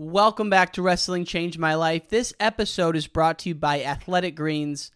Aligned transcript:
Welcome 0.00 0.48
back 0.48 0.74
to 0.74 0.82
Wrestling 0.82 1.24
Changed 1.24 1.58
My 1.58 1.74
Life. 1.74 2.08
This 2.08 2.32
episode 2.38 2.94
is 2.94 3.08
brought 3.08 3.40
to 3.40 3.48
you 3.48 3.56
by 3.56 3.82
Athletic 3.82 4.36
Greens. 4.36 4.92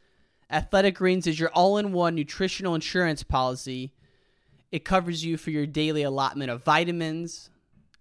Athletic 0.48 0.94
Greens 0.94 1.26
is 1.26 1.40
your 1.40 1.48
all 1.48 1.76
in 1.76 1.90
one 1.90 2.14
nutritional 2.14 2.76
insurance 2.76 3.25
policy. 3.25 3.94
It 4.70 4.84
covers 4.84 5.25
you 5.25 5.36
for 5.36 5.50
your 5.50 5.67
daily 5.67 6.04
allotment 6.04 6.52
of 6.52 6.62
vitamins, 6.62 7.50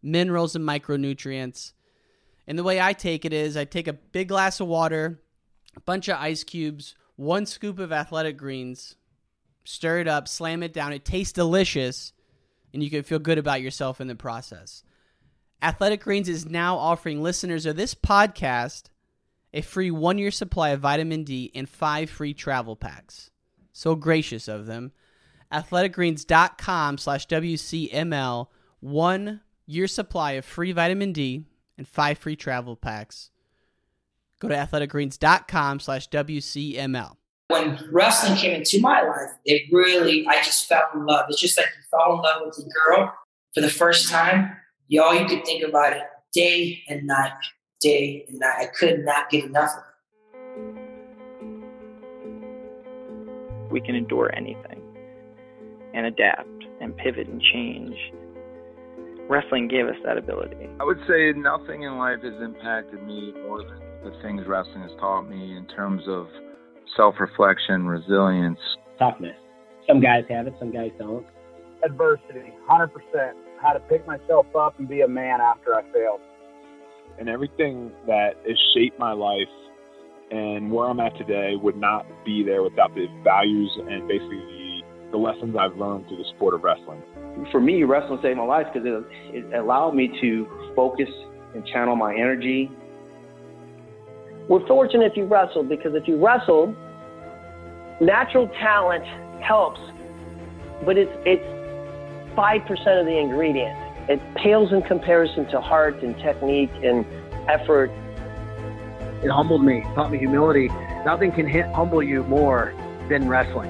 minerals, 0.04 0.56
and 0.56 0.64
micronutrients. 0.64 1.74
And 2.46 2.56
the 2.56 2.64
way 2.64 2.79
I 2.79 2.94
take 2.94 3.26
it 3.26 3.33
is 3.33 3.58
I 3.58 3.65
take 3.65 3.88
a 3.88 3.94
big 3.94 4.28
glass 4.28 4.60
of 4.60 4.68
water, 4.68 5.24
a 5.76 5.79
bunch 5.79 6.08
of 6.08 6.20
ice 6.20 6.44
cubes, 6.44 6.94
one 7.15 7.47
scoop 7.47 7.79
of 7.79 7.92
Athletic 7.92 8.38
Greens, 8.38 8.96
stir 9.63 10.02
it 10.02 10.08
up, 10.08 10.28
slam 10.28 10.62
it 10.62 10.72
down. 10.72 10.94
It 10.94 11.04
tastes 11.04 11.33
delicious, 11.33 12.13
and 12.72 12.83
you 12.83 12.92
can 12.92 13.02
feel 13.02 13.18
good 13.18 13.40
about 13.40 13.63
yourself 13.63 13.99
in 13.99 14.06
the 14.06 14.13
process. 14.13 14.83
Athletic 15.62 16.02
Greens 16.02 16.28
is 16.28 16.50
now 16.50 16.78
offering 16.78 17.22
listeners 17.22 17.68
of 17.68 17.76
this 17.76 17.94
podcast 17.94 18.86
a 19.54 19.62
free 19.62 19.92
one 19.92 20.18
year 20.18 20.32
supply 20.32 20.70
of 20.70 20.80
vitamin 20.80 21.24
D 21.24 21.52
and 21.54 21.70
five 21.70 22.10
free 22.10 22.34
travel 22.34 22.76
packs. 22.76 23.30
So 23.74 23.96
gracious 23.96 24.48
of 24.48 24.66
them. 24.66 24.92
Athleticgreens.com 25.52 26.98
slash 26.98 27.28
WCML, 27.28 28.48
one 28.80 29.42
year 29.66 29.88
supply 29.88 30.34
of 30.34 30.46
free 30.46 30.72
vitamin 30.72 31.12
D 31.12 31.44
and 31.78 31.88
five 31.88 32.18
free 32.18 32.36
travel 32.36 32.76
packs. 32.76 33.30
Go 34.40 34.48
to 34.48 34.55
athleticgreens.com 34.55 35.80
slash 35.80 36.10
WCML. 36.10 37.18
When 37.50 37.78
wrestling 37.91 38.38
came 38.38 38.55
into 38.55 38.80
my 38.80 39.02
life, 39.02 39.30
it 39.46 39.64
really, 39.72 40.26
I 40.28 40.38
just 40.38 40.68
fell 40.68 40.84
in 40.96 41.05
love. 41.05 41.26
It's 41.30 41.40
just 41.40 41.58
like 41.58 41.68
you 41.68 41.84
fall 41.91 42.16
in 42.16 42.22
love 42.22 42.41
with 42.46 42.66
a 42.66 42.70
girl 42.70 43.14
for 43.54 43.62
the 43.62 43.70
first 43.70 44.10
time. 44.10 44.55
You 44.91 45.02
all 45.02 45.16
you 45.16 45.26
could 45.26 45.45
think 45.45 45.63
about 45.63 45.94
it 45.94 46.04
day 46.34 46.84
and 46.90 47.08
night, 47.08 47.32
day 47.80 48.26
and 48.27 48.40
night. 48.40 48.55
I 48.59 48.66
could 48.77 49.05
not 49.05 49.30
get 49.30 49.45
enough 49.45 49.72
of 49.72 49.84
it. 49.88 50.71
We 53.71 53.79
can 53.79 53.96
endure 53.96 54.35
anything 54.35 54.82
and 55.93 56.07
adapt 56.07 56.49
and 56.82 56.93
pivot 56.98 57.29
and 57.29 57.41
change. 57.41 57.96
Wrestling 59.29 59.70
gave 59.70 59.85
us 59.85 59.96
that 60.04 60.18
ability. 60.18 60.68
I 60.82 60.84
would 60.84 60.99
say 61.07 61.32
nothing 61.40 61.84
in 61.84 61.98
life 61.98 62.20
has 62.23 62.34
impacted 62.44 63.01
me 63.07 63.32
more 63.48 63.63
than 63.63 63.79
the 64.03 64.11
things 64.21 64.45
wrestling 64.45 64.81
has 64.81 64.91
taught 64.99 65.21
me 65.21 65.55
in 65.55 65.67
terms 65.67 66.03
of 66.05 66.27
self 66.97 67.16
reflection, 67.17 67.88
resilience. 67.88 68.59
Toughness. 68.99 69.38
Some 69.88 70.01
guys 70.01 70.25
have 70.29 70.47
it, 70.47 70.55
some 70.59 70.73
guys 70.73 70.91
don't. 70.99 71.25
Adversity, 71.81 72.51
100%. 72.69 72.89
How 73.61 73.73
to 73.73 73.79
pick 73.79 74.05
myself 74.07 74.47
up 74.55 74.79
and 74.79 74.87
be 74.87 75.01
a 75.01 75.07
man 75.07 75.39
after 75.39 75.75
I 75.75 75.83
failed. 75.93 76.21
And 77.19 77.29
everything 77.29 77.91
that 78.07 78.35
has 78.47 78.57
shaped 78.73 78.97
my 78.97 79.11
life 79.11 79.49
and 80.31 80.71
where 80.71 80.89
I'm 80.89 80.99
at 80.99 81.15
today 81.17 81.55
would 81.61 81.77
not 81.77 82.05
be 82.25 82.43
there 82.43 82.63
without 82.63 82.95
the 82.95 83.05
values 83.23 83.71
and 83.77 84.07
basically 84.07 84.37
the, 84.37 85.11
the 85.11 85.17
lessons 85.17 85.55
I've 85.59 85.77
learned 85.77 86.07
through 86.07 86.17
the 86.17 86.29
sport 86.35 86.55
of 86.55 86.63
wrestling. 86.63 87.03
For 87.51 87.59
me, 87.59 87.83
wrestling 87.83 88.19
saved 88.23 88.37
my 88.37 88.45
life 88.45 88.67
because 88.73 88.87
it, 88.87 89.35
it 89.35 89.53
allowed 89.53 89.91
me 89.91 90.17
to 90.21 90.73
focus 90.75 91.09
and 91.53 91.65
channel 91.67 91.95
my 91.95 92.13
energy. 92.13 92.71
We're 94.49 94.65
fortunate 94.67 95.11
if 95.11 95.17
you 95.17 95.25
wrestled 95.25 95.69
because 95.69 95.93
if 95.95 96.07
you 96.07 96.23
wrestled, 96.23 96.75
natural 97.99 98.47
talent 98.59 99.05
helps, 99.41 99.79
but 100.85 100.97
it's 100.97 101.11
it's 101.25 101.60
five 102.35 102.65
percent 102.65 102.99
of 102.99 103.05
the 103.05 103.17
ingredient. 103.17 103.77
It 104.09 104.19
pales 104.35 104.71
in 104.71 104.81
comparison 104.81 105.47
to 105.51 105.61
heart 105.61 106.01
and 106.01 106.17
technique 106.17 106.71
and 106.83 107.05
effort. 107.47 107.91
It 109.23 109.29
humbled 109.29 109.63
me, 109.63 109.81
taught 109.95 110.11
me 110.11 110.17
humility. 110.17 110.67
Nothing 111.05 111.31
can 111.31 111.47
hit, 111.47 111.65
humble 111.67 112.01
you 112.01 112.23
more 112.23 112.73
than 113.09 113.27
wrestling. 113.27 113.69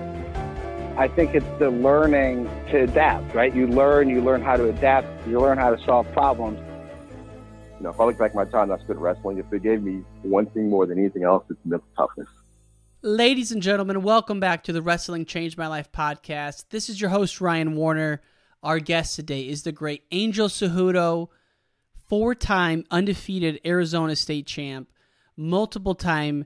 I 0.97 1.07
think 1.07 1.33
it's 1.35 1.45
the 1.59 1.69
learning 1.69 2.45
to 2.69 2.83
adapt, 2.83 3.33
right? 3.33 3.53
You 3.53 3.67
learn, 3.67 4.09
you 4.09 4.21
learn 4.21 4.41
how 4.41 4.57
to 4.57 4.69
adapt, 4.69 5.27
you 5.27 5.39
learn 5.39 5.57
how 5.57 5.73
to 5.73 5.83
solve 5.83 6.11
problems. 6.11 6.59
You 7.77 7.83
know, 7.83 7.89
if 7.89 7.99
I 7.99 8.05
look 8.05 8.17
back 8.17 8.31
at 8.31 8.35
my 8.35 8.45
time 8.45 8.71
I 8.71 8.77
spent 8.79 8.99
wrestling, 8.99 9.37
if 9.37 9.49
they 9.49 9.59
gave 9.59 9.81
me 9.81 10.03
one 10.21 10.45
thing 10.47 10.69
more 10.69 10.85
than 10.85 10.99
anything 10.99 11.23
else, 11.23 11.43
it's 11.49 11.59
mental 11.65 11.87
toughness. 11.97 12.27
Ladies 13.01 13.51
and 13.51 13.61
gentlemen, 13.61 14.03
welcome 14.03 14.39
back 14.39 14.63
to 14.65 14.73
the 14.73 14.81
Wrestling 14.81 15.25
Changed 15.25 15.57
My 15.57 15.67
Life 15.67 15.91
podcast. 15.91 16.65
This 16.69 16.89
is 16.89 17.01
your 17.01 17.09
host, 17.09 17.41
Ryan 17.41 17.75
Warner. 17.75 18.21
Our 18.63 18.79
guest 18.79 19.15
today 19.15 19.47
is 19.47 19.63
the 19.63 19.71
great 19.71 20.03
Angel 20.11 20.47
Cejudo, 20.47 21.29
four 22.07 22.35
time 22.35 22.85
undefeated 22.91 23.59
Arizona 23.65 24.15
State 24.15 24.45
champ, 24.45 24.87
multiple 25.35 25.95
time 25.95 26.45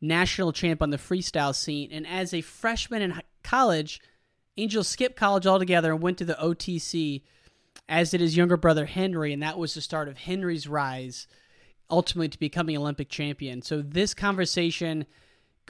national 0.00 0.52
champ 0.52 0.80
on 0.80 0.88
the 0.88 0.96
freestyle 0.96 1.54
scene. 1.54 1.90
And 1.92 2.06
as 2.06 2.32
a 2.32 2.40
freshman 2.40 3.02
in 3.02 3.20
college, 3.42 4.00
Angel 4.56 4.82
skipped 4.82 5.16
college 5.16 5.46
altogether 5.46 5.92
and 5.92 6.00
went 6.02 6.16
to 6.18 6.24
the 6.24 6.38
OTC, 6.40 7.22
as 7.90 8.10
did 8.10 8.22
his 8.22 8.38
younger 8.38 8.56
brother 8.56 8.86
Henry. 8.86 9.30
And 9.34 9.42
that 9.42 9.58
was 9.58 9.74
the 9.74 9.82
start 9.82 10.08
of 10.08 10.16
Henry's 10.16 10.66
rise, 10.66 11.26
ultimately 11.90 12.30
to 12.30 12.38
becoming 12.38 12.76
Olympic 12.78 13.10
champion. 13.10 13.60
So 13.60 13.82
this 13.82 14.14
conversation 14.14 15.04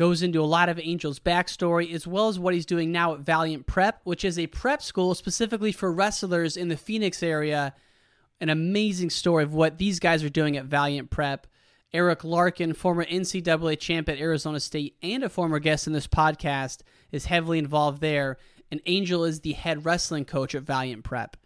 goes 0.00 0.22
into 0.22 0.41
a 0.41 0.44
lot 0.47 0.71
of 0.71 0.78
Angel's 0.78 1.21
backstory 1.21 1.93
as 1.93 2.06
well 2.06 2.28
as 2.28 2.38
what 2.38 2.55
he's 2.55 2.65
doing 2.65 2.91
now 2.91 3.12
at 3.12 3.21
Valiant 3.21 3.66
Prep, 3.66 4.00
which 4.05 4.25
is 4.25 4.38
a 4.38 4.47
prep 4.47 4.81
school 4.81 5.15
specifically 5.15 5.72
for 5.72 5.93
wrestlers 5.93 6.56
in 6.56 6.69
the 6.69 6.77
Phoenix 6.78 7.22
area. 7.22 7.75
An 8.41 8.49
amazing 8.49 9.10
story 9.10 9.44
of 9.44 9.53
what 9.53 9.77
these 9.77 10.00
guys 10.00 10.25
are 10.25 10.31
doing 10.31 10.56
at 10.56 10.65
Valiant 10.65 11.10
Prep. 11.10 11.47
Eric 11.93 12.25
Larkin, 12.25 12.72
former 12.72 13.05
NCAA 13.05 13.78
champ 13.78 14.09
at 14.09 14.19
Arizona 14.19 14.59
State 14.59 14.97
and 15.03 15.22
a 15.22 15.28
former 15.28 15.59
guest 15.59 15.87
in 15.87 15.93
this 15.93 16.06
podcast, 16.06 16.78
is 17.12 17.27
heavily 17.27 17.59
involved 17.59 18.00
there. 18.00 18.39
And 18.71 18.81
Angel 18.87 19.22
is 19.22 19.41
the 19.41 19.53
head 19.53 19.84
wrestling 19.84 20.25
coach 20.25 20.55
at 20.55 20.62
Valiant 20.62 21.05
Prep. 21.05 21.37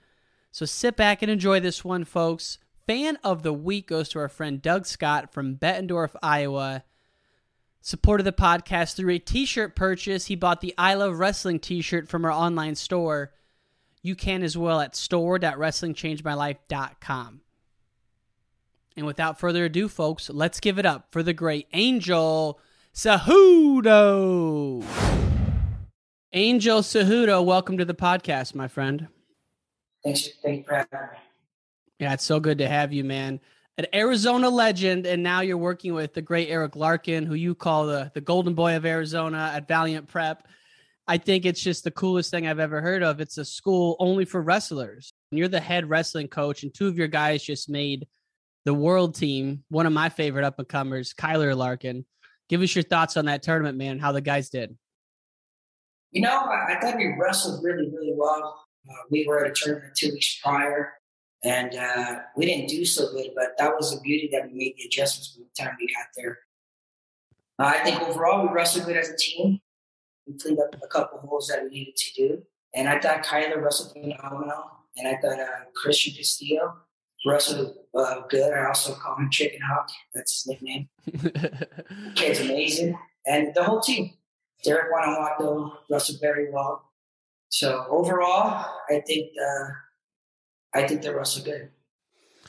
So 0.53 0.65
sit 0.65 0.95
back 0.95 1.23
and 1.23 1.31
enjoy 1.31 1.59
this 1.59 1.85
one, 1.85 2.05
folks. 2.05 2.59
Fan 2.87 3.19
of 3.25 3.43
the 3.43 3.53
week 3.53 3.89
goes 3.89 4.11
to 4.11 4.21
our 4.21 4.29
friend 4.29 4.63
Doug 4.63 4.87
Scott 4.87 5.33
from 5.33 5.57
Bettendorf, 5.57 6.15
Iowa 6.23 6.85
supported 7.85 8.25
the 8.25 8.33
podcast 8.33 8.97
through 8.97 9.13
a 9.13 9.19
t-shirt 9.19 9.77
purchase. 9.77 10.25
He 10.27 10.35
bought 10.35 10.61
the 10.63 10.75
I 10.79 10.95
Love 10.95 11.19
Wrestling 11.19 11.59
t-shirt 11.61 12.09
from 12.09 12.25
our 12.25 12.33
online 12.33 12.77
store. 12.77 13.35
You 14.03 14.15
can 14.17 14.43
as 14.43 14.57
well 14.57 14.81
at 14.81 14.97
store.wrestlingchangemylife.com. 14.97 17.41
And 18.97 19.07
without 19.07 19.39
further 19.39 19.67
ado, 19.67 19.89
folks, 19.89 20.31
let's 20.31 20.61
give 20.61 20.79
it 20.79 20.87
up 20.87 21.09
for 21.11 21.23
the 21.23 21.35
great 21.35 21.69
Angel 21.75 22.59
Cejudo. 22.95 24.83
Angel 26.33 26.81
Cejudo, 26.81 27.45
welcome 27.45 27.77
to 27.77 27.85
the 27.85 27.95
podcast, 27.95 28.55
my 28.55 28.67
friend. 28.67 29.09
Thanks, 30.03 30.31
thank 30.43 30.61
you 30.61 30.65
for 30.65 30.77
having 30.77 30.89
me. 30.93 31.19
Yeah, 31.99 32.15
it's 32.15 32.25
so 32.25 32.41
good 32.41 32.57
to 32.59 32.67
have 32.67 32.95
you, 32.95 33.05
man 33.05 33.41
an 33.77 33.87
Arizona 33.93 34.49
legend, 34.49 35.07
and 35.07 35.23
now 35.23 35.41
you're 35.41 35.57
working 35.57 35.95
with 35.95 36.15
the 36.15 36.23
great 36.23 36.49
Eric 36.49 36.77
Larkin, 36.77 37.27
who 37.27 37.35
you 37.35 37.55
call 37.55 37.87
the 37.87 38.11
the 38.15 38.21
golden 38.21 38.55
boy 38.55 38.77
of 38.77 38.87
Arizona 38.87 39.53
at 39.55 39.67
Valiant 39.67 40.09
Prep. 40.09 40.47
I 41.07 41.19
think 41.19 41.45
it's 41.45 41.61
just 41.61 41.85
the 41.85 41.91
coolest 41.91 42.31
thing 42.31 42.47
I've 42.47 42.61
ever 42.61 42.81
heard 42.81 43.03
of. 43.03 43.21
It's 43.21 43.37
a 43.37 43.45
school 43.45 43.97
only 43.99 44.25
for 44.25 44.41
wrestlers. 44.41 45.13
And 45.31 45.39
you're 45.39 45.49
the 45.49 45.61
head 45.61 45.89
wrestling 45.91 46.29
coach, 46.29 46.63
and 46.63 46.73
two 46.73 46.89
of 46.89 46.97
your 46.97 47.09
guys 47.09 47.43
just 47.43 47.69
made 47.69 48.07
the 48.65 48.73
world 48.73 49.15
team. 49.15 49.65
One 49.69 49.87
of 49.87 49.93
my 49.93 50.09
favorite 50.09 50.45
up 50.45 50.59
and 50.59 50.69
comers, 50.69 51.13
Kyler 51.13 51.55
Larkin. 51.55 52.07
Give 52.49 52.63
us 52.63 52.75
your 52.75 52.85
thoughts 52.85 53.17
on 53.17 53.27
that 53.27 53.43
tournament, 53.43 53.77
man. 53.77 53.99
How 53.99 54.13
the 54.13 54.21
guys 54.21 54.51
did. 54.51 54.77
You 56.13 56.23
know, 56.23 56.31
I, 56.31 56.77
I 56.77 56.81
thought 56.81 56.97
we 56.97 57.15
wrestled 57.19 57.65
really, 57.65 57.91
really 57.91 58.15
well. 58.17 58.65
Uh, 58.89 58.95
we 59.11 59.27
were 59.27 59.45
at 59.45 59.51
a 59.51 59.55
tournament 59.55 59.95
two 59.97 60.13
weeks 60.13 60.39
prior 60.43 60.93
and 61.45 61.75
uh, 61.75 62.21
we 62.37 62.47
didn't 62.47 62.69
do 62.69 62.85
so 62.87 63.13
good, 63.13 63.31
but 63.37 63.57
that 63.59 63.75
was 63.77 63.95
the 63.95 64.01
beauty 64.01 64.29
that 64.33 64.51
we 64.51 64.59
made 64.59 64.75
the 64.79 64.85
adjustments 64.85 65.37
by 65.37 65.45
the 65.45 65.63
time 65.63 65.77
we 65.79 65.87
got 65.87 66.07
there. 66.17 66.39
Uh, 67.59 67.73
I 67.77 67.85
think 67.85 68.01
overall 68.01 68.47
we 68.47 68.53
wrestled 68.53 68.87
good 68.87 68.97
as 68.97 69.11
a 69.11 69.17
team. 69.17 69.61
We 70.27 70.39
cleaned 70.39 70.59
up 70.59 70.75
a 70.83 70.87
couple 70.87 71.19
holes 71.19 71.49
that 71.49 71.63
we 71.63 71.71
needed 71.71 71.97
to 71.97 72.15
do. 72.15 72.43
And 72.75 72.89
I 72.89 72.99
thought 72.99 73.25
Kyler 73.25 73.63
wrestled 73.63 73.93
phenomenal. 73.93 74.65
And 74.97 75.07
I 75.07 75.21
thought 75.21 75.39
uh, 75.39 75.67
Christian 75.75 76.15
Castillo 76.15 76.77
wrestled 77.27 77.75
uh, 77.95 78.23
good. 78.31 78.53
I 78.53 78.67
also 78.67 78.95
call 78.95 79.17
him 79.17 79.31
Chicken 79.31 79.61
Hawk. 79.61 79.89
That's 80.15 80.43
his 80.43 80.47
nickname. 80.47 80.89
Kid's 82.15 82.41
amazing. 82.41 82.99
And 83.27 83.55
the 83.55 83.65
whole 83.65 83.81
team. 83.81 84.15
Derek 84.65 84.89
Guanajuato 84.91 85.73
wrestled 85.91 86.21
very 86.23 86.51
well. 86.51 86.91
So 87.51 87.87
overall, 87.91 88.65
I 88.89 89.01
think 89.07 89.31
uh, 89.39 89.69
I 90.75 90.87
think 90.87 91.03
they're 91.03 91.19
also 91.19 91.43
good. 91.43 91.71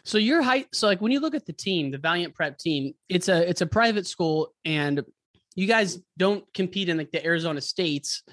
So 0.04 0.18
your 0.18 0.42
height, 0.42 0.68
so 0.74 0.88
like 0.88 1.01
when 1.01 1.12
you 1.12 1.19
look 1.19 1.36
at 1.36 1.45
the 1.45 1.54
team, 1.54 1.92
the 1.92 1.98
Valiant 1.98 2.36
Prep 2.36 2.57
team, 2.57 2.94
it's 3.10 3.27
a 3.27 3.48
it's 3.50 3.62
a 3.62 3.66
private 3.66 4.06
school, 4.07 4.54
and 4.63 5.04
you 5.56 5.68
guys 5.68 6.00
don't 6.18 6.44
compete 6.54 6.89
in 6.89 6.98
like 6.98 7.12
the 7.12 7.25
Arizona 7.25 7.62
states. 7.62 8.24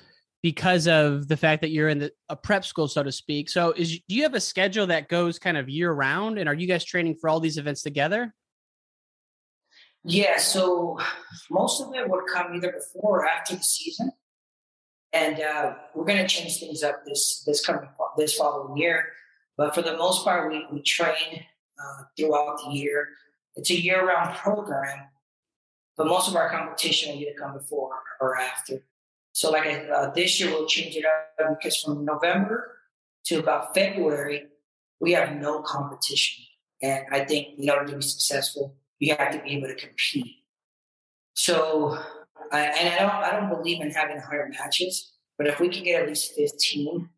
because 0.42 0.88
of 0.88 1.28
the 1.28 1.36
fact 1.36 1.60
that 1.62 1.70
you're 1.70 1.88
in 1.88 2.00
the, 2.00 2.12
a 2.28 2.36
prep 2.36 2.64
school, 2.64 2.88
so 2.88 3.02
to 3.02 3.12
speak. 3.12 3.48
So, 3.48 3.72
is 3.72 3.92
do 4.08 4.14
you 4.14 4.24
have 4.24 4.34
a 4.34 4.40
schedule 4.40 4.88
that 4.88 5.08
goes 5.08 5.38
kind 5.38 5.56
of 5.56 5.68
year 5.68 5.92
round, 5.92 6.38
and 6.38 6.48
are 6.48 6.54
you 6.54 6.66
guys 6.66 6.84
training 6.84 7.16
for 7.20 7.30
all 7.30 7.40
these 7.40 7.58
events 7.58 7.82
together? 7.82 8.34
Yeah, 10.04 10.38
so 10.38 10.98
most 11.48 11.80
of 11.80 11.94
it 11.94 12.08
would 12.10 12.24
come 12.32 12.54
either 12.56 12.72
before 12.72 13.20
or 13.20 13.26
after 13.26 13.54
the 13.54 13.62
season, 13.62 14.10
and 15.12 15.40
uh, 15.40 15.74
we're 15.94 16.04
going 16.04 16.18
to 16.18 16.26
change 16.26 16.58
things 16.58 16.82
up 16.82 17.04
this 17.06 17.44
this 17.46 17.64
coming 17.64 17.88
this 18.16 18.34
following 18.34 18.76
year. 18.76 19.06
But 19.62 19.76
for 19.76 19.82
the 19.82 19.96
most 19.96 20.24
part, 20.24 20.50
we 20.50 20.66
we 20.72 20.82
train 20.82 21.44
uh, 21.80 22.02
throughout 22.16 22.58
the 22.64 22.72
year. 22.72 23.10
It's 23.54 23.70
a 23.70 23.80
year 23.80 24.04
round 24.04 24.34
program, 24.34 25.06
but 25.96 26.08
most 26.08 26.26
of 26.28 26.34
our 26.34 26.50
competition 26.50 27.12
will 27.12 27.22
either 27.22 27.38
come 27.38 27.52
before 27.52 27.94
or 28.20 28.36
after. 28.36 28.84
So, 29.30 29.52
like 29.52 29.66
I 29.68 29.88
uh, 29.88 30.10
this 30.10 30.40
year, 30.40 30.50
we'll 30.50 30.66
change 30.66 30.96
it 30.96 31.04
up 31.04 31.50
because 31.50 31.76
from 31.76 32.04
November 32.04 32.76
to 33.26 33.38
about 33.38 33.72
February, 33.72 34.48
we 34.98 35.12
have 35.12 35.36
no 35.36 35.62
competition. 35.62 36.44
And 36.82 37.04
I 37.12 37.24
think 37.24 37.60
in 37.60 37.70
order 37.70 37.86
to 37.92 37.96
be 37.98 38.02
successful, 38.02 38.74
you 38.98 39.14
have 39.14 39.30
to 39.30 39.40
be 39.44 39.50
able 39.50 39.68
to 39.68 39.76
compete. 39.76 40.42
So, 41.34 41.96
I, 42.50 42.62
and 42.62 42.88
I 42.94 42.98
don't, 42.98 43.24
I 43.28 43.30
don't 43.30 43.48
believe 43.48 43.80
in 43.80 43.92
having 43.92 44.18
higher 44.18 44.48
matches, 44.48 45.12
but 45.38 45.46
if 45.46 45.60
we 45.60 45.68
can 45.68 45.84
get 45.84 46.02
at 46.02 46.08
least 46.08 46.34
15 46.34 47.08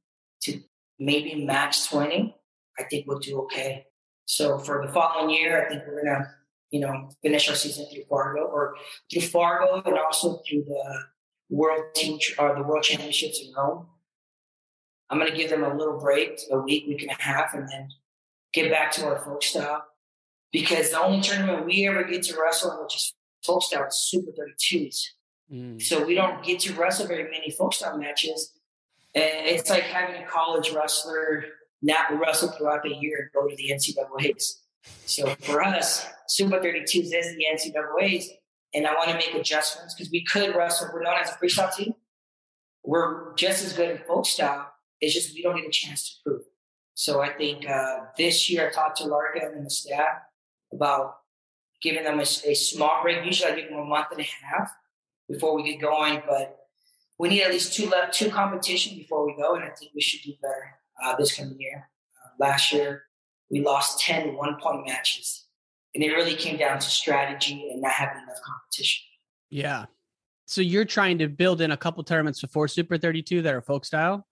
to 0.42 0.60
maybe 0.98 1.44
max 1.44 1.86
20, 1.86 2.34
I 2.78 2.82
think 2.84 3.06
we'll 3.06 3.18
do 3.18 3.40
okay. 3.42 3.86
So 4.26 4.58
for 4.58 4.84
the 4.86 4.92
following 4.92 5.30
year, 5.30 5.64
I 5.64 5.68
think 5.68 5.82
we're 5.86 6.02
gonna, 6.02 6.28
you 6.70 6.80
know, 6.80 7.10
finish 7.22 7.48
our 7.48 7.54
season 7.54 7.86
through 7.92 8.04
Fargo 8.08 8.44
or 8.44 8.74
through 9.12 9.22
Fargo 9.22 9.82
and 9.84 9.98
also 9.98 10.40
through 10.48 10.64
the 10.64 10.98
World 11.50 11.94
Team 11.94 12.18
or 12.38 12.52
uh, 12.52 12.58
the 12.58 12.66
World 12.66 12.82
Championships 12.82 13.40
in 13.44 13.52
Rome. 13.54 13.86
I'm 15.10 15.18
gonna 15.18 15.36
give 15.36 15.50
them 15.50 15.62
a 15.62 15.76
little 15.76 15.98
break, 15.98 16.40
a 16.50 16.58
week, 16.58 16.86
week 16.88 17.02
and 17.02 17.10
a 17.10 17.22
half, 17.22 17.54
and 17.54 17.68
then 17.68 17.88
get 18.52 18.70
back 18.70 18.90
to 18.92 19.06
our 19.06 19.18
folk 19.18 19.42
style. 19.42 19.84
Because 20.52 20.90
the 20.90 21.00
only 21.00 21.20
tournament 21.20 21.66
we 21.66 21.86
ever 21.86 22.04
get 22.04 22.22
to 22.24 22.40
wrestle 22.40 22.72
in, 22.72 22.82
which 22.82 22.96
is 22.96 23.14
folk 23.44 23.62
style, 23.62 23.86
is 23.86 23.98
Super 24.08 24.30
32s. 24.30 25.02
Mm. 25.52 25.82
So 25.82 26.04
we 26.04 26.14
don't 26.14 26.42
get 26.44 26.60
to 26.60 26.72
wrestle 26.74 27.06
very 27.06 27.24
many 27.24 27.50
folk 27.50 27.74
style 27.74 27.98
matches. 27.98 28.52
And 29.14 29.46
it's 29.46 29.70
like 29.70 29.84
having 29.84 30.22
a 30.22 30.26
college 30.26 30.72
wrestler 30.72 31.44
not 31.82 32.18
wrestle 32.18 32.48
throughout 32.50 32.82
the 32.82 32.94
year 32.94 33.30
and 33.34 33.42
go 33.42 33.48
to 33.48 33.56
the 33.56 33.70
NCAAs. 33.70 34.60
So 35.06 35.34
for 35.40 35.62
us, 35.62 36.06
Super 36.26 36.58
32s 36.58 37.12
is 37.12 37.36
the 37.36 37.46
NCAAs 37.52 38.24
and 38.74 38.86
I 38.86 38.94
want 38.94 39.10
to 39.10 39.14
make 39.14 39.34
adjustments 39.34 39.94
because 39.94 40.10
we 40.10 40.24
could 40.24 40.54
wrestle. 40.54 40.88
We're 40.92 41.02
known 41.02 41.14
as 41.22 41.30
a 41.30 41.34
freestyle 41.34 41.72
team. 41.72 41.94
We're 42.82 43.34
just 43.34 43.64
as 43.64 43.72
good 43.72 43.90
in 43.90 43.98
folk 44.06 44.26
style. 44.26 44.68
It's 45.00 45.14
just 45.14 45.34
we 45.34 45.42
don't 45.42 45.56
get 45.56 45.66
a 45.66 45.70
chance 45.70 46.08
to 46.08 46.14
prove. 46.24 46.42
So 46.94 47.20
I 47.20 47.32
think 47.32 47.68
uh, 47.68 48.00
this 48.18 48.50
year 48.50 48.68
I 48.68 48.72
talked 48.72 48.98
to 48.98 49.04
Larkin 49.04 49.42
and 49.54 49.64
the 49.64 49.70
staff 49.70 50.18
about 50.72 51.16
giving 51.82 52.04
them 52.04 52.18
a, 52.18 52.22
a, 52.22 52.54
small 52.54 53.02
break. 53.02 53.24
Usually 53.24 53.52
I 53.52 53.56
give 53.56 53.68
them 53.68 53.78
a 53.78 53.84
month 53.84 54.08
and 54.12 54.20
a 54.20 54.26
half 54.44 54.70
before 55.28 55.54
we 55.54 55.62
get 55.64 55.80
going, 55.80 56.22
but 56.26 56.56
we 57.18 57.28
need 57.28 57.42
at 57.42 57.50
least 57.50 57.74
two 57.74 57.88
left, 57.88 58.14
two 58.14 58.30
competition 58.30 58.96
before 58.96 59.24
we 59.24 59.34
go, 59.36 59.54
and 59.54 59.64
I 59.64 59.70
think 59.78 59.92
we 59.94 60.00
should 60.00 60.20
do 60.22 60.32
better 60.42 60.74
uh, 61.02 61.16
this 61.16 61.36
coming 61.36 61.56
year. 61.58 61.88
Uh, 62.24 62.44
last 62.44 62.72
year 62.72 63.04
we 63.50 63.60
lost 63.60 64.00
10 64.00 64.36
one 64.36 64.56
point 64.60 64.86
matches 64.86 65.44
and 65.94 66.02
it 66.02 66.10
really 66.10 66.34
came 66.34 66.56
down 66.56 66.78
to 66.78 66.86
strategy 66.86 67.68
and 67.70 67.80
not 67.80 67.92
having 67.92 68.22
enough 68.22 68.40
competition. 68.44 69.04
Yeah. 69.50 69.86
So 70.46 70.60
you're 70.60 70.84
trying 70.84 71.18
to 71.18 71.28
build 71.28 71.60
in 71.60 71.70
a 71.70 71.76
couple 71.76 72.02
tournaments 72.04 72.40
before 72.40 72.68
Super 72.68 72.98
32 72.98 73.42
that 73.42 73.54
are 73.54 73.62
folk 73.62 73.84
style? 73.84 74.26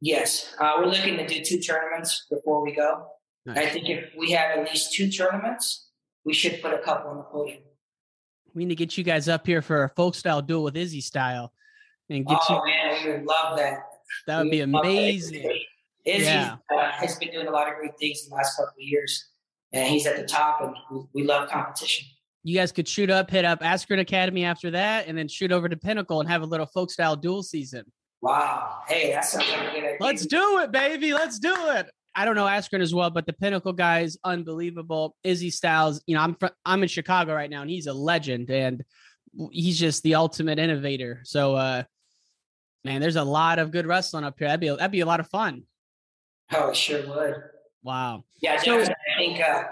Yes. 0.00 0.54
Uh, 0.60 0.72
we're 0.78 0.86
looking 0.86 1.16
to 1.16 1.26
do 1.26 1.42
two 1.42 1.60
tournaments 1.60 2.26
before 2.30 2.62
we 2.62 2.74
go. 2.74 3.06
Nice. 3.46 3.58
I 3.58 3.66
think 3.70 3.88
if 3.88 4.10
we 4.16 4.32
have 4.32 4.58
at 4.58 4.64
least 4.64 4.92
two 4.92 5.10
tournaments, 5.10 5.88
we 6.24 6.34
should 6.34 6.60
put 6.60 6.74
a 6.74 6.78
couple 6.78 7.10
on 7.10 7.16
the 7.16 7.22
podium. 7.22 7.62
We 8.54 8.64
need 8.64 8.76
to 8.76 8.84
get 8.84 8.98
you 8.98 9.04
guys 9.04 9.28
up 9.28 9.46
here 9.46 9.62
for 9.62 9.84
a 9.84 9.88
folk 9.88 10.14
style 10.14 10.42
duel 10.42 10.64
with 10.64 10.76
Izzy 10.76 11.00
style. 11.00 11.52
And 12.08 12.26
get 12.26 12.38
oh, 12.48 12.54
you... 12.54 12.72
man, 12.72 13.04
we 13.04 13.10
would 13.12 13.26
love 13.26 13.56
that. 13.58 13.78
That 14.26 14.38
would 14.38 14.44
we 14.44 14.50
be 14.50 14.60
amazing. 14.60 15.60
Izzy 16.04 16.24
yeah. 16.24 16.56
uh, 16.72 16.90
has 16.92 17.16
been 17.16 17.32
doing 17.32 17.48
a 17.48 17.50
lot 17.50 17.68
of 17.68 17.76
great 17.78 17.98
things 17.98 18.22
in 18.24 18.30
the 18.30 18.36
last 18.36 18.56
couple 18.56 18.68
of 18.68 18.74
years 18.78 19.26
and 19.72 19.88
he's 19.88 20.06
at 20.06 20.16
the 20.16 20.24
top, 20.24 20.60
and 20.60 21.06
we 21.12 21.24
love 21.24 21.48
competition. 21.48 22.06
You 22.44 22.56
guys 22.56 22.70
could 22.72 22.86
shoot 22.86 23.10
up, 23.10 23.30
hit 23.30 23.44
up 23.44 23.60
Askren 23.60 24.00
Academy 24.00 24.44
after 24.44 24.70
that, 24.70 25.08
and 25.08 25.18
then 25.18 25.28
shoot 25.28 25.50
over 25.50 25.68
to 25.68 25.76
Pinnacle 25.76 26.20
and 26.20 26.28
have 26.28 26.42
a 26.42 26.46
little 26.46 26.66
folk 26.66 26.90
style 26.90 27.16
dual 27.16 27.42
season. 27.42 27.84
Wow. 28.22 28.80
Hey, 28.88 29.12
that 29.12 29.24
sounds 29.24 29.48
like 29.50 29.60
a 29.60 29.64
good 29.72 29.84
idea. 29.84 29.96
Let's 30.00 30.26
do 30.26 30.58
it, 30.58 30.70
baby. 30.70 31.12
Let's 31.12 31.38
do 31.38 31.54
it. 31.70 31.90
I 32.14 32.24
don't 32.24 32.34
know 32.34 32.46
Askren 32.46 32.80
as 32.80 32.94
well, 32.94 33.10
but 33.10 33.26
the 33.26 33.32
Pinnacle 33.32 33.72
guys, 33.72 34.16
unbelievable. 34.24 35.16
Izzy 35.22 35.50
Styles, 35.50 36.02
you 36.06 36.14
know, 36.14 36.22
I'm 36.22 36.34
fr- 36.36 36.46
I'm 36.64 36.82
in 36.82 36.88
Chicago 36.88 37.34
right 37.34 37.50
now, 37.50 37.62
and 37.62 37.70
he's 37.70 37.88
a 37.88 37.92
legend, 37.92 38.48
and 38.50 38.84
he's 39.50 39.78
just 39.78 40.02
the 40.02 40.14
ultimate 40.14 40.58
innovator. 40.58 41.20
So, 41.24 41.56
uh, 41.56 41.82
man, 42.86 43.00
there's 43.00 43.16
a 43.16 43.24
lot 43.24 43.58
of 43.58 43.70
good 43.70 43.86
wrestling 43.86 44.24
up 44.24 44.38
here. 44.38 44.48
That'd 44.48 44.60
be 44.60 44.68
that'd 44.68 44.90
be 44.90 45.00
a 45.00 45.06
lot 45.06 45.20
of 45.20 45.28
fun. 45.28 45.64
Oh, 46.52 46.70
it 46.70 46.76
sure 46.76 47.06
would. 47.06 47.34
Wow. 47.82 48.24
Yeah, 48.40 48.56
so, 48.60 48.80
I 48.80 48.94
think 49.18 49.40
uh, 49.40 49.64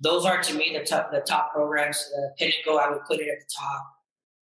those 0.00 0.24
are 0.24 0.42
to 0.42 0.54
me 0.54 0.76
the 0.76 0.84
top 0.84 1.12
the 1.12 1.20
top 1.20 1.52
programs. 1.52 2.10
Uh, 2.16 2.28
Pinnacle, 2.38 2.78
I 2.78 2.90
would 2.90 3.04
put 3.04 3.20
it 3.20 3.28
at 3.28 3.38
the 3.38 3.46
top 3.56 3.86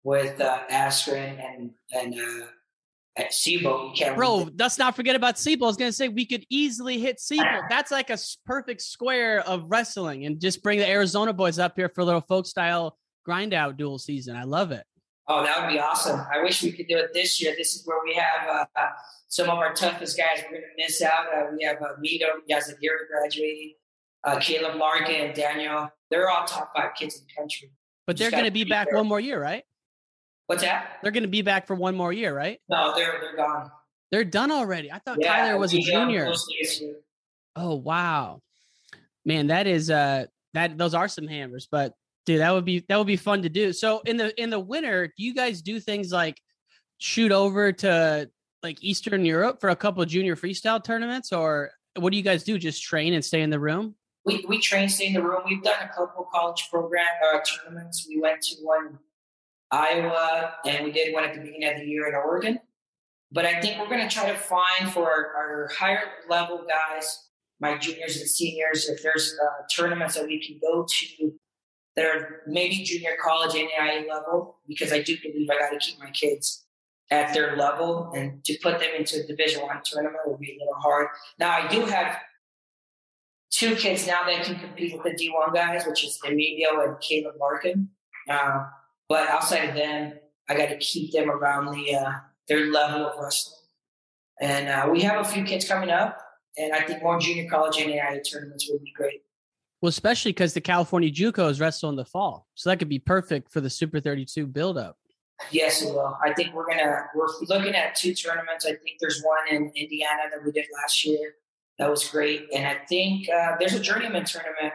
with 0.04 0.42
uh, 0.42 0.60
Askren 0.72 1.40
and 1.40 1.72
and 1.94 2.16
uh, 2.16 2.48
at 3.18 3.32
SIBO. 3.32 4.16
Bro, 4.16 4.50
let's 4.58 4.78
not 4.78 4.96
forget 4.96 5.16
about 5.16 5.36
SIBO. 5.36 5.64
I 5.64 5.66
was 5.66 5.78
gonna 5.78 5.92
say 5.92 6.08
we 6.08 6.26
could 6.26 6.46
easily 6.50 7.00
hit 7.00 7.18
SIBO. 7.18 7.64
That's 7.70 7.92
like 7.92 8.10
a 8.10 8.18
perfect 8.46 8.82
square 8.82 9.42
of 9.42 9.66
wrestling, 9.68 10.26
and 10.26 10.40
just 10.40 10.64
bring 10.64 10.80
the 10.80 10.90
Arizona 10.90 11.34
boys 11.34 11.60
up 11.60 11.74
here 11.76 11.90
for 11.90 12.02
a 12.02 12.06
little 12.06 12.22
folk 12.22 12.48
style 12.48 12.98
grind 13.26 13.54
out 13.54 13.78
dual 13.78 14.00
season. 14.00 14.36
I 14.36 14.44
love 14.44 14.72
it. 14.72 14.86
Oh, 15.30 15.44
that 15.44 15.62
would 15.62 15.72
be 15.72 15.80
awesome. 15.80 16.22
I 16.34 16.42
wish 16.42 16.64
we 16.64 16.72
could 16.72 16.88
do 16.88 16.98
it 16.98 17.14
this 17.14 17.42
year. 17.42 17.54
This 17.58 17.76
is 17.76 17.86
where 17.86 17.98
we 18.04 18.14
have 18.14 18.68
uh, 18.76 18.88
some 19.28 19.50
of 19.50 19.58
our 19.58 19.74
toughest 19.74 20.18
guys. 20.18 20.42
We're 20.44 20.60
going 20.60 20.64
to 20.64 20.84
miss 20.84 21.02
out. 21.02 21.26
Uh, 21.36 21.48
we 21.56 21.66
have 21.66 21.82
uh, 21.82 21.96
Mito 22.02 22.28
Yazagiri 22.50 23.08
graduating, 23.12 23.74
uh, 24.24 24.40
Caleb 24.40 24.76
Larkin, 24.76 25.16
and 25.16 25.36
Daniel. 25.36 25.90
They're 26.10 26.30
all 26.30 26.46
top 26.46 26.72
five 26.74 26.92
kids 26.98 27.18
in 27.18 27.24
the 27.28 27.34
country. 27.42 27.72
But 28.06 28.16
they're 28.16 28.32
going 28.32 28.46
to 28.46 28.52
be 28.52 28.64
back 28.64 28.88
there. 28.90 28.98
one 28.98 29.08
more 29.08 29.20
year, 29.20 29.42
right? 29.42 29.64
What's 30.46 30.62
that? 30.64 31.00
They're 31.04 31.12
going 31.12 31.24
to 31.24 31.30
be 31.30 31.42
back 31.42 31.68
for 31.68 31.76
one 31.76 31.96
more 31.96 32.14
year, 32.14 32.34
right? 32.34 32.60
No, 32.70 32.96
they're 32.96 33.20
they're 33.20 33.36
gone. 33.36 33.70
They're 34.12 34.24
done 34.24 34.50
already. 34.50 34.90
I 34.90 35.00
thought 35.00 35.18
yeah, 35.20 35.36
Tyler 35.36 35.60
was 35.60 35.74
a 35.74 35.80
junior. 35.82 36.32
Oh 37.58 37.76
wow, 37.76 38.42
man, 39.26 39.48
that 39.48 39.68
is 39.68 39.90
uh 39.90 40.28
that 40.54 40.78
those 40.78 40.94
are 40.94 41.10
some 41.10 41.28
hammers. 41.28 41.68
But 41.70 41.94
Dude, 42.28 42.42
that 42.42 42.54
would 42.54 42.66
be 42.66 42.84
that 42.90 42.98
would 42.98 43.08
be 43.08 43.16
fun 43.16 43.42
to 43.44 43.50
do. 43.50 43.72
So 43.72 44.02
in 44.02 44.18
the 44.18 44.40
in 44.40 44.50
the 44.50 44.60
winter, 44.60 45.08
do 45.08 45.24
you 45.24 45.34
guys 45.34 45.62
do 45.62 45.80
things 45.80 46.12
like 46.12 46.42
shoot 46.98 47.32
over 47.32 47.72
to 47.72 48.30
like 48.62 48.84
Eastern 48.84 49.24
Europe 49.24 49.62
for 49.62 49.70
a 49.70 49.78
couple 49.78 50.04
junior 50.04 50.36
freestyle 50.36 50.84
tournaments, 50.84 51.32
or 51.32 51.72
what 51.96 52.12
do 52.12 52.18
you 52.18 52.24
guys 52.24 52.44
do? 52.44 52.58
Just 52.58 52.84
train 52.84 53.14
and 53.14 53.24
stay 53.24 53.42
in 53.42 53.50
the 53.50 53.62
room? 53.62 53.96
We 54.26 54.44
we 54.46 54.60
train, 54.60 54.90
stay 54.90 55.08
in 55.08 55.14
the 55.14 55.24
room. 55.24 55.40
We've 55.46 55.64
done 55.64 55.82
a 55.82 55.88
couple 55.88 56.28
college 56.30 56.68
program 56.70 57.08
uh, 57.34 57.40
tournaments. 57.40 58.06
We 58.10 58.20
went 58.20 58.42
to 58.42 58.56
one 58.62 59.00
Iowa, 59.72 60.56
and 60.66 60.84
we 60.84 60.92
did 60.92 61.14
one 61.14 61.24
at 61.24 61.34
the 61.34 61.40
beginning 61.40 61.70
of 61.70 61.78
the 61.78 61.86
year 61.86 62.10
in 62.10 62.16
Oregon. 62.16 62.60
But 63.32 63.46
I 63.46 63.62
think 63.62 63.80
we're 63.80 63.88
going 63.88 64.06
to 64.06 64.14
try 64.14 64.30
to 64.30 64.38
find 64.38 64.92
for 64.92 65.10
our, 65.10 65.34
our, 65.34 65.70
higher 65.78 66.04
level 66.30 66.66
guys, 66.68 67.30
my 67.60 67.78
juniors 67.78 68.18
and 68.18 68.30
seniors, 68.30 68.88
if 68.90 69.02
there's 69.02 69.34
uh, 69.42 69.64
tournaments 69.74 70.16
that 70.16 70.26
we 70.26 70.46
can 70.46 70.60
go 70.62 70.86
to 70.88 71.34
that 71.98 72.06
are 72.06 72.44
maybe 72.46 72.84
junior 72.84 73.18
college 73.22 73.56
and 73.56 73.68
NAIA 73.78 74.08
level, 74.08 74.60
because 74.68 74.94
I 74.94 75.02
do 75.02 75.18
believe 75.22 75.50
I 75.50 75.58
got 75.58 75.72
to 75.72 75.80
keep 75.80 76.00
my 76.00 76.12
kids 76.12 76.64
at 77.10 77.34
their 77.34 77.58
level 77.58 78.12
and 78.16 78.44
to 78.46 78.56
put 78.62 78.80
them 78.80 78.90
into 78.98 79.24
a 79.24 79.26
division 79.26 79.64
one 79.64 79.82
tournament 79.84 80.22
would 80.26 80.40
be 80.40 80.52
a 80.52 80.60
little 80.60 80.80
hard. 80.80 81.08
Now 81.40 81.50
I 81.50 81.68
do 81.68 81.86
have 81.86 82.18
two 83.50 83.76
kids 83.76 84.06
now 84.06 84.24
that 84.26 84.44
can 84.44 84.60
compete 84.60 84.94
with 84.94 85.04
the 85.04 85.10
D1 85.12 85.54
guys, 85.54 85.86
which 85.88 86.06
is 86.06 86.20
Emilio 86.24 86.82
and 86.82 87.00
Caleb 87.02 87.36
Larkin. 87.40 87.90
Uh, 88.30 88.66
but 89.10 89.28
outside 89.30 89.70
of 89.70 89.76
them, 89.76 90.14
I 90.48 90.56
got 90.56 90.70
to 90.70 90.78
keep 90.78 91.14
them 91.14 91.32
around 91.32 91.74
the 91.74 91.96
uh, 91.96 92.12
their 92.48 92.68
level 92.72 93.08
of 93.08 93.20
wrestling. 93.20 93.56
And 94.40 94.70
uh, 94.70 94.90
we 94.92 95.02
have 95.02 95.26
a 95.26 95.28
few 95.28 95.44
kids 95.44 95.68
coming 95.68 95.90
up, 95.90 96.20
and 96.58 96.74
I 96.74 96.82
think 96.82 97.02
more 97.02 97.20
junior 97.20 97.50
college 97.50 97.78
and 97.78 97.90
NAIA 97.90 98.22
tournaments 98.30 98.70
would 98.70 98.84
be 98.84 98.92
great. 98.96 99.22
Well, 99.82 99.90
especially 99.90 100.32
because 100.32 100.54
the 100.54 100.62
California 100.62 101.12
JUCOs 101.12 101.62
wrestle 101.62 101.90
in 101.90 101.96
the 101.96 102.06
fall, 102.06 102.48
so 102.56 102.70
that 102.70 102.80
could 102.80 102.90
be 102.90 103.00
perfect 103.00 103.52
for 103.52 103.62
the 103.62 103.70
Super 103.70 104.00
32 104.00 104.48
buildup. 104.48 104.98
Yes, 105.52 105.84
it 105.84 105.94
will. 105.94 106.18
I 106.24 106.34
think 106.34 106.54
we're 106.56 106.68
gonna 106.68 107.06
we're 107.16 107.28
looking 107.48 107.76
at 107.76 107.96
two 107.96 108.16
tournaments. 108.16 108.66
I 108.66 108.70
think 108.70 108.98
there's 109.00 109.22
one 109.22 109.56
in 109.56 109.72
Indiana 109.76 110.24
that 110.34 110.44
we 110.44 110.52
did 110.52 110.66
last 110.82 111.06
year. 111.06 111.36
That 111.78 111.92
was 111.92 112.08
great, 112.10 112.48
and 112.56 112.66
I 112.66 112.80
think 112.90 113.30
uh, 113.30 113.56
there's 113.60 113.74
a 113.74 113.80
journeyman 113.80 114.26
tournament. 114.26 114.74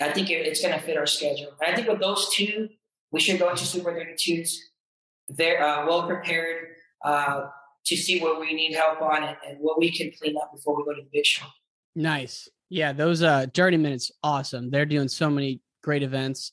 I 0.00 0.10
think 0.10 0.30
it, 0.30 0.44
it's 0.44 0.60
going 0.60 0.74
to 0.74 0.80
fit 0.80 0.96
our 0.96 1.06
schedule. 1.06 1.52
And 1.60 1.72
I 1.72 1.76
think 1.76 1.86
with 1.86 2.00
those 2.00 2.28
two, 2.34 2.68
we 3.12 3.20
should 3.20 3.38
go 3.38 3.50
into 3.50 3.64
Super 3.64 3.92
32s. 3.92 4.50
They're 5.28 5.62
uh, 5.62 5.86
well 5.86 6.08
prepared. 6.08 6.66
Uh, 7.04 7.46
to 7.84 7.96
see 7.96 8.20
what 8.20 8.40
we 8.40 8.54
need 8.54 8.74
help 8.74 9.00
on 9.02 9.22
and, 9.22 9.36
and 9.46 9.58
what 9.60 9.78
we 9.78 9.90
can 9.90 10.12
clean 10.20 10.36
up 10.36 10.52
before 10.52 10.76
we 10.76 10.84
go 10.84 10.94
to 10.94 11.02
the 11.02 11.08
big 11.12 11.24
show. 11.24 11.46
Nice. 11.94 12.48
Yeah, 12.72 12.94
those 12.94 13.22
uh 13.22 13.44
Journeyman 13.52 13.92
is 13.92 14.10
awesome. 14.22 14.70
They're 14.70 14.86
doing 14.86 15.08
so 15.08 15.28
many 15.28 15.60
great 15.82 16.02
events. 16.02 16.52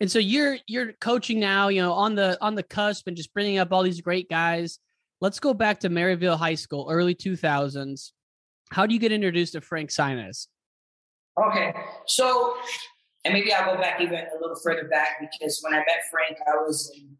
And 0.00 0.10
so 0.10 0.18
you're 0.18 0.56
you're 0.66 0.94
coaching 0.94 1.38
now, 1.38 1.68
you 1.68 1.82
know, 1.82 1.92
on 1.92 2.14
the 2.14 2.38
on 2.40 2.54
the 2.54 2.62
cusp 2.62 3.06
and 3.08 3.16
just 3.16 3.34
bringing 3.34 3.58
up 3.58 3.70
all 3.70 3.82
these 3.82 4.00
great 4.00 4.30
guys. 4.30 4.78
Let's 5.20 5.38
go 5.38 5.52
back 5.52 5.80
to 5.80 5.90
Maryvale 5.90 6.38
High 6.38 6.54
School, 6.54 6.88
early 6.90 7.14
2000s. 7.14 8.12
How 8.70 8.86
do 8.86 8.94
you 8.94 9.00
get 9.00 9.12
introduced 9.12 9.52
to 9.52 9.60
Frank 9.60 9.90
Sinus? 9.90 10.48
Okay, 11.38 11.74
so 12.06 12.54
and 13.26 13.34
maybe 13.34 13.52
I'll 13.52 13.74
go 13.74 13.78
back 13.78 14.00
even 14.00 14.14
a 14.14 14.40
little 14.40 14.56
further 14.64 14.88
back 14.88 15.20
because 15.20 15.60
when 15.60 15.74
I 15.74 15.78
met 15.80 16.08
Frank, 16.10 16.38
I 16.48 16.56
was 16.56 16.90
in 16.96 17.18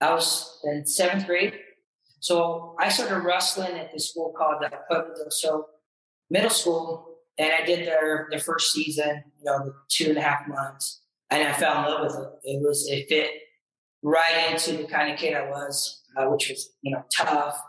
I 0.00 0.14
was 0.14 0.58
in 0.64 0.86
seventh 0.86 1.26
grade. 1.26 1.58
So 2.20 2.76
I 2.80 2.88
started 2.88 3.26
wrestling 3.26 3.78
at 3.78 3.92
this 3.92 4.08
school 4.08 4.32
called 4.34 4.62
the 4.62 4.70
Pueblo 4.88 5.14
del 5.14 5.30
Sol 5.30 5.68
Middle 6.30 6.48
School, 6.48 7.11
and 7.38 7.52
I 7.52 7.64
did 7.64 7.86
their 7.86 8.28
their 8.30 8.40
first 8.40 8.72
season, 8.72 9.24
you 9.38 9.44
know, 9.44 9.72
two 9.88 10.10
and 10.10 10.18
a 10.18 10.22
half 10.22 10.46
months, 10.48 11.00
and 11.30 11.46
I 11.46 11.52
fell 11.52 11.78
in 11.78 11.90
love 11.90 12.02
with 12.02 12.26
it. 12.26 12.32
It 12.44 12.62
was 12.62 12.88
it 12.90 13.08
fit 13.08 13.30
right 14.02 14.50
into 14.50 14.76
the 14.76 14.88
kind 14.88 15.12
of 15.12 15.18
kid 15.18 15.34
I 15.34 15.48
was, 15.48 16.02
uh, 16.16 16.26
which 16.26 16.48
was 16.48 16.70
you 16.82 16.92
know 16.92 17.04
tough, 17.14 17.60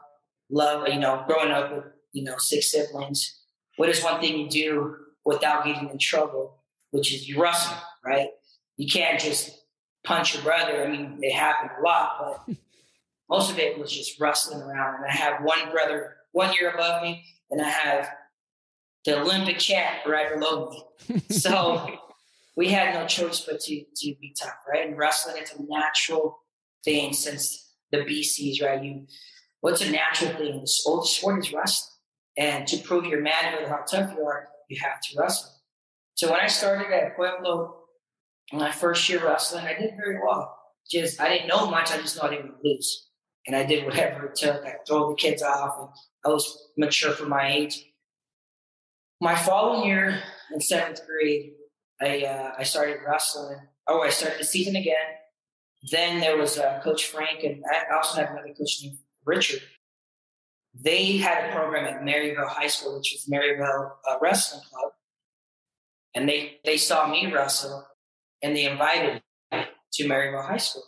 love, 0.50 0.88
you 0.88 1.00
know, 1.00 1.24
growing 1.28 1.52
up 1.52 1.72
with 1.72 1.86
you 2.12 2.24
know 2.24 2.36
six 2.38 2.72
siblings. 2.72 3.40
What 3.78 3.90
is 3.90 4.04
one 4.04 4.20
thing 4.22 4.38
you 4.38 4.50
do 4.50 4.96
without 5.26 5.66
getting 5.66 5.90
in 5.90 5.98
trouble? 5.98 6.60
Which 6.92 7.14
is 7.14 7.28
you 7.28 7.42
wrestle, 7.42 7.78
right? 8.06 8.30
You 8.78 8.88
can't 8.88 9.20
just 9.20 9.64
punch 10.04 10.36
your 10.36 10.44
brother. 10.44 10.84
I 10.84 10.92
mean, 10.92 11.18
it 11.22 11.34
happened 11.34 11.72
a 11.80 11.82
lot, 11.82 12.44
but 12.48 12.56
most 13.30 13.52
of 13.52 13.58
it 13.58 13.80
was 13.80 13.92
just 13.92 14.20
wrestling 14.20 14.62
around. 14.62 14.96
And 14.96 15.06
I 15.06 15.12
have 15.12 15.44
one 15.44 15.72
brother 15.72 16.18
one 16.34 16.54
year 16.54 16.72
above 16.72 17.02
me, 17.02 17.24
and 17.50 17.62
I 17.62 17.70
have 17.70 18.10
the 19.06 19.22
Olympic 19.22 19.60
champ 19.60 20.06
right 20.06 20.34
below 20.34 20.70
me. 20.70 21.22
So 21.30 21.88
we 22.56 22.70
had 22.70 22.94
no 22.94 23.06
choice 23.08 23.42
but 23.42 23.60
to 23.62 23.84
to 23.84 24.16
be 24.22 24.36
tough, 24.40 24.56
right? 24.72 24.88
And 24.88 24.98
wrestling 24.98 25.36
it's 25.40 25.54
a 25.54 25.64
natural 25.64 26.40
thing 26.84 27.14
since 27.14 27.72
the 27.92 28.00
BCs, 28.00 28.62
right? 28.62 28.84
You 28.84 29.06
what's 29.62 29.82
a 29.82 29.92
natural 29.92 30.32
thing? 30.36 30.62
The 30.62 30.72
oldest 30.86 31.18
sport 31.18 31.40
is 31.40 31.54
wrestling. 31.54 31.90
And 32.38 32.68
to 32.68 32.78
prove 32.78 33.06
your 33.06 33.22
manhood, 33.22 33.68
how 33.68 33.84
tough 33.90 34.14
you 34.16 34.26
are, 34.26 34.48
you 34.68 34.80
have 34.82 35.00
to 35.02 35.20
wrestle. 35.20 35.52
So 36.16 36.32
when 36.32 36.40
I 36.40 36.48
started 36.48 36.92
at 36.92 37.16
Pueblo, 37.16 37.76
my 38.52 38.72
first 38.72 39.08
year 39.08 39.24
wrestling, 39.24 39.66
I 39.66 39.80
did 39.80 39.96
very 39.96 40.20
well. 40.24 40.58
Just 40.90 41.20
I 41.20 41.30
didn't 41.30 41.48
know 41.48 41.70
much. 41.70 41.92
I 41.92 41.98
just 41.98 42.18
know 42.18 42.28
I 42.28 42.36
didn't 42.36 42.56
lose, 42.64 43.08
and 43.48 43.56
I 43.56 43.64
did 43.66 43.86
whatever 43.86 44.28
it 44.28 44.36
took. 44.36 44.66
I 44.66 44.76
throw 44.88 45.10
the 45.10 45.16
kids 45.16 45.42
off, 45.42 45.76
and 45.80 45.90
I 46.26 46.30
was 46.30 46.70
mature 46.78 47.14
for 47.14 47.26
my 47.26 47.52
age. 47.52 47.86
My 49.24 49.36
following 49.36 49.88
year 49.88 50.20
in 50.54 50.60
seventh 50.60 51.00
grade, 51.08 51.54
I 52.02 52.26
uh, 52.26 52.56
I 52.60 52.64
started 52.64 52.98
wrestling. 53.08 53.58
Oh, 53.88 54.02
I 54.02 54.10
started 54.10 54.38
the 54.38 54.44
season 54.44 54.76
again. 54.76 55.08
Then 55.90 56.20
there 56.20 56.36
was 56.36 56.60
uh, 56.60 56.82
Coach 56.84 57.06
Frank, 57.06 57.42
and 57.42 57.64
I 57.72 57.96
also 57.96 58.20
had 58.20 58.32
another 58.32 58.50
coach 58.50 58.80
named 58.84 58.98
Richard. 59.24 59.62
They 60.74 61.16
had 61.20 61.46
a 61.50 61.54
program 61.54 61.86
at 61.86 62.04
Maryvale 62.04 62.50
High 62.50 62.68
School, 62.68 62.98
which 62.98 63.16
is 63.16 63.30
Maryvale 63.30 63.94
uh, 64.06 64.18
Wrestling 64.22 64.64
Club, 64.70 64.92
and 66.14 66.28
they 66.28 66.58
they 66.66 66.76
saw 66.76 67.08
me 67.08 67.32
wrestle 67.32 67.88
and 68.42 68.54
they 68.54 68.66
invited 68.66 69.22
me 69.54 69.64
to 69.94 70.06
Maryvale 70.06 70.42
High 70.42 70.58
School, 70.58 70.84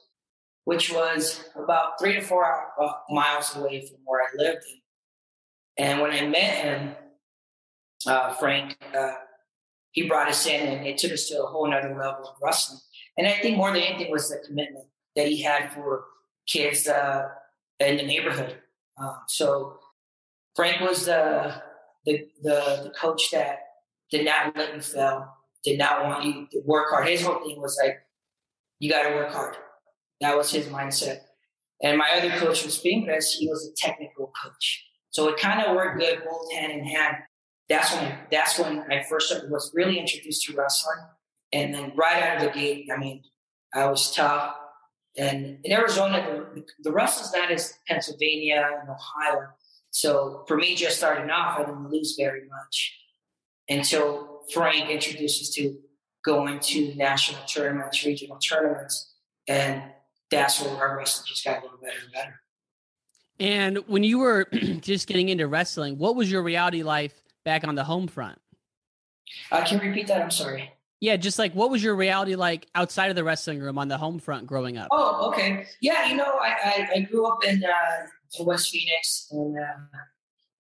which 0.66 0.92
was 0.92 1.42
about 1.56 1.98
three 2.02 2.16
to 2.16 2.22
four 2.22 2.44
uh, 2.82 2.92
miles 3.10 3.56
away 3.56 3.88
from 3.88 4.00
where 4.04 4.24
I 4.24 4.28
lived. 4.36 4.66
And 5.78 6.02
when 6.02 6.12
I 6.12 6.28
met 6.28 6.56
him, 6.66 6.96
uh, 8.08 8.34
Frank, 8.34 8.78
uh, 8.98 9.14
he 9.92 10.08
brought 10.08 10.28
us 10.28 10.46
in 10.46 10.68
and 10.68 10.86
it 10.86 10.98
took 10.98 11.12
us 11.12 11.28
to 11.30 11.42
a 11.42 11.48
whole 11.48 11.72
other 11.74 11.90
level 11.90 12.28
of 12.28 12.36
wrestling. 12.42 12.80
And 13.18 13.28
I 13.28 13.34
think 13.34 13.58
more 13.58 13.72
than 13.72 13.82
anything 13.82 14.12
was 14.12 14.30
the 14.30 14.42
commitment 14.46 14.86
that 15.16 15.28
he 15.28 15.42
had 15.42 15.72
for 15.72 16.06
kids 16.48 16.88
uh, 16.88 17.30
in 17.80 17.98
the 17.98 18.04
neighborhood. 18.04 18.58
Um, 19.00 19.20
so 19.28 19.80
Frank 20.56 20.82
was 20.82 21.06
the, 21.06 21.62
the, 22.06 22.28
the 22.42 22.82
the 22.84 22.94
coach 23.00 23.32
that 23.32 23.60
did 24.12 24.26
not 24.26 24.56
let 24.56 24.76
you 24.76 24.82
fail 24.82 25.34
did 25.64 25.80
not 25.80 26.04
want 26.04 26.24
you 26.24 26.48
to 26.52 26.62
work 26.66 26.90
hard. 26.92 27.08
His 27.08 27.24
whole 27.24 27.44
thing 27.44 27.60
was 27.60 27.78
like, 27.84 27.98
you 28.80 28.90
got 28.90 29.10
to 29.10 29.16
work 29.16 29.32
hard. 29.32 29.56
That 30.22 30.38
was 30.38 30.52
his 30.52 30.68
mindset. 30.68 31.22
And 31.82 31.98
my 31.98 32.10
other 32.16 32.30
coach 32.38 32.64
was 32.64 32.78
Pincus. 32.78 33.34
He 33.34 33.48
was 33.48 33.68
a 33.68 33.76
technical 33.76 34.32
coach. 34.42 34.86
So 35.10 35.28
it 35.30 35.38
kind 35.38 35.62
of 35.62 35.76
worked 35.76 36.00
good 36.00 36.24
both 36.24 36.52
hand 36.54 36.72
in 36.72 36.86
hand. 36.86 37.16
That's 37.70 37.94
when 37.94 38.18
that's 38.32 38.60
when 38.60 38.84
I 38.92 39.04
first 39.10 39.34
was 39.50 39.72
really 39.74 39.98
introduced 39.98 40.44
to 40.46 40.56
wrestling. 40.56 41.04
And 41.52 41.74
then 41.74 41.94
right 41.96 42.22
out 42.22 42.38
of 42.38 42.54
the 42.54 42.60
gate, 42.60 42.90
I 42.94 42.98
mean, 42.98 43.24
I 43.74 43.88
was 43.88 44.14
tough. 44.14 44.56
And 45.18 45.60
in 45.64 45.72
Arizona, 45.72 46.46
the, 46.54 46.66
the 46.84 46.92
wrestling's 46.92 47.34
not 47.34 47.52
as 47.52 47.74
Pennsylvania 47.88 48.70
and 48.82 48.90
Ohio. 48.90 49.48
So 49.92 50.44
for 50.48 50.58
me, 50.58 50.76
just 50.76 50.98
starting 50.98 51.30
off, 51.30 51.58
I 51.58 51.64
didn't 51.64 51.90
lose 51.90 52.16
very 52.20 52.42
much 52.50 52.98
until 53.70 54.42
Frank 54.54 54.90
introduced 54.90 55.42
us 55.42 55.50
to 55.52 55.78
going 56.26 56.60
to 56.60 56.94
national 56.96 57.42
tournaments, 57.46 58.04
regional 58.04 58.38
tournaments, 58.38 59.14
and 59.48 59.82
that's 60.32 60.62
where 60.62 60.76
our 60.76 60.98
wrestling 60.98 61.28
just 61.28 61.46
got 61.46 61.60
a 61.60 61.62
little 61.62 61.78
better 61.78 61.98
and 62.04 62.12
better. 62.12 62.42
And 63.40 63.78
when 63.88 64.04
you 64.04 64.20
were 64.20 64.46
just 64.82 65.08
getting 65.08 65.30
into 65.30 65.48
wrestling, 65.48 65.98
what 65.98 66.16
was 66.16 66.32
your 66.32 66.42
reality 66.42 66.84
life 66.84 67.14
back 67.46 67.66
on 67.66 67.76
the 67.76 67.84
home 67.84 68.08
front? 68.08 68.40
Uh, 69.52 69.64
can 69.64 69.80
you 69.80 69.88
repeat 69.88 70.08
that? 70.08 70.22
I'm 70.22 70.32
sorry. 70.32 70.72
Yeah, 71.00 71.18
just 71.18 71.40
like 71.40 71.54
what 71.54 71.70
was 71.70 71.84
your 71.84 71.96
reality 71.96 72.36
like 72.36 72.68
outside 72.74 73.10
of 73.10 73.16
the 73.16 73.24
wrestling 73.24 73.60
room 73.60 73.78
on 73.78 73.88
the 73.88 73.98
home 73.98 74.20
front 74.20 74.48
growing 74.48 74.78
up? 74.78 74.88
Oh, 74.92 75.30
okay. 75.30 75.66
Yeah, 75.82 76.08
you 76.08 76.16
know, 76.16 76.40
I, 76.42 76.56
I, 76.64 76.88
I 76.96 77.00
grew 77.02 77.28
up 77.28 77.44
in, 77.46 77.64
uh, 77.64 78.06
in 78.40 78.46
West 78.46 78.70
Phoenix, 78.70 79.28
and 79.32 79.58
uh, 79.58 79.98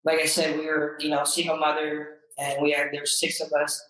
like 0.03 0.19
I 0.19 0.25
said, 0.25 0.57
we 0.57 0.67
were, 0.67 0.97
you 0.99 1.09
know, 1.09 1.23
single 1.23 1.57
mother, 1.57 2.17
and 2.37 2.61
we 2.61 2.71
had 2.71 2.89
there's 2.91 3.19
six 3.19 3.41
of 3.41 3.51
us. 3.53 3.81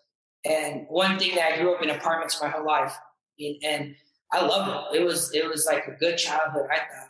And 0.45 0.85
one 0.87 1.17
thing 1.17 1.35
that 1.35 1.53
I 1.53 1.57
grew 1.57 1.75
up 1.75 1.81
in 1.81 1.89
apartments 1.89 2.39
my 2.41 2.49
whole 2.49 2.65
life, 2.65 2.95
and 3.39 3.95
I 4.31 4.45
love 4.45 4.93
it. 4.93 5.01
It 5.01 5.03
was 5.03 5.33
it 5.33 5.47
was 5.47 5.65
like 5.65 5.87
a 5.87 5.91
good 5.99 6.17
childhood. 6.17 6.67
I 6.71 6.77
thought 6.77 7.09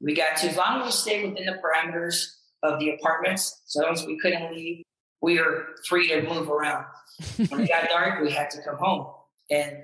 we 0.00 0.14
got 0.14 0.36
to 0.38 0.48
as 0.48 0.56
long 0.56 0.80
as 0.80 0.86
we 0.86 0.92
stayed 0.92 1.28
within 1.28 1.46
the 1.46 1.60
parameters 1.62 2.24
of 2.62 2.80
the 2.80 2.90
apartments, 2.90 3.62
so 3.66 3.88
as 3.90 4.04
we 4.06 4.18
couldn't 4.18 4.52
leave, 4.52 4.82
we 5.22 5.38
were 5.38 5.66
free 5.88 6.08
to 6.08 6.22
move 6.22 6.50
around. 6.50 6.84
when 7.48 7.60
it 7.60 7.68
got 7.68 7.88
dark, 7.88 8.22
we 8.22 8.30
had 8.30 8.50
to 8.50 8.62
come 8.62 8.76
home, 8.76 9.06
and 9.50 9.78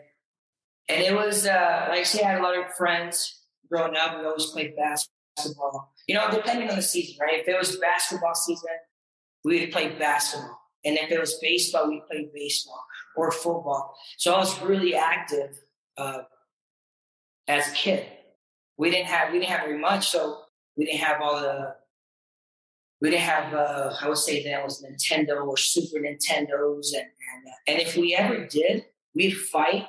and 0.88 1.02
it 1.02 1.14
was 1.14 1.46
uh, 1.46 1.86
like 1.88 2.06
I 2.14 2.26
had 2.26 2.40
a 2.40 2.42
lot 2.42 2.58
of 2.58 2.74
friends 2.74 3.40
growing 3.70 3.96
up. 3.96 4.18
We 4.18 4.26
always 4.26 4.46
played 4.46 4.74
basketball. 4.76 5.92
You 6.06 6.14
know, 6.14 6.28
depending 6.30 6.68
on 6.68 6.76
the 6.76 6.82
season, 6.82 7.16
right? 7.20 7.40
If 7.40 7.48
it 7.48 7.56
was 7.56 7.76
basketball 7.76 8.34
season, 8.34 8.70
we 9.44 9.60
would 9.60 9.72
play 9.72 9.90
basketball. 9.90 10.58
And 10.84 10.96
if 10.96 11.10
it 11.10 11.20
was 11.20 11.38
baseball, 11.40 11.88
we 11.88 12.02
played 12.10 12.32
baseball 12.32 12.82
or 13.16 13.30
football. 13.30 13.94
So 14.16 14.34
I 14.34 14.38
was 14.38 14.60
really 14.62 14.94
active 14.94 15.58
uh, 15.96 16.22
as 17.46 17.68
a 17.68 17.74
kid. 17.74 18.06
We 18.76 18.90
didn't 18.90 19.08
have 19.08 19.32
we 19.32 19.40
didn't 19.40 19.50
have 19.50 19.66
very 19.66 19.78
much, 19.78 20.08
so 20.08 20.40
we 20.76 20.86
didn't 20.86 21.00
have 21.00 21.20
all 21.20 21.40
the 21.40 21.74
we 23.00 23.10
didn't 23.10 23.22
have 23.22 23.54
uh, 23.54 23.94
I 24.00 24.08
would 24.08 24.18
say 24.18 24.42
that 24.44 24.64
was 24.64 24.84
Nintendo 24.84 25.46
or 25.46 25.56
Super 25.56 25.98
Nintendos, 25.98 26.92
and 26.94 27.02
and, 27.02 27.46
uh, 27.46 27.56
and 27.68 27.80
if 27.80 27.96
we 27.96 28.14
ever 28.14 28.46
did, 28.46 28.84
we'd 29.14 29.36
fight 29.36 29.86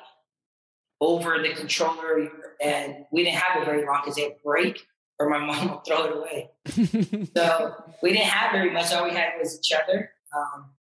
over 1.01 1.41
the 1.41 1.53
controller, 1.53 2.29
and 2.61 3.05
we 3.11 3.23
didn't 3.23 3.37
have 3.37 3.61
it 3.61 3.65
very 3.65 3.85
long 3.85 4.01
because 4.03 4.17
it'd 4.17 4.43
break 4.43 4.85
or 5.19 5.29
my 5.29 5.37
mom 5.45 5.69
would 5.69 5.85
throw 5.85 6.05
it 6.05 6.17
away. 6.17 6.49
so 7.35 7.75
we 8.01 8.13
didn't 8.13 8.27
have 8.27 8.51
very 8.51 8.71
much. 8.71 8.93
All 8.93 9.03
we 9.03 9.11
had 9.11 9.33
was 9.37 9.59
each 9.59 9.71
other. 9.77 10.11
Um, 10.35 10.71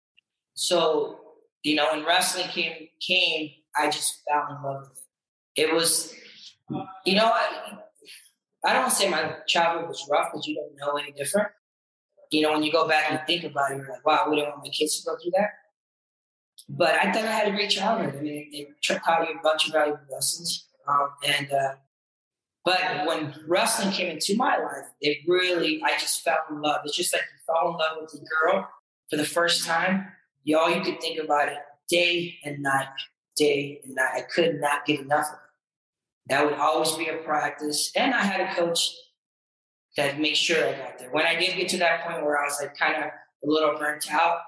so, 0.54 1.20
you 1.62 1.74
know, 1.74 1.88
when 1.92 2.04
wrestling 2.04 2.48
came 2.48 2.88
came, 3.00 3.50
I 3.76 3.90
just 3.90 4.22
fell 4.28 4.56
in 4.56 4.62
love 4.62 4.88
with 4.88 5.02
it. 5.56 5.68
It 5.68 5.74
was, 5.74 6.14
you 7.04 7.16
know, 7.16 7.26
I, 7.26 7.78
I 8.64 8.72
don't 8.72 8.82
want 8.82 8.92
to 8.92 8.96
say 8.96 9.10
my 9.10 9.36
childhood 9.46 9.88
was 9.88 10.06
rough 10.10 10.28
because 10.32 10.46
you 10.46 10.56
don't 10.56 10.76
know 10.76 10.98
any 10.98 11.12
different. 11.12 11.48
You 12.30 12.42
know, 12.42 12.52
when 12.52 12.62
you 12.62 12.72
go 12.72 12.86
back 12.86 13.10
and 13.10 13.20
think 13.26 13.44
about 13.44 13.72
it, 13.72 13.78
you're 13.78 13.88
like, 13.88 14.04
wow, 14.04 14.26
we 14.28 14.36
don't 14.36 14.48
want 14.48 14.64
my 14.64 14.70
kids 14.70 15.00
to 15.00 15.06
go 15.06 15.16
through 15.16 15.32
that. 15.36 15.50
But 16.68 16.94
I 16.94 17.10
thought 17.12 17.24
I 17.24 17.32
had 17.32 17.48
a 17.48 17.52
great 17.52 17.70
childhood. 17.70 18.16
I 18.16 18.20
mean, 18.20 18.48
it, 18.52 18.56
it 18.58 18.82
taught 18.82 19.28
you 19.28 19.38
a 19.38 19.42
bunch 19.42 19.66
of 19.66 19.72
valuable 19.72 20.00
lessons. 20.12 20.66
Um, 20.86 21.10
and, 21.26 21.50
uh, 21.50 21.74
but 22.64 23.06
when 23.06 23.34
wrestling 23.46 23.92
came 23.92 24.10
into 24.10 24.36
my 24.36 24.58
life, 24.58 24.86
it 25.00 25.18
really, 25.26 25.80
I 25.82 25.92
just 25.92 26.22
fell 26.22 26.38
in 26.50 26.60
love. 26.60 26.82
It's 26.84 26.96
just 26.96 27.14
like 27.14 27.22
you 27.22 27.38
fall 27.46 27.72
in 27.72 27.78
love 27.78 27.98
with 28.02 28.20
a 28.20 28.24
girl 28.24 28.68
for 29.08 29.16
the 29.16 29.24
first 29.24 29.66
time 29.66 30.08
y'all, 30.48 30.70
you 30.70 30.80
could 30.80 31.00
think 31.00 31.18
about 31.22 31.48
it 31.48 31.58
day 31.88 32.38
and 32.42 32.62
night, 32.62 32.88
day 33.36 33.80
and 33.84 33.94
night. 33.94 34.12
I 34.14 34.20
could 34.22 34.60
not 34.60 34.86
get 34.86 35.00
enough 35.00 35.26
of 35.26 35.34
it. 35.34 36.30
That 36.30 36.44
would 36.44 36.54
always 36.54 36.92
be 36.92 37.08
a 37.08 37.16
practice. 37.18 37.92
And 37.94 38.14
I 38.14 38.22
had 38.22 38.40
a 38.40 38.54
coach 38.54 38.94
to 39.98 40.18
make 40.18 40.36
sure 40.36 40.66
I 40.66 40.72
got 40.72 40.98
there. 40.98 41.10
When 41.10 41.26
I 41.26 41.34
did 41.34 41.56
get 41.56 41.68
to 41.70 41.78
that 41.78 42.06
point 42.06 42.24
where 42.24 42.38
I 42.38 42.44
was 42.44 42.58
like 42.60 42.76
kind 42.76 42.96
of 42.96 43.04
a 43.04 43.46
little 43.46 43.78
burnt 43.78 44.12
out, 44.12 44.38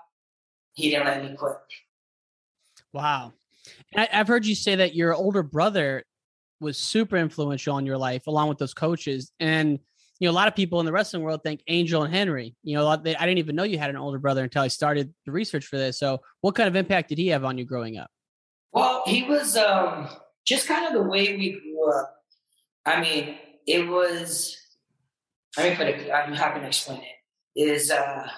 he 0.74 0.90
didn't 0.90 1.06
let 1.06 1.22
me 1.22 1.36
quit. 1.36 1.56
Wow. 2.92 3.32
I, 3.96 4.08
I've 4.12 4.28
heard 4.28 4.46
you 4.46 4.54
say 4.54 4.76
that 4.76 4.94
your 4.94 5.14
older 5.14 5.42
brother 5.42 6.04
was 6.60 6.76
super 6.76 7.16
influential 7.16 7.78
in 7.78 7.86
your 7.86 7.98
life, 7.98 8.26
along 8.26 8.48
with 8.48 8.58
those 8.58 8.74
coaches. 8.74 9.32
And 9.40 9.78
you 10.18 10.28
know, 10.28 10.32
a 10.32 10.36
lot 10.36 10.48
of 10.48 10.54
people 10.54 10.80
in 10.80 10.86
the 10.86 10.92
wrestling 10.92 11.22
world 11.22 11.42
think 11.42 11.62
Angel 11.66 12.02
and 12.02 12.14
Henry. 12.14 12.54
You 12.62 12.76
know, 12.76 12.96
they, 12.96 13.16
I 13.16 13.24
didn't 13.24 13.38
even 13.38 13.56
know 13.56 13.62
you 13.62 13.78
had 13.78 13.90
an 13.90 13.96
older 13.96 14.18
brother 14.18 14.44
until 14.44 14.62
I 14.62 14.68
started 14.68 15.12
the 15.24 15.32
research 15.32 15.66
for 15.66 15.78
this. 15.78 15.98
So, 15.98 16.20
what 16.42 16.54
kind 16.54 16.68
of 16.68 16.76
impact 16.76 17.08
did 17.08 17.18
he 17.18 17.28
have 17.28 17.44
on 17.44 17.56
you 17.56 17.64
growing 17.64 17.96
up? 17.96 18.10
Well, 18.72 19.02
he 19.06 19.22
was 19.22 19.56
um, 19.56 20.08
just 20.46 20.68
kind 20.68 20.86
of 20.86 20.92
the 20.92 21.08
way 21.08 21.36
we 21.36 21.52
grew 21.52 21.90
up. 21.90 22.14
I 22.84 23.00
mean, 23.00 23.36
it 23.66 23.88
was. 23.88 24.56
I 25.56 25.70
me 25.70 25.76
put 25.76 25.86
it. 25.88 26.10
I'm 26.10 26.32
happy 26.32 26.60
to 26.60 26.66
explain 26.66 27.00
it. 27.00 27.60
Is 27.60 27.90
uh, 27.90 28.28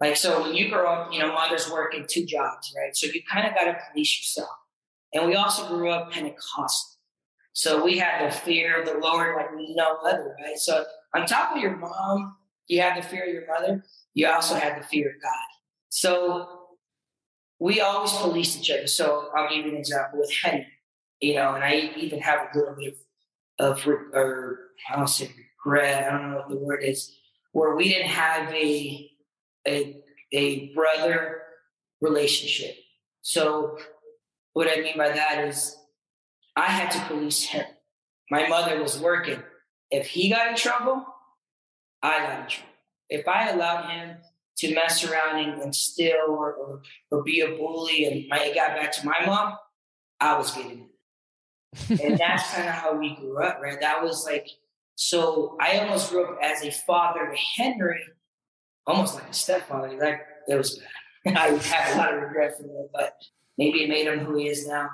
like 0.00 0.16
so 0.16 0.42
when 0.42 0.54
you 0.54 0.68
grow 0.68 0.86
up, 0.86 1.12
you 1.12 1.18
know, 1.20 1.32
mothers 1.32 1.70
work 1.70 1.94
in 1.94 2.06
two 2.08 2.24
jobs, 2.24 2.72
right? 2.76 2.94
So 2.96 3.06
you 3.06 3.22
kind 3.30 3.46
of 3.46 3.54
got 3.54 3.64
to 3.64 3.78
police 3.90 4.18
yourself. 4.18 4.50
And 5.14 5.26
we 5.26 5.36
also 5.36 5.68
grew 5.68 5.90
up 5.90 6.12
Pentecostal. 6.12 6.98
So 7.52 7.84
we 7.84 7.98
had 7.98 8.26
the 8.26 8.34
fear 8.34 8.80
of 8.80 8.86
the 8.86 8.98
Lord 8.98 9.36
like 9.36 9.50
no 9.54 9.98
other, 10.04 10.36
right? 10.42 10.58
So 10.58 10.84
on 11.14 11.24
top 11.24 11.54
of 11.54 11.62
your 11.62 11.76
mom, 11.76 12.36
you 12.66 12.80
had 12.80 13.00
the 13.00 13.06
fear 13.06 13.24
of 13.24 13.32
your 13.32 13.46
mother, 13.46 13.84
you 14.12 14.26
also 14.26 14.56
had 14.56 14.80
the 14.80 14.84
fear 14.84 15.10
of 15.10 15.22
God. 15.22 15.32
So 15.88 16.64
we 17.60 17.80
always 17.80 18.12
policed 18.12 18.58
each 18.58 18.70
other. 18.70 18.88
So 18.88 19.30
I'll 19.36 19.48
give 19.48 19.64
you 19.64 19.72
an 19.72 19.78
example 19.78 20.18
with 20.18 20.32
Henry, 20.42 20.66
you 21.20 21.34
know, 21.36 21.54
and 21.54 21.62
I 21.62 21.92
even 21.96 22.20
have 22.20 22.48
a 22.52 22.58
little 22.58 22.74
bit 22.74 22.96
of, 23.60 23.78
of 23.78 23.86
or 23.86 24.58
I 24.90 24.96
don't 24.96 25.06
say 25.06 25.30
regret, 25.64 26.12
I 26.12 26.18
don't 26.18 26.30
know 26.30 26.36
what 26.36 26.48
the 26.48 26.56
word 26.56 26.82
is, 26.82 27.14
where 27.52 27.74
we 27.74 27.88
didn't 27.88 28.08
have 28.08 28.52
a 28.52 29.10
a 29.66 29.96
a 30.32 30.74
brother 30.74 31.42
relationship. 32.00 32.76
So 33.22 33.78
what 34.52 34.68
I 34.68 34.80
mean 34.80 34.98
by 34.98 35.08
that 35.08 35.48
is 35.48 35.76
I 36.56 36.66
had 36.66 36.90
to 36.92 37.00
police 37.06 37.44
him. 37.44 37.64
My 38.30 38.48
mother 38.48 38.80
was 38.80 38.98
working. 38.98 39.42
If 39.90 40.06
he 40.06 40.30
got 40.30 40.48
in 40.48 40.56
trouble, 40.56 41.04
I 42.02 42.18
got 42.18 42.40
in 42.40 42.48
trouble. 42.48 42.72
If 43.08 43.28
I 43.28 43.50
allowed 43.50 43.90
him 43.90 44.16
to 44.58 44.74
mess 44.74 45.04
around 45.04 45.38
and, 45.38 45.62
and 45.62 45.74
steal 45.74 46.16
or, 46.28 46.54
or, 46.54 46.82
or, 47.10 47.22
be 47.22 47.40
a 47.40 47.48
bully 47.48 48.04
and 48.04 48.32
I 48.32 48.54
got 48.54 48.76
back 48.76 48.92
to 48.92 49.06
my 49.06 49.26
mom, 49.26 49.56
I 50.20 50.38
was 50.38 50.52
getting 50.52 50.88
it. 51.90 52.00
and 52.02 52.18
that's 52.18 52.52
kind 52.52 52.68
of 52.68 52.74
how 52.74 52.96
we 52.96 53.16
grew 53.16 53.42
up, 53.42 53.60
right? 53.60 53.80
That 53.80 54.02
was 54.02 54.24
like, 54.24 54.48
so 54.96 55.56
I 55.60 55.78
almost 55.78 56.10
grew 56.10 56.24
up 56.24 56.38
as 56.42 56.62
a 56.62 56.70
father 56.70 57.26
to 57.26 57.62
Henry, 57.62 58.00
almost 58.86 59.14
like 59.14 59.28
a 59.28 59.32
stepfather. 59.32 59.96
Like, 59.98 60.20
it 60.48 60.54
was 60.54 60.78
bad. 61.24 61.36
I 61.36 61.48
have 61.48 61.94
a 61.94 61.98
lot 61.98 62.14
of 62.14 62.22
regret 62.22 62.56
for 62.56 62.64
that, 62.64 62.88
but 62.92 63.14
maybe 63.58 63.84
it 63.84 63.88
made 63.88 64.06
him 64.06 64.20
who 64.20 64.36
he 64.36 64.48
is 64.48 64.66
now. 64.66 64.88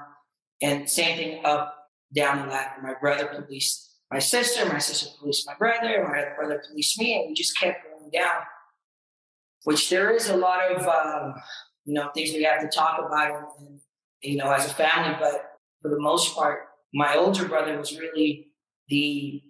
And 0.63 0.89
same 0.89 1.17
thing 1.17 1.45
up, 1.45 1.77
down 2.15 2.47
the 2.47 2.53
ladder. 2.53 2.83
My 2.83 2.95
brother 3.01 3.27
policed 3.27 3.89
my 4.11 4.19
sister, 4.19 4.67
my 4.67 4.79
sister 4.79 5.09
policed 5.21 5.47
my 5.47 5.55
brother, 5.55 6.05
my 6.09 6.35
brother 6.37 6.63
policed 6.69 6.99
me, 6.99 7.17
and 7.17 7.29
we 7.29 7.35
just 7.35 7.59
kept 7.59 7.85
going 7.85 8.11
down. 8.11 8.43
Which 9.65 9.91
there 9.91 10.11
is 10.15 10.29
a 10.29 10.37
lot 10.37 10.73
of, 10.73 10.87
um, 10.87 11.35
you 11.85 11.95
know, 11.95 12.11
things 12.15 12.33
we 12.33 12.43
have 12.43 12.61
to 12.63 12.69
talk 12.69 12.99
about, 12.99 13.51
and, 13.59 13.81
you 14.23 14.37
know, 14.37 14.51
as 14.51 14.67
a 14.67 14.75
family. 14.75 15.17
But 15.21 15.53
for 15.83 15.91
the 15.91 16.01
most 16.01 16.35
part, 16.35 16.63
my 16.93 17.15
older 17.15 17.47
brother 17.47 17.79
was 17.79 17.97
really 17.97 18.49
the 18.89 19.43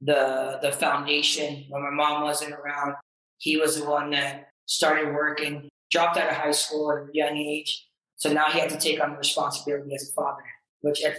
the 0.00 0.58
the 0.62 0.72
foundation 0.72 1.64
when 1.68 1.82
my 1.82 1.90
mom 1.90 2.22
wasn't 2.22 2.52
around. 2.52 2.94
He 3.38 3.56
was 3.56 3.80
the 3.80 3.88
one 3.88 4.10
that 4.10 4.48
started 4.66 5.14
working, 5.14 5.68
dropped 5.90 6.16
out 6.16 6.30
of 6.30 6.36
high 6.36 6.50
school 6.50 6.90
at 6.92 7.08
a 7.08 7.08
young 7.12 7.36
age, 7.36 7.88
so 8.16 8.32
now 8.32 8.46
he 8.46 8.58
had 8.58 8.70
to 8.70 8.78
take 8.78 9.00
on 9.00 9.12
the 9.12 9.16
responsibility 9.16 9.94
as 9.94 10.10
a 10.10 10.12
father, 10.12 10.42
which 10.80 11.02
I 11.04 11.14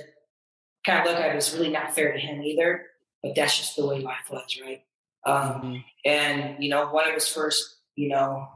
kind 0.86 1.00
of 1.00 1.06
look 1.06 1.22
at 1.22 1.34
it 1.34 1.38
as 1.38 1.54
really 1.54 1.70
not 1.70 1.96
fair 1.96 2.12
to 2.14 2.20
him 2.20 2.44
either. 2.44 2.86
But 3.24 3.36
that's 3.36 3.58
just 3.58 3.76
the 3.76 3.86
way 3.86 4.00
life 4.00 4.30
was, 4.30 4.60
right? 4.64 4.82
Um, 5.26 5.62
mm-hmm. 5.62 5.76
And 6.06 6.64
you 6.64 6.70
know, 6.70 6.88
one 6.88 7.08
of 7.08 7.14
his 7.14 7.28
first, 7.28 7.78
you 7.96 8.10
know, 8.10 8.48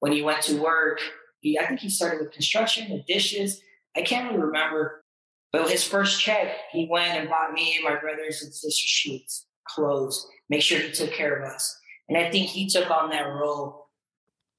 when 0.00 0.12
he 0.12 0.22
went 0.22 0.42
to 0.42 0.60
work, 0.60 1.00
he 1.40 1.58
I 1.58 1.66
think 1.66 1.80
he 1.80 1.88
started 1.88 2.20
with 2.20 2.32
construction, 2.32 2.90
the 2.90 3.02
dishes. 3.12 3.60
I 3.96 4.02
can't 4.02 4.30
really 4.30 4.44
remember, 4.44 5.02
but 5.52 5.70
his 5.70 5.84
first 5.84 6.20
check, 6.20 6.56
he 6.70 6.88
went 6.90 7.18
and 7.18 7.28
bought 7.28 7.52
me 7.52 7.74
and 7.76 7.84
my 7.84 8.00
brothers 8.00 8.42
and 8.42 8.52
sisters 8.52 8.74
sheets, 8.74 9.46
clothes, 9.66 10.26
make 10.48 10.62
sure 10.62 10.78
he 10.78 10.92
took 10.92 11.12
care 11.12 11.36
of 11.36 11.44
us. 11.48 11.78
And 12.08 12.18
I 12.18 12.30
think 12.30 12.48
he 12.48 12.68
took 12.68 12.90
on 12.90 13.10
that 13.10 13.26
role 13.26 13.88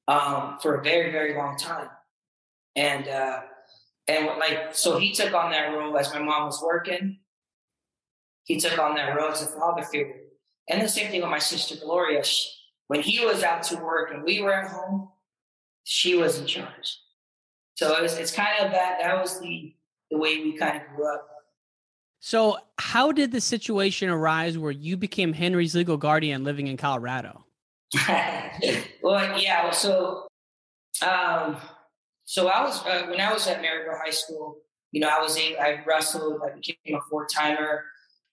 um, 0.08 0.58
for 0.62 0.76
a 0.76 0.84
very, 0.84 1.12
very 1.12 1.36
long 1.36 1.58
time 1.58 1.90
and 2.76 3.08
uh, 3.08 3.42
and 4.08 4.26
like 4.40 4.74
so 4.76 4.98
he 4.98 5.14
took 5.14 5.34
on 5.34 5.52
that 5.52 5.68
role 5.74 5.98
as 5.98 6.14
my 6.14 6.20
mom 6.20 6.46
was 6.46 6.62
working. 6.62 7.20
He 8.46 8.60
took 8.60 8.78
on 8.78 8.96
that 8.96 9.16
role 9.16 9.32
as 9.32 9.42
a 9.42 9.48
father 9.48 9.84
figure, 9.84 10.16
and 10.70 10.82
the 10.82 10.88
same 10.88 11.10
thing 11.12 11.22
with 11.22 11.30
my 11.30 11.40
sister 11.40 11.76
Gloria. 11.84 12.24
She, 12.24 12.50
when 12.88 13.02
he 13.02 13.26
was 13.26 13.44
out 13.44 13.64
to 13.64 13.78
work 13.78 14.12
and 14.14 14.24
we 14.24 14.42
were 14.42 14.54
at 14.54 14.70
home, 14.70 15.10
she 15.84 16.16
was 16.16 16.38
in 16.38 16.46
charge. 16.46 17.00
So 17.76 17.96
it 17.98 18.02
was, 18.02 18.18
it's 18.18 18.34
kind 18.34 18.64
of 18.64 18.72
that. 18.72 19.00
That 19.02 19.20
was 19.20 19.40
the 19.40 19.74
the 20.12 20.18
way 20.18 20.42
we 20.44 20.58
kind 20.58 20.82
of 20.82 20.88
grew 20.96 21.12
up. 21.12 21.28
So, 22.26 22.58
how 22.80 23.12
did 23.12 23.34
the 23.34 23.42
situation 23.42 24.08
arise 24.08 24.58
where 24.58 24.72
you 24.72 24.96
became 24.96 25.34
Henry's 25.34 25.76
legal 25.76 25.98
guardian 25.98 26.46
living 26.46 26.68
in 26.68 26.78
Colorado? 26.78 27.44
well, 29.04 29.38
yeah. 29.38 29.70
So, 29.72 30.28
um, 31.06 31.58
so 32.24 32.48
I 32.48 32.64
was 32.64 32.82
uh, 32.86 33.08
when 33.10 33.20
I 33.20 33.34
was 33.34 33.46
at 33.48 33.62
Maryvale 33.62 34.00
High 34.02 34.12
School. 34.12 34.56
You 34.94 35.02
know, 35.02 35.10
I 35.10 35.22
was 35.22 35.38
a, 35.38 35.58
I 35.58 35.84
wrestled. 35.86 36.40
I 36.46 36.56
became 36.56 36.96
a 36.96 37.02
four 37.10 37.28
timer, 37.28 37.84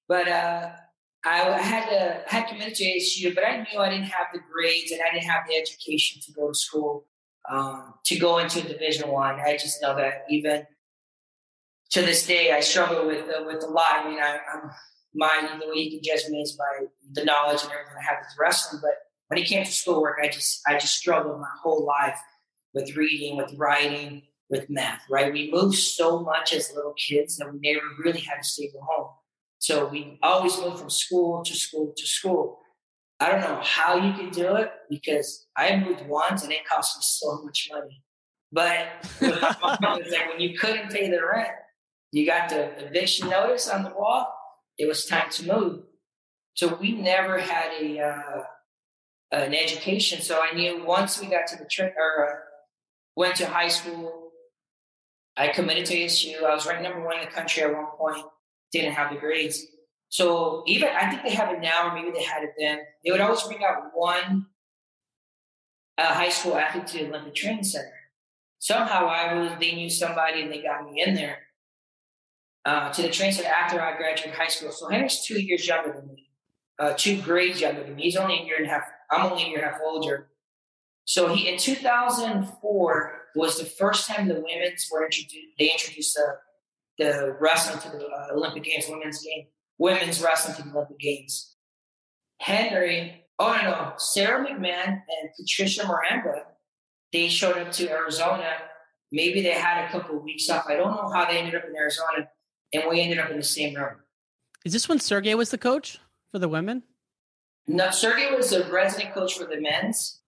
but 0.07 0.29
uh, 0.29 0.71
I 1.25 1.39
had 1.61 1.91
to 1.91 2.33
I 2.33 2.43
had 2.43 2.47
committed 2.47 2.77
to 2.77 2.85
ASU, 2.85 3.35
but 3.35 3.43
I 3.45 3.57
knew 3.57 3.81
I 3.81 3.91
didn't 3.91 4.05
have 4.05 4.29
the 4.33 4.39
grades 4.53 4.93
and 4.93 5.01
I 5.03 5.13
didn't 5.13 5.29
have 5.29 5.49
the 5.49 5.57
education 5.57 6.23
to 6.27 6.33
go 6.33 6.47
to 6.47 6.55
school 6.55 7.07
um, 7.51 7.95
to 8.05 8.17
go 8.21 8.39
into 8.39 8.63
Division 8.63 9.09
One. 9.09 9.41
I. 9.41 9.55
I 9.55 9.57
just 9.57 9.83
know 9.83 9.97
that 9.97 10.27
even 10.31 10.65
to 11.91 12.03
this 12.03 12.27
day, 12.27 12.53
I 12.53 12.61
struggle 12.61 13.07
with 13.07 13.29
uh, 13.29 13.45
with 13.45 13.63
a 13.63 13.67
lot. 13.67 13.97
I 13.97 14.09
mean, 14.09 14.21
I, 14.21 14.39
am 14.55 14.71
my 15.15 15.59
the 15.61 15.69
way 15.69 15.83
you 15.83 15.91
can 15.91 16.01
judge 16.03 16.29
me 16.31 16.41
is 16.41 16.53
by 16.53 16.87
the 17.13 17.25
knowledge 17.25 17.63
and 17.63 17.73
everything 17.73 17.97
I 17.99 18.05
have 18.05 18.19
with 18.21 18.37
wrestling. 18.39 18.81
But 18.83 18.95
when 19.29 19.39
it 19.39 19.47
came 19.47 19.65
to 19.65 19.71
schoolwork, 19.71 20.19
I 20.23 20.29
just 20.29 20.61
I 20.67 20.75
just 20.75 20.97
struggled 20.97 21.41
my 21.41 21.51
whole 21.63 21.85
life 21.85 22.19
with 22.75 22.97
reading, 22.97 23.37
with 23.37 23.53
writing, 23.57 24.23
with 24.49 24.71
math, 24.71 25.03
right? 25.11 25.33
We 25.33 25.51
moved 25.53 25.77
so 25.77 26.21
much 26.21 26.53
as 26.53 26.73
little 26.75 26.95
kids 26.95 27.37
that 27.37 27.53
we 27.53 27.59
never 27.61 27.85
really 28.05 28.21
had 28.21 28.39
a 28.41 28.45
stable 28.45 28.87
home. 28.89 29.09
So 29.59 29.89
we 29.89 30.19
always 30.23 30.59
moved 30.59 30.79
from 30.79 30.91
school 30.91 31.43
to 31.45 31.55
school 31.55 31.93
to 31.97 32.07
school. 32.07 32.59
I 33.19 33.31
don't 33.31 33.41
know 33.41 33.61
how 33.63 33.97
you 33.97 34.15
can 34.15 34.31
do 34.31 34.57
it 34.57 34.71
because 34.89 35.47
I 35.57 35.77
moved 35.77 36.07
once 36.07 36.43
and 36.43 36.53
it 36.53 36.67
cost 36.67 36.97
me 36.97 37.03
so 37.03 37.43
much 37.45 37.69
money. 37.71 38.03
But 38.53 38.89
it's 39.21 39.61
like 39.61 40.29
when 40.31 40.41
you 40.41 40.59
couldn't 40.59 40.91
pay 40.91 41.11
the 41.11 41.21
rent, 41.23 41.51
you 42.13 42.27
got 42.27 42.49
the 42.49 42.87
eviction 42.87 43.29
notice 43.29 43.69
on 43.69 43.85
the 43.85 43.91
wall. 43.91 44.35
It 44.79 44.87
was 44.87 45.07
time 45.07 45.31
to 45.31 45.47
move. 45.47 45.83
So 46.55 46.75
we 46.81 46.93
never 46.93 47.39
had 47.39 47.71
a 47.81 48.01
uh, 48.01 48.43
an 49.33 49.55
education. 49.55 50.21
So 50.21 50.41
I 50.43 50.55
knew 50.55 50.85
once 50.85 51.21
we 51.21 51.29
got 51.29 51.47
to 51.49 51.57
the 51.57 51.67
trip 51.67 51.95
or 51.97 52.27
uh, 52.27 52.37
went 53.17 53.37
to 53.37 53.47
high 53.47 53.69
school. 53.69 54.31
I 55.37 55.49
committed 55.49 55.87
to 55.87 55.97
ASU. 55.97 56.43
I 56.43 56.55
was 56.55 56.67
ranked 56.67 56.83
number 56.83 57.05
one 57.05 57.19
in 57.19 57.25
the 57.25 57.31
country 57.31 57.63
at 57.63 57.73
one 57.73 57.87
point. 57.97 58.25
Didn't 58.73 58.93
have 58.93 59.13
the 59.13 59.19
grades. 59.19 59.65
So 60.09 60.65
even 60.67 60.89
I 60.89 61.09
think 61.09 61.23
they 61.23 61.31
have 61.31 61.55
it 61.55 61.61
now, 61.61 61.89
or 61.89 61.95
maybe 61.95 62.11
they 62.11 62.25
had 62.25 62.43
it 62.43 62.55
then. 62.59 62.81
They 63.05 63.13
would 63.13 63.21
always 63.21 63.43
bring 63.45 63.63
out 63.65 63.93
one 63.95 64.47
uh, 65.97 66.13
high 66.13 66.29
school 66.31 66.57
athlete 66.57 66.89
to 66.89 66.99
the 66.99 67.09
Olympic 67.09 67.37
Training 67.37 67.65
Center. 67.65 67.93
Somehow 68.59 69.07
I 69.07 69.35
was. 69.35 69.53
They 69.61 69.77
knew 69.77 69.89
somebody 69.89 70.43
and 70.43 70.51
they 70.51 70.63
got 70.63 70.91
me 70.91 71.01
in 71.01 71.15
there 71.15 71.39
uh, 72.65 72.91
to 72.93 73.03
the 73.03 73.11
training 73.11 73.35
center 73.35 73.49
after 73.49 73.81
I 73.81 73.97
graduated 73.97 74.35
high 74.35 74.49
school. 74.49 74.73
So 74.73 74.89
Henry's 74.89 75.25
two 75.25 75.41
years 75.41 75.67
younger 75.67 75.93
than 75.93 76.15
me, 76.15 76.31
uh, 76.79 76.95
two 76.97 77.21
grades 77.23 77.61
younger 77.61 77.83
than 77.83 77.97
me. 77.97 78.03
He's 78.03 78.17
only 78.17 78.41
a 78.41 78.45
year 78.45 78.57
and 78.57 78.67
a 78.67 78.71
half. 78.71 78.83
I'm 79.11 79.31
only 79.31 79.45
a 79.45 79.49
year 79.49 79.59
and 79.59 79.69
a 79.69 79.71
half 79.73 79.81
older. 79.85 80.29
So 81.05 81.35
he 81.35 81.49
in 81.49 81.59
2004 81.59 83.21
was 83.35 83.59
the 83.59 83.65
first 83.65 84.09
time 84.09 84.29
the 84.29 84.35
women's 84.35 84.89
were 84.91 85.05
introduced. 85.05 85.59
They 85.59 85.71
introduced 85.71 86.15
the 86.15 86.37
the 86.99 87.37
wrestling 87.41 87.81
to 87.81 87.99
the 87.99 88.07
uh, 88.07 88.35
Olympic 88.35 88.65
Games, 88.65 88.85
women's 88.89 89.23
game, 89.23 89.47
women's 89.79 90.23
wrestling 90.23 90.55
to 90.57 90.63
the 90.63 90.71
Olympic 90.71 90.99
Games. 90.99 91.57
Henry, 92.39 93.25
oh 93.39 93.59
no, 93.63 93.71
no, 93.71 93.93
Sara 93.97 94.47
McMann 94.47 94.87
and 94.87 95.31
Patricia 95.39 95.87
Miranda, 95.87 96.45
they 97.13 97.29
showed 97.29 97.57
up 97.57 97.73
to 97.73 97.91
Arizona. 97.91 98.53
Maybe 99.11 99.41
they 99.41 99.53
had 99.53 99.85
a 99.85 99.91
couple 99.91 100.19
of 100.19 100.23
weeks 100.23 100.49
off. 100.51 100.67
I 100.69 100.77
don't 100.77 100.95
know 100.95 101.11
how 101.13 101.25
they 101.25 101.39
ended 101.39 101.55
up 101.55 101.65
in 101.69 101.75
Arizona, 101.75 102.29
and 102.73 102.85
we 102.89 103.01
ended 103.01 103.19
up 103.19 103.31
in 103.31 103.37
the 103.37 103.43
same 103.43 103.75
room. 103.75 103.97
Is 104.65 104.73
this 104.73 104.89
when 104.89 105.01
Sergey 105.01 105.35
was 105.35 105.51
the 105.51 105.59
coach 105.59 105.99
for 106.31 106.39
the 106.39 106.49
women? 106.49 106.83
No, 107.67 107.91
Sergey 107.91 108.35
was 108.35 108.51
the 108.51 108.65
resident 108.65 109.15
coach 109.15 109.39
for 109.39 109.45
the 109.45 109.61
men's, 109.61 110.21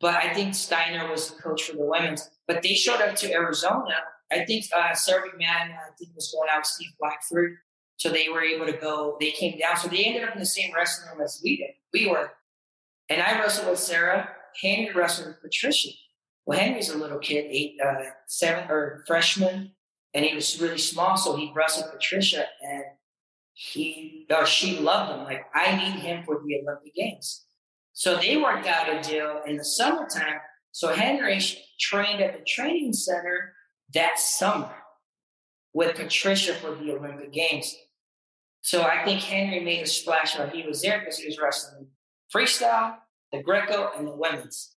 but 0.00 0.14
I 0.14 0.32
think 0.34 0.54
Steiner 0.54 1.08
was 1.10 1.30
the 1.30 1.42
coach 1.42 1.64
for 1.64 1.76
the 1.76 1.84
women's. 1.84 2.28
But 2.46 2.62
they 2.62 2.74
showed 2.74 3.00
up 3.00 3.16
to 3.16 3.32
Arizona. 3.32 3.94
I 4.32 4.44
think 4.44 4.66
uh, 4.76 4.94
Sara 4.94 5.22
McMann, 5.28 5.72
I 5.72 5.90
think 5.98 6.14
was 6.14 6.32
going 6.34 6.48
out 6.50 6.60
with 6.60 6.66
Steve 6.66 6.90
Blackford. 6.98 7.56
So 7.96 8.08
they 8.08 8.28
were 8.28 8.42
able 8.42 8.66
to 8.66 8.72
go, 8.72 9.16
they 9.20 9.30
came 9.30 9.58
down. 9.58 9.76
So 9.76 9.88
they 9.88 10.04
ended 10.04 10.24
up 10.24 10.34
in 10.34 10.40
the 10.40 10.46
same 10.46 10.72
wrestling 10.74 11.10
room 11.10 11.20
as 11.22 11.40
we 11.44 11.58
did. 11.58 11.70
We 11.92 12.08
were. 12.08 12.30
And 13.08 13.20
I 13.20 13.38
wrestled 13.38 13.68
with 13.68 13.78
Sara. 13.78 14.30
Henry 14.60 14.90
wrestled 14.94 15.28
with 15.28 15.42
Patricia. 15.42 15.90
Well, 16.46 16.58
Henry's 16.58 16.88
a 16.88 16.96
little 16.96 17.18
kid, 17.18 17.44
eight, 17.48 17.76
uh, 17.84 18.02
seven 18.26 18.70
or 18.70 19.04
freshman, 19.06 19.72
and 20.14 20.24
he 20.24 20.34
was 20.34 20.60
really 20.60 20.78
small. 20.78 21.16
So 21.16 21.36
he 21.36 21.52
wrestled 21.54 21.90
Patricia 21.92 22.46
and 22.62 22.84
he 23.52 24.26
or 24.30 24.46
she 24.46 24.78
loved 24.78 25.12
him. 25.12 25.24
Like, 25.24 25.44
I 25.54 25.76
need 25.76 26.00
him 26.00 26.24
for 26.24 26.40
the 26.44 26.60
Olympic 26.60 26.94
Games. 26.94 27.44
So 27.92 28.16
they 28.16 28.36
worked 28.36 28.66
out 28.66 28.88
a 28.88 29.02
deal 29.02 29.42
in 29.46 29.56
the 29.56 29.64
summertime. 29.64 30.40
So 30.72 30.92
Henry 30.94 31.40
trained 31.78 32.22
at 32.22 32.38
the 32.38 32.44
training 32.44 32.92
center 32.92 33.54
that 33.92 34.18
summer 34.18 34.74
with 35.74 35.96
Patricia 35.96 36.54
for 36.54 36.74
the 36.74 36.92
Olympic 36.92 37.32
Games. 37.32 37.74
So 38.62 38.82
I 38.82 39.04
think 39.04 39.20
Henry 39.20 39.60
made 39.60 39.82
a 39.82 39.86
splash 39.86 40.38
while 40.38 40.48
he 40.48 40.62
was 40.62 40.82
there 40.82 41.00
because 41.00 41.18
he 41.18 41.26
was 41.26 41.38
wrestling 41.38 41.88
freestyle, 42.34 42.96
the 43.32 43.42
Greco, 43.42 43.90
and 43.96 44.06
the 44.06 44.14
women's. 44.14 44.74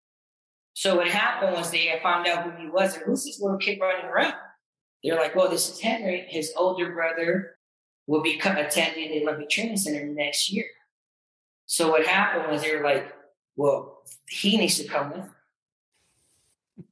So 0.73 0.95
what 0.95 1.07
happened 1.07 1.53
was 1.53 1.69
they 1.69 1.99
found 2.01 2.27
out 2.27 2.43
who 2.43 2.51
he 2.61 2.69
was 2.69 2.95
and 2.95 3.03
who's 3.05 3.25
this 3.25 3.41
little 3.41 3.57
kid 3.57 3.79
running 3.81 4.05
around? 4.05 4.35
They're 5.03 5.15
like, 5.15 5.35
well, 5.35 5.49
this 5.49 5.69
is 5.69 5.79
Henry. 5.79 6.25
His 6.27 6.53
older 6.55 6.91
brother 6.93 7.57
will 8.07 8.21
be 8.21 8.39
attending 8.39 9.11
the 9.11 9.23
Olympic 9.23 9.49
Training 9.49 9.77
Center 9.77 10.05
next 10.05 10.51
year. 10.51 10.65
So 11.65 11.89
what 11.89 12.05
happened 12.05 12.51
was 12.51 12.61
they 12.61 12.75
were 12.75 12.83
like, 12.83 13.13
well, 13.55 14.03
he 14.27 14.57
needs 14.57 14.77
to 14.77 14.87
come 14.87 15.11
with. 15.11 15.29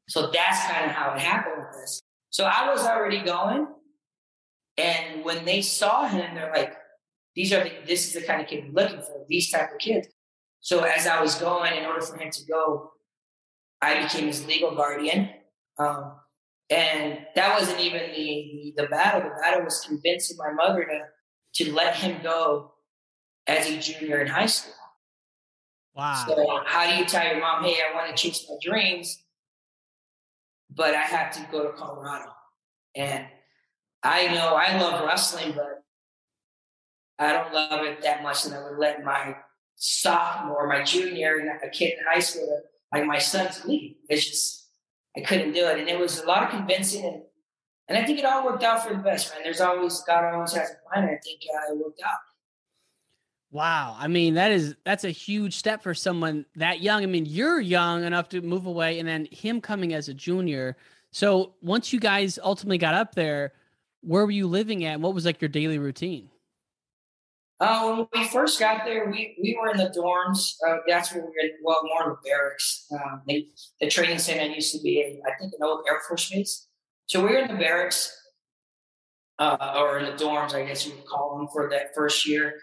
So 0.08 0.32
that's 0.32 0.66
kind 0.66 0.86
of 0.86 0.92
how 0.92 1.14
it 1.14 1.20
happened 1.20 1.58
with 1.58 1.82
this. 1.82 2.02
So 2.30 2.46
I 2.46 2.72
was 2.72 2.86
already 2.86 3.22
going, 3.22 3.68
and 4.78 5.26
when 5.26 5.46
they 5.46 5.62
saw 5.62 6.08
him, 6.08 6.36
they're 6.36 6.52
like, 6.52 6.76
"These 7.36 7.54
are 7.54 7.64
the, 7.64 7.72
this 7.86 8.08
is 8.08 8.14
the 8.14 8.22
kind 8.22 8.42
of 8.42 8.48
kid 8.48 8.66
we're 8.66 8.84
looking 8.84 9.02
for. 9.02 9.26
These 9.28 9.52
type 9.52 9.72
of 9.74 9.80
kids." 9.80 10.08
So 10.62 10.82
as 10.82 11.08
I 11.08 11.22
was 11.22 11.36
going, 11.36 11.74
in 11.76 11.86
order 11.86 12.02
for 12.02 12.18
him 12.18 12.32
to 12.32 12.46
go, 12.46 12.92
I 13.82 14.04
became 14.04 14.28
his 14.28 14.46
legal 14.46 14.76
guardian. 14.76 15.30
Um, 15.78 16.14
and 16.70 17.20
that 17.36 17.60
wasn't 17.60 17.80
even 17.80 18.02
the, 18.12 18.74
the, 18.78 18.84
the 18.84 18.88
battle. 18.88 19.22
The 19.22 19.36
battle 19.42 19.64
was 19.64 19.84
convincing 19.86 20.38
my 20.38 20.52
mother 20.52 20.84
to 20.84 21.64
to 21.64 21.74
let 21.74 21.96
him 21.96 22.22
go 22.22 22.74
as 23.48 23.68
a 23.68 23.80
junior 23.80 24.22
in 24.22 24.28
high 24.28 24.46
school. 24.46 24.74
Wow. 25.96 26.26
So 26.28 26.62
how 26.66 26.90
do 26.90 26.98
you 26.98 27.06
tell 27.06 27.26
your 27.26 27.40
mom, 27.40 27.64
hey, 27.64 27.78
I 27.82 27.96
want 27.96 28.16
to 28.16 28.22
chase 28.22 28.46
my 28.48 28.56
dreams, 28.62 29.24
but 30.74 30.94
I 30.94 31.02
have 31.02 31.32
to 31.34 31.48
go 31.52 31.64
to 31.64 31.74
Colorado? 31.76 32.32
And 32.96 33.26
I 34.04 34.28
know 34.28 34.56
I 34.56 34.80
love 34.80 35.04
wrestling, 35.06 35.54
but 35.56 35.84
I 37.18 37.34
don't 37.34 37.54
love 37.54 37.84
it 37.86 38.02
that 38.04 38.24
much 38.24 38.44
that 38.44 38.58
I 38.58 38.70
would 38.70 38.80
let 38.80 39.04
my 39.04 39.36
sophomore, 39.76 40.68
my 40.68 40.84
junior, 40.84 41.38
and 41.38 41.50
a 41.64 41.70
kid 41.70 41.94
in 41.98 42.06
high 42.10 42.20
school, 42.20 42.62
like 42.94 43.06
my 43.06 43.18
son, 43.18 43.52
to 43.52 43.68
leave. 43.68 43.96
It's 44.08 44.26
just 44.26 44.69
I 45.18 45.22
couldn't 45.22 45.54
do 45.54 45.66
it, 45.66 45.80
and 45.80 45.90
it 45.90 46.00
was 46.00 46.20
a 46.20 46.26
lot 46.26 46.44
of 46.44 46.50
convincing, 46.50 47.06
and 47.06 47.22
and 47.88 47.98
I 47.98 48.06
think 48.06 48.20
it 48.20 48.26
all 48.26 48.46
worked 48.46 48.64
out 48.64 48.84
for 48.84 48.94
the 48.94 49.02
best, 49.02 49.34
man. 49.34 49.44
There's 49.44 49.62
always 49.62 50.02
God 50.02 50.24
always 50.24 50.54
has 50.54 50.70
a 50.70 50.90
plan. 50.90 51.06
I 51.06 51.18
think 51.24 51.42
uh, 51.54 51.74
it 51.74 51.78
worked 51.84 52.02
out. 52.06 52.20
Wow, 53.52 53.96
I 53.98 54.08
mean 54.08 54.36
that 54.36 54.52
is 54.52 54.76
that's 54.86 55.04
a 55.04 55.10
huge 55.10 55.56
step 55.56 55.82
for 55.82 55.96
someone 55.96 56.46
that 56.56 56.82
young. 56.82 57.02
I 57.02 57.08
mean, 57.08 57.26
you're 57.26 57.60
young 57.60 58.04
enough 58.04 58.30
to 58.30 58.42
move 58.42 58.68
away, 58.68 59.00
and 59.00 59.08
then 59.08 59.28
him 59.32 59.60
coming 59.60 59.94
as 59.94 60.08
a 60.08 60.14
junior. 60.14 60.78
So 61.12 61.54
once 61.62 61.92
you 61.92 62.00
guys 62.00 62.38
ultimately 62.44 62.78
got 62.78 62.94
up 62.94 63.16
there, 63.16 63.54
where 64.02 64.24
were 64.24 64.32
you 64.32 64.46
living 64.46 64.86
at? 64.86 65.02
What 65.02 65.16
was 65.16 65.26
like 65.26 65.42
your 65.42 65.50
daily 65.50 65.80
routine? 65.80 66.30
Uh, 67.60 67.96
when 67.96 68.08
we 68.14 68.28
first 68.30 68.60
got 68.60 68.86
there, 68.86 69.10
we, 69.10 69.36
we 69.42 69.58
were 69.60 69.70
in 69.70 69.78
the 69.78 69.90
dorms. 69.90 70.54
Uh, 70.66 70.78
that's 70.88 71.14
where 71.14 71.24
we 71.24 71.28
were, 71.28 71.50
well, 71.64 71.82
more 71.84 72.04
in 72.04 72.10
the 72.10 72.30
barracks. 72.30 72.86
Um, 72.94 73.22
they, 73.28 73.48
the 73.82 73.90
training 73.90 74.20
center 74.20 74.46
used 74.54 74.74
to 74.74 74.82
be, 74.82 75.22
I 75.26 75.38
think, 75.38 75.54
an 75.54 75.60
old 75.62 75.86
Air 75.90 76.00
Force 76.08 76.30
base. 76.30 76.68
So 77.08 77.22
we 77.22 77.32
were 77.32 77.40
in 77.40 77.50
the 77.50 77.58
barracks, 77.58 78.16
uh, 79.40 79.74
or 79.78 80.00
in 80.00 80.06
the 80.06 80.24
dorms, 80.24 80.54
I 80.54 80.66
guess 80.66 80.86
you 80.86 80.94
would 80.94 81.06
call 81.06 81.38
them, 81.38 81.48
for 81.52 81.70
that 81.70 81.94
first 81.94 82.28
year. 82.28 82.56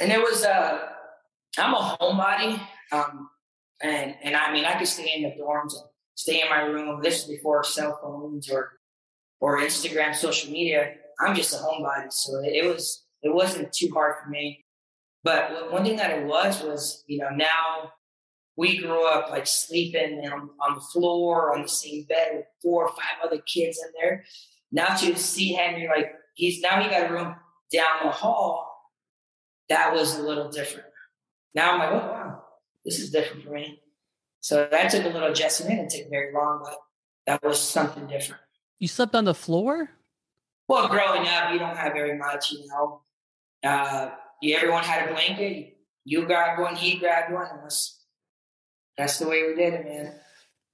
And 0.00 0.10
it 0.10 0.20
was, 0.20 0.44
uh, 0.44 0.78
I'm 1.58 1.74
a 1.74 1.96
homebody. 2.00 2.60
Um, 2.90 3.28
and, 3.82 4.16
and 4.22 4.34
I 4.34 4.52
mean, 4.52 4.64
I 4.64 4.78
could 4.78 4.88
stay 4.88 5.12
in 5.14 5.22
the 5.22 5.30
dorms 5.40 5.74
and 5.74 5.84
stay 6.16 6.42
in 6.42 6.48
my 6.48 6.62
room. 6.62 7.00
This 7.02 7.26
was 7.26 7.36
before 7.36 7.62
cell 7.62 7.98
phones 8.02 8.50
or 8.50 8.72
or 9.40 9.58
Instagram, 9.58 10.14
social 10.14 10.52
media. 10.52 10.92
I'm 11.18 11.34
just 11.34 11.54
a 11.54 11.56
homebody, 11.56 12.12
so 12.12 12.40
it 12.44 12.66
was 12.66 13.04
it 13.22 13.34
wasn't 13.34 13.72
too 13.72 13.90
hard 13.92 14.14
for 14.22 14.30
me. 14.30 14.64
But 15.22 15.70
one 15.70 15.84
thing 15.84 15.96
that 15.96 16.18
it 16.18 16.26
was 16.26 16.62
was 16.62 17.04
you 17.06 17.18
know 17.18 17.30
now 17.30 17.92
we 18.56 18.78
grew 18.78 19.06
up 19.06 19.30
like 19.30 19.46
sleeping 19.46 20.20
on, 20.30 20.50
on 20.60 20.74
the 20.74 20.80
floor 20.80 21.54
on 21.54 21.62
the 21.62 21.68
same 21.68 22.04
bed 22.04 22.28
with 22.34 22.44
four 22.62 22.86
or 22.86 22.88
five 22.90 23.24
other 23.24 23.38
kids 23.38 23.78
in 23.82 23.90
there. 24.00 24.24
Now 24.72 24.96
to 24.96 25.16
see 25.16 25.52
Henry 25.52 25.88
like 25.88 26.12
he's 26.34 26.60
now 26.60 26.82
he 26.82 26.88
got 26.88 27.10
a 27.10 27.12
room 27.12 27.34
down 27.72 28.04
the 28.04 28.10
hall. 28.10 28.66
That 29.68 29.92
was 29.92 30.18
a 30.18 30.22
little 30.22 30.50
different. 30.50 30.88
Now 31.54 31.72
I'm 31.72 31.78
like, 31.78 31.90
oh 31.90 32.12
wow, 32.12 32.42
this 32.84 32.98
is 32.98 33.10
different 33.10 33.44
for 33.44 33.50
me. 33.50 33.80
So 34.40 34.68
that 34.70 34.90
took 34.90 35.04
a 35.04 35.08
little 35.08 35.30
adjustment. 35.30 35.72
It 35.72 35.76
didn't 35.76 35.90
take 35.90 36.10
very 36.10 36.32
long, 36.32 36.62
but 36.64 36.76
that 37.26 37.42
was 37.42 37.60
something 37.60 38.06
different. 38.06 38.40
You 38.78 38.88
slept 38.88 39.14
on 39.14 39.26
the 39.26 39.34
floor? 39.34 39.90
Well, 40.68 40.88
growing 40.88 41.26
up, 41.28 41.52
you 41.52 41.58
don't 41.58 41.76
have 41.76 41.92
very 41.92 42.16
much, 42.16 42.52
you 42.52 42.66
know. 42.68 43.02
Uh, 43.62 44.10
you, 44.40 44.56
everyone 44.56 44.84
had 44.84 45.08
a 45.08 45.12
blanket. 45.12 45.76
You 46.04 46.24
grabbed 46.26 46.60
one, 46.60 46.76
he 46.76 46.98
grabbed 46.98 47.32
one, 47.32 47.46
and 47.50 47.62
that's, 47.62 48.02
that's 48.96 49.18
the 49.18 49.28
way 49.28 49.46
we 49.46 49.54
did 49.54 49.74
it, 49.74 49.84
man. 49.84 50.14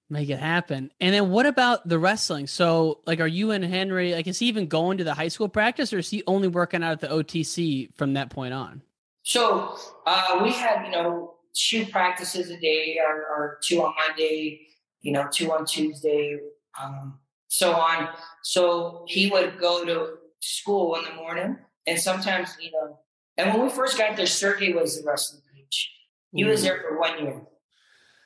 Make 0.08 0.30
it 0.30 0.38
happen. 0.38 0.92
And 1.00 1.12
then 1.12 1.30
what 1.30 1.46
about 1.46 1.88
the 1.88 1.98
wrestling? 1.98 2.46
So, 2.46 3.00
like, 3.06 3.18
are 3.18 3.26
you 3.26 3.50
and 3.50 3.64
Henry, 3.64 4.14
like, 4.14 4.28
is 4.28 4.38
he 4.38 4.46
even 4.46 4.68
going 4.68 4.98
to 4.98 5.04
the 5.04 5.14
high 5.14 5.28
school 5.28 5.48
practice 5.48 5.92
or 5.92 5.98
is 5.98 6.08
he 6.08 6.22
only 6.28 6.46
working 6.46 6.84
out 6.84 6.92
at 6.92 7.00
the 7.00 7.08
OTC 7.08 7.92
from 7.96 8.14
that 8.14 8.30
point 8.30 8.54
on? 8.54 8.82
So, 9.24 9.76
uh, 10.06 10.40
we 10.44 10.52
had, 10.52 10.84
you 10.84 10.92
know, 10.92 11.34
two 11.56 11.86
practices 11.86 12.50
a 12.50 12.60
day, 12.60 12.98
or, 13.04 13.16
or 13.16 13.58
two 13.64 13.82
on 13.82 13.94
Monday, 14.06 14.60
you 15.00 15.10
know, 15.10 15.26
two 15.32 15.50
on 15.52 15.64
Tuesday. 15.66 16.38
Um, 16.80 17.18
so 17.48 17.72
on. 17.74 18.08
So 18.42 19.04
he 19.08 19.30
would 19.30 19.58
go 19.58 19.84
to 19.84 20.18
school 20.40 20.96
in 20.96 21.04
the 21.04 21.14
morning, 21.14 21.58
and 21.86 21.98
sometimes, 21.98 22.56
you 22.60 22.70
know, 22.72 22.98
and 23.36 23.52
when 23.52 23.64
we 23.64 23.70
first 23.70 23.98
got 23.98 24.16
there, 24.16 24.26
Sergey 24.26 24.72
was 24.72 24.98
the 25.00 25.06
wrestling 25.06 25.42
coach. 25.42 25.92
He 26.32 26.42
mm 26.42 26.48
was 26.48 26.62
there 26.62 26.82
for 26.82 26.98
one 26.98 27.18
year. 27.22 27.42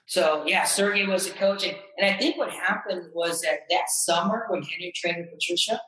So 0.06 0.44
yeah, 0.46 0.64
Sergey 0.64 1.06
was 1.06 1.28
the 1.28 1.34
coach, 1.34 1.64
and, 1.64 1.76
and 1.98 2.12
I 2.12 2.18
think 2.18 2.36
what 2.36 2.50
happened 2.50 3.10
was 3.14 3.42
that 3.42 3.60
that 3.70 3.88
summer 3.88 4.46
when 4.48 4.62
Henry 4.62 4.92
trained 4.94 5.18
with 5.18 5.30
Patricia, 5.30 5.80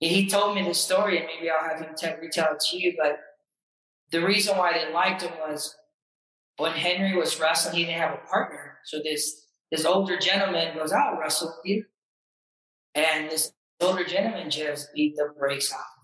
he 0.00 0.28
told 0.28 0.56
me 0.56 0.64
the 0.64 0.74
story, 0.74 1.18
and 1.18 1.26
maybe 1.26 1.50
I'll 1.50 1.68
have 1.68 1.80
him 1.80 1.94
tell, 1.96 2.16
retell 2.16 2.54
it 2.54 2.60
to 2.70 2.76
you. 2.76 2.94
But 3.00 3.18
the 4.10 4.24
reason 4.24 4.56
why 4.56 4.72
they 4.72 4.92
liked 4.92 5.22
him 5.22 5.32
was 5.46 5.76
when 6.56 6.72
Henry 6.72 7.16
was 7.16 7.38
wrestling, 7.38 7.76
he 7.76 7.84
didn't 7.84 8.00
have 8.00 8.14
a 8.14 8.28
partner. 8.28 8.78
So 8.84 8.98
this 9.04 9.46
this 9.70 9.84
older 9.84 10.18
gentleman 10.18 10.76
goes, 10.76 10.92
"I'll 10.92 11.18
wrestle 11.18 11.48
with 11.48 11.70
you." 11.70 11.84
And 12.94 13.30
this 13.30 13.52
older 13.80 14.04
gentleman 14.04 14.50
just 14.50 14.92
beat 14.92 15.14
the 15.16 15.32
brakes 15.38 15.72
off. 15.72 15.99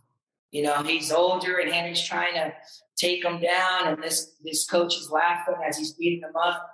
You 0.56 0.62
know, 0.62 0.82
he's 0.82 1.12
older 1.12 1.58
and 1.58 1.70
Henry's 1.70 2.02
trying 2.02 2.32
to 2.32 2.50
take 2.96 3.22
him 3.22 3.42
down, 3.42 3.88
and 3.88 4.02
this 4.02 4.36
this 4.42 4.66
coach 4.66 4.96
is 4.96 5.10
laughing 5.10 5.56
as 5.62 5.76
he's 5.76 5.92
beating 5.92 6.22
him 6.22 6.34
up. 6.34 6.66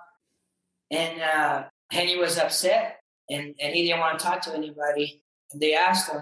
And 0.89 1.21
uh, 1.21 1.63
Henry 1.91 2.17
was 2.17 2.37
upset, 2.37 3.01
and, 3.29 3.53
and 3.59 3.75
he 3.75 3.83
didn't 3.83 3.99
want 3.99 4.17
to 4.17 4.25
talk 4.25 4.39
to 4.43 4.55
anybody. 4.55 5.21
And 5.51 5.61
they 5.61 5.75
asked 5.75 6.09
him, 6.09 6.21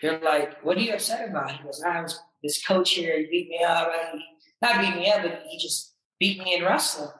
they're 0.00 0.20
like, 0.20 0.64
"What 0.64 0.76
are 0.76 0.80
you 0.80 0.92
upset 0.92 1.28
about?" 1.28 1.50
He 1.50 1.64
goes, 1.64 1.82
"I 1.84 2.00
was 2.00 2.20
this 2.44 2.64
coach 2.64 2.92
here. 2.92 3.18
He 3.18 3.26
beat 3.26 3.48
me 3.48 3.60
up. 3.66 3.90
He, 4.12 4.24
not 4.62 4.80
beat 4.80 4.94
me 4.94 5.10
up, 5.10 5.22
but 5.22 5.42
he 5.50 5.58
just 5.58 5.96
beat 6.20 6.38
me 6.44 6.54
in 6.54 6.62
wrestling." 6.62 7.10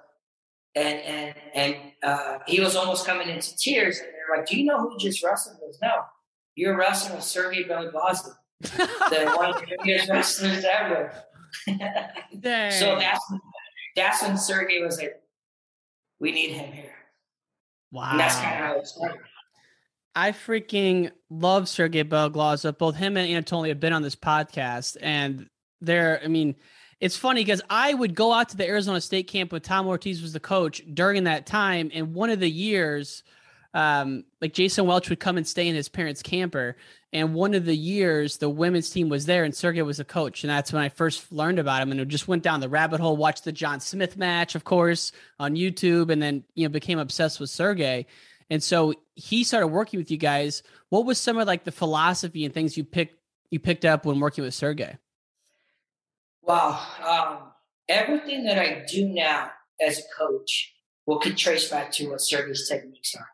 And 0.76 1.00
and 1.00 1.34
and 1.52 1.76
uh, 2.04 2.38
he 2.46 2.60
was 2.60 2.76
almost 2.76 3.08
coming 3.08 3.28
into 3.28 3.56
tears. 3.56 3.98
And 3.98 4.06
they're 4.06 4.36
like, 4.36 4.46
do 4.46 4.56
you 4.56 4.66
know 4.66 4.78
who 4.78 4.96
just 4.98 5.20
wrestled? 5.24 5.56
He 5.58 5.66
goes, 5.66 5.80
no, 5.82 6.02
you're 6.54 6.76
wrestling 6.76 7.16
with 7.16 7.24
Sergey 7.24 7.64
Beloglazov, 7.64 8.36
the 8.60 9.32
one 9.36 9.54
of 9.54 9.60
the 9.60 9.76
biggest 9.84 10.08
wrestlers 10.08 10.64
ever. 10.64 11.12
so 11.66 12.98
that's 12.98 13.32
that's 13.96 14.22
when 14.22 14.36
Sergey 14.36 14.82
was 14.82 14.98
like, 14.98 15.20
we 16.20 16.32
need 16.32 16.50
him 16.50 16.72
here. 16.72 16.92
Wow. 17.90 18.10
And 18.12 18.20
that's 18.20 18.36
kind 18.36 18.54
of 18.54 18.66
how 18.66 18.78
it 18.78 18.86
started. 18.86 19.20
I 20.14 20.32
freaking 20.32 21.12
love 21.30 21.68
Sergey 21.68 22.02
Beloglazov. 22.04 22.78
Both 22.78 22.96
him 22.96 23.16
and 23.16 23.28
Anatoly 23.28 23.68
have 23.68 23.80
been 23.80 23.92
on 23.92 24.02
this 24.02 24.16
podcast, 24.16 24.96
and 25.00 25.48
they're, 25.80 26.20
I 26.22 26.26
mean, 26.26 26.56
It's 27.00 27.16
funny 27.16 27.42
because 27.44 27.62
I 27.70 27.94
would 27.94 28.14
go 28.16 28.32
out 28.32 28.48
to 28.48 28.56
the 28.56 28.66
Arizona 28.66 29.00
State 29.00 29.28
camp 29.28 29.52
when 29.52 29.60
Thom 29.60 29.86
Ortiz 29.86 30.20
was 30.20 30.32
the 30.32 30.40
coach 30.40 30.82
during 30.92 31.24
that 31.24 31.46
time, 31.46 31.90
and 31.94 32.14
one 32.14 32.30
of 32.30 32.40
the 32.40 32.50
years, 32.50 33.22
um, 33.74 34.24
like 34.40 34.54
Jason 34.54 34.86
Welch 34.86 35.10
would 35.10 35.20
come 35.20 35.36
and 35.36 35.46
stay 35.46 35.68
in 35.68 35.74
his 35.74 35.88
parents' 35.88 36.22
camper, 36.22 36.76
and 37.12 37.34
one 37.34 37.54
of 37.54 37.64
the 37.64 37.76
years 37.76 38.38
the 38.38 38.48
women's 38.48 38.90
team 38.90 39.08
was 39.08 39.26
there, 39.26 39.44
and 39.44 39.54
Sergey 39.54 39.82
was 39.82 40.00
a 40.00 40.04
coach, 40.04 40.42
and 40.42 40.50
that's 40.50 40.72
when 40.72 40.82
I 40.82 40.88
first 40.88 41.30
learned 41.30 41.58
about 41.58 41.82
him, 41.82 41.90
and 41.90 42.00
it 42.00 42.08
just 42.08 42.28
went 42.28 42.42
down 42.42 42.60
the 42.60 42.68
rabbit 42.68 43.00
hole. 43.00 43.16
Watched 43.16 43.44
the 43.44 43.52
John 43.52 43.80
Smith 43.80 44.16
match, 44.16 44.54
of 44.54 44.64
course, 44.64 45.12
on 45.38 45.54
YouTube, 45.54 46.10
and 46.10 46.22
then 46.22 46.44
you 46.54 46.66
know 46.66 46.70
became 46.70 46.98
obsessed 46.98 47.40
with 47.40 47.50
Sergey, 47.50 48.06
and 48.50 48.62
so 48.62 48.94
he 49.14 49.44
started 49.44 49.68
working 49.68 49.98
with 49.98 50.10
you 50.10 50.18
guys. 50.18 50.62
What 50.88 51.04
was 51.04 51.18
some 51.18 51.38
of 51.38 51.46
like 51.46 51.64
the 51.64 51.72
philosophy 51.72 52.44
and 52.44 52.54
things 52.54 52.76
you 52.76 52.84
picked 52.84 53.16
you 53.50 53.58
picked 53.58 53.84
up 53.84 54.04
when 54.04 54.20
working 54.20 54.44
with 54.44 54.54
Sergey? 54.54 54.96
Wow. 56.42 56.80
Um, 57.06 57.52
everything 57.88 58.44
that 58.44 58.58
I 58.58 58.84
do 58.90 59.06
now 59.06 59.50
as 59.80 59.98
a 59.98 60.02
coach 60.16 60.74
will 61.06 61.18
could 61.18 61.36
trace 61.36 61.68
back 61.68 61.92
to 61.92 62.10
what 62.10 62.20
Sergey's 62.20 62.68
techniques 62.68 63.14
are. 63.14 63.28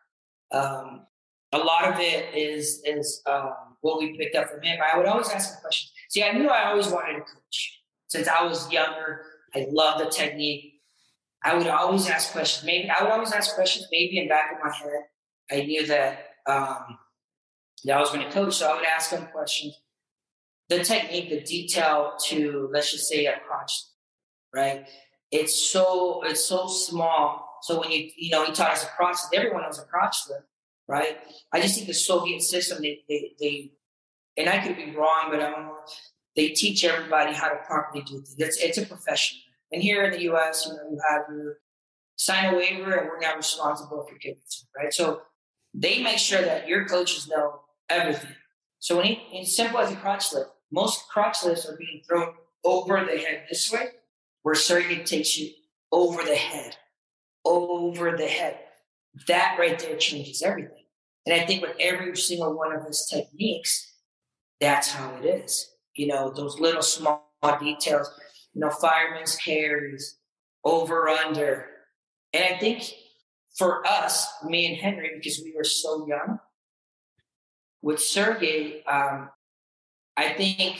Um, 0.51 1.05
a 1.51 1.57
lot 1.57 1.91
of 1.91 1.99
it 1.99 2.33
is 2.35 2.81
is 2.85 3.21
um, 3.25 3.53
what 3.81 3.99
we 3.99 4.17
picked 4.17 4.35
up 4.35 4.49
from 4.49 4.61
him. 4.61 4.79
I 4.81 4.97
would 4.97 5.07
always 5.07 5.29
ask 5.29 5.51
him 5.51 5.61
questions. 5.61 5.91
See, 6.09 6.23
I 6.23 6.31
knew 6.31 6.49
I 6.49 6.69
always 6.69 6.87
wanted 6.87 7.13
to 7.13 7.19
coach 7.19 7.81
since 8.07 8.27
I 8.27 8.43
was 8.43 8.71
younger. 8.71 9.21
I 9.53 9.67
love 9.69 9.99
the 9.99 10.09
technique. 10.09 10.73
I 11.43 11.55
would 11.55 11.67
always 11.67 12.09
ask 12.09 12.31
questions. 12.31 12.65
Maybe 12.65 12.89
I 12.89 13.03
would 13.03 13.11
always 13.11 13.31
ask 13.31 13.55
questions. 13.55 13.87
Maybe 13.91 14.17
in 14.17 14.27
back 14.27 14.51
of 14.51 14.57
my 14.63 14.75
head, 14.75 15.03
I 15.51 15.65
knew 15.65 15.85
that 15.87 16.29
um, 16.47 16.97
that 17.85 17.97
I 17.97 17.99
was 17.99 18.09
going 18.11 18.25
to 18.25 18.31
coach, 18.31 18.55
so 18.55 18.69
I 18.69 18.75
would 18.75 18.85
ask 18.85 19.11
him 19.11 19.27
questions 19.27 19.75
the 20.69 20.83
technique, 20.83 21.29
the 21.29 21.41
detail 21.41 22.13
to 22.27 22.69
let's 22.71 22.91
just 22.91 23.07
say 23.07 23.25
a 23.25 23.39
crotch, 23.47 23.71
right? 24.53 24.87
It's 25.31 25.69
so 25.69 26.23
it's 26.23 26.45
so 26.45 26.67
small. 26.67 27.44
So 27.61 27.79
when 27.79 27.91
you 27.91 28.09
you 28.17 28.31
know 28.31 28.45
he 28.45 28.51
taught 28.51 28.71
us 28.71 28.83
a 28.83 28.87
crotch, 28.87 29.17
everyone 29.33 29.63
was 29.65 29.79
a 29.79 29.85
crotch 29.85 30.17
lift, 30.29 30.45
right? 30.87 31.17
I 31.51 31.61
just 31.61 31.75
think 31.75 31.87
the 31.87 31.93
Soviet 31.93 32.41
system 32.41 32.81
they 32.81 33.01
they, 33.07 33.31
they 33.39 33.71
and 34.37 34.49
I 34.49 34.65
could 34.65 34.75
be 34.75 34.95
wrong, 34.95 35.27
but 35.29 35.41
I 35.41 35.49
don't 35.49 35.63
know. 35.63 35.77
They 36.35 36.49
teach 36.49 36.83
everybody 36.83 37.33
how 37.33 37.49
to 37.49 37.55
properly 37.65 38.03
do 38.03 38.15
things. 38.15 38.35
It's 38.37 38.57
it's 38.57 38.77
a 38.77 38.85
profession. 38.85 39.39
And 39.71 39.81
here 39.81 40.03
in 40.03 40.11
the 40.11 40.21
U.S., 40.23 40.67
you 40.67 40.73
know, 40.73 40.89
you 40.91 40.99
have 41.09 41.23
your 41.29 41.57
sign 42.17 42.53
a 42.53 42.57
waiver, 42.57 42.93
and 42.93 43.07
we're 43.07 43.19
not 43.19 43.37
responsible 43.37 44.05
for 44.07 44.15
it, 44.21 44.37
right? 44.77 44.93
So 44.93 45.21
they 45.73 46.01
make 46.01 46.19
sure 46.19 46.41
that 46.41 46.67
your 46.67 46.85
coaches 46.85 47.27
know 47.27 47.61
everything. 47.89 48.31
So 48.79 48.97
when 48.97 49.05
he, 49.05 49.21
it's 49.33 49.55
simple 49.55 49.79
as 49.79 49.91
a 49.91 49.95
crotch 49.95 50.31
lift, 50.33 50.49
most 50.71 51.07
crotch 51.09 51.43
lifts 51.43 51.65
are 51.65 51.77
being 51.77 52.01
thrown 52.07 52.33
over 52.63 53.03
the 53.03 53.17
head 53.17 53.43
this 53.49 53.71
way, 53.71 53.87
where 54.43 54.55
Sergey 54.55 55.03
takes 55.03 55.37
you 55.37 55.51
over 55.91 56.23
the 56.23 56.35
head, 56.35 56.77
over 57.45 58.17
the 58.17 58.27
head. 58.27 58.59
That 59.27 59.57
right 59.59 59.79
there 59.79 59.97
changes 59.97 60.41
everything. 60.41 60.85
And 61.25 61.39
I 61.39 61.45
think 61.45 61.61
with 61.61 61.75
every 61.79 62.15
single 62.17 62.55
one 62.55 62.73
of 62.73 62.85
his 62.85 63.07
techniques, 63.11 63.93
that's 64.59 64.91
how 64.91 65.15
it 65.15 65.25
is. 65.25 65.71
You 65.93 66.07
know, 66.07 66.31
those 66.31 66.59
little 66.59 66.81
small 66.81 67.31
details, 67.59 68.09
you 68.53 68.61
know, 68.61 68.69
fireman's 68.69 69.35
carries, 69.35 70.17
over, 70.63 71.07
under. 71.07 71.67
And 72.33 72.43
I 72.43 72.57
think 72.57 72.91
for 73.57 73.87
us, 73.87 74.27
me 74.43 74.65
and 74.65 74.77
Henry, 74.77 75.11
because 75.15 75.41
we 75.43 75.53
were 75.55 75.63
so 75.63 76.05
young, 76.07 76.39
with 77.81 77.99
Sergey, 77.99 78.83
um, 78.85 79.29
I 80.17 80.33
think 80.33 80.77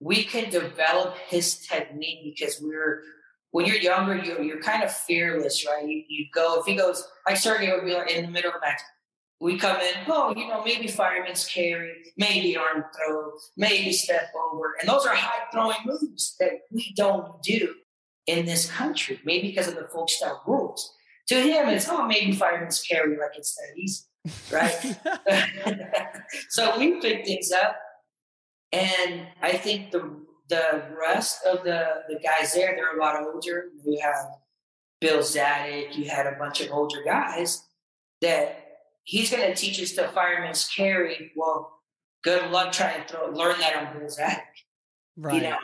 we 0.00 0.24
can 0.24 0.50
develop 0.50 1.16
his 1.28 1.66
technique 1.66 2.20
because 2.24 2.60
we're 2.60 3.02
when 3.50 3.66
you're 3.66 3.76
younger, 3.76 4.16
you're, 4.16 4.42
you're 4.42 4.60
kind 4.60 4.82
of 4.82 4.92
fearless, 4.92 5.66
right? 5.66 5.86
You, 5.86 6.02
you 6.08 6.26
go 6.34 6.60
if 6.60 6.66
he 6.66 6.74
goes 6.74 7.06
like 7.26 7.36
Sergey 7.36 7.72
would 7.72 7.84
be 7.84 7.94
like 7.94 8.10
in 8.10 8.26
the 8.26 8.30
middle 8.30 8.50
of 8.50 8.54
the 8.54 8.66
match. 8.66 8.80
We 9.40 9.56
come 9.56 9.76
in, 9.76 9.94
oh, 10.08 10.34
you 10.36 10.48
know, 10.48 10.64
maybe 10.64 10.88
fireman's 10.88 11.46
carry, 11.46 11.92
maybe 12.16 12.56
arm 12.56 12.84
throw, 12.96 13.30
maybe 13.56 13.92
step 13.92 14.32
over, 14.52 14.74
and 14.80 14.88
those 14.88 15.06
are 15.06 15.14
high 15.14 15.44
throwing 15.52 15.76
moves 15.86 16.34
that 16.40 16.50
we 16.72 16.92
don't 16.96 17.40
do 17.40 17.72
in 18.26 18.46
this 18.46 18.68
country, 18.68 19.20
maybe 19.24 19.48
because 19.48 19.68
of 19.68 19.76
the 19.76 19.86
folk 19.92 20.10
style 20.10 20.42
rules. 20.44 20.92
To 21.28 21.36
him, 21.36 21.68
it's 21.68 21.88
oh, 21.88 22.04
maybe 22.04 22.32
fireman's 22.32 22.82
carry, 22.82 23.16
like 23.16 23.36
it's 23.36 23.54
that 23.54 23.78
easy, 23.78 24.02
right? 24.50 26.16
so 26.48 26.76
we 26.76 27.00
pick 27.00 27.24
things 27.24 27.52
up 27.52 27.76
and 28.72 29.26
I 29.42 29.52
think 29.52 29.90
the 29.90 30.24
the 30.48 30.82
rest 30.98 31.44
of 31.46 31.64
the 31.64 32.02
the 32.08 32.18
guys 32.18 32.54
there, 32.54 32.74
they're 32.74 32.96
a 32.96 33.00
lot 33.00 33.22
older. 33.22 33.66
You 33.84 34.00
have 34.02 34.26
Bill 35.00 35.18
Zadick, 35.20 35.96
you 35.96 36.08
had 36.08 36.26
a 36.26 36.36
bunch 36.38 36.60
of 36.60 36.70
older 36.72 37.02
guys 37.04 37.64
that 38.20 38.64
he's 39.04 39.30
going 39.30 39.46
to 39.46 39.54
teach 39.54 39.80
us 39.80 39.92
the 39.92 40.08
fireman's 40.08 40.68
carry. 40.68 41.32
Well, 41.36 41.80
good 42.24 42.50
luck 42.50 42.72
trying 42.72 43.02
to 43.02 43.08
throw, 43.08 43.30
learn 43.30 43.58
that 43.60 43.76
on 43.76 43.98
Bill 43.98 44.08
Zadick. 44.08 44.42
Right. 45.16 45.34
You 45.36 45.50
know? 45.50 45.56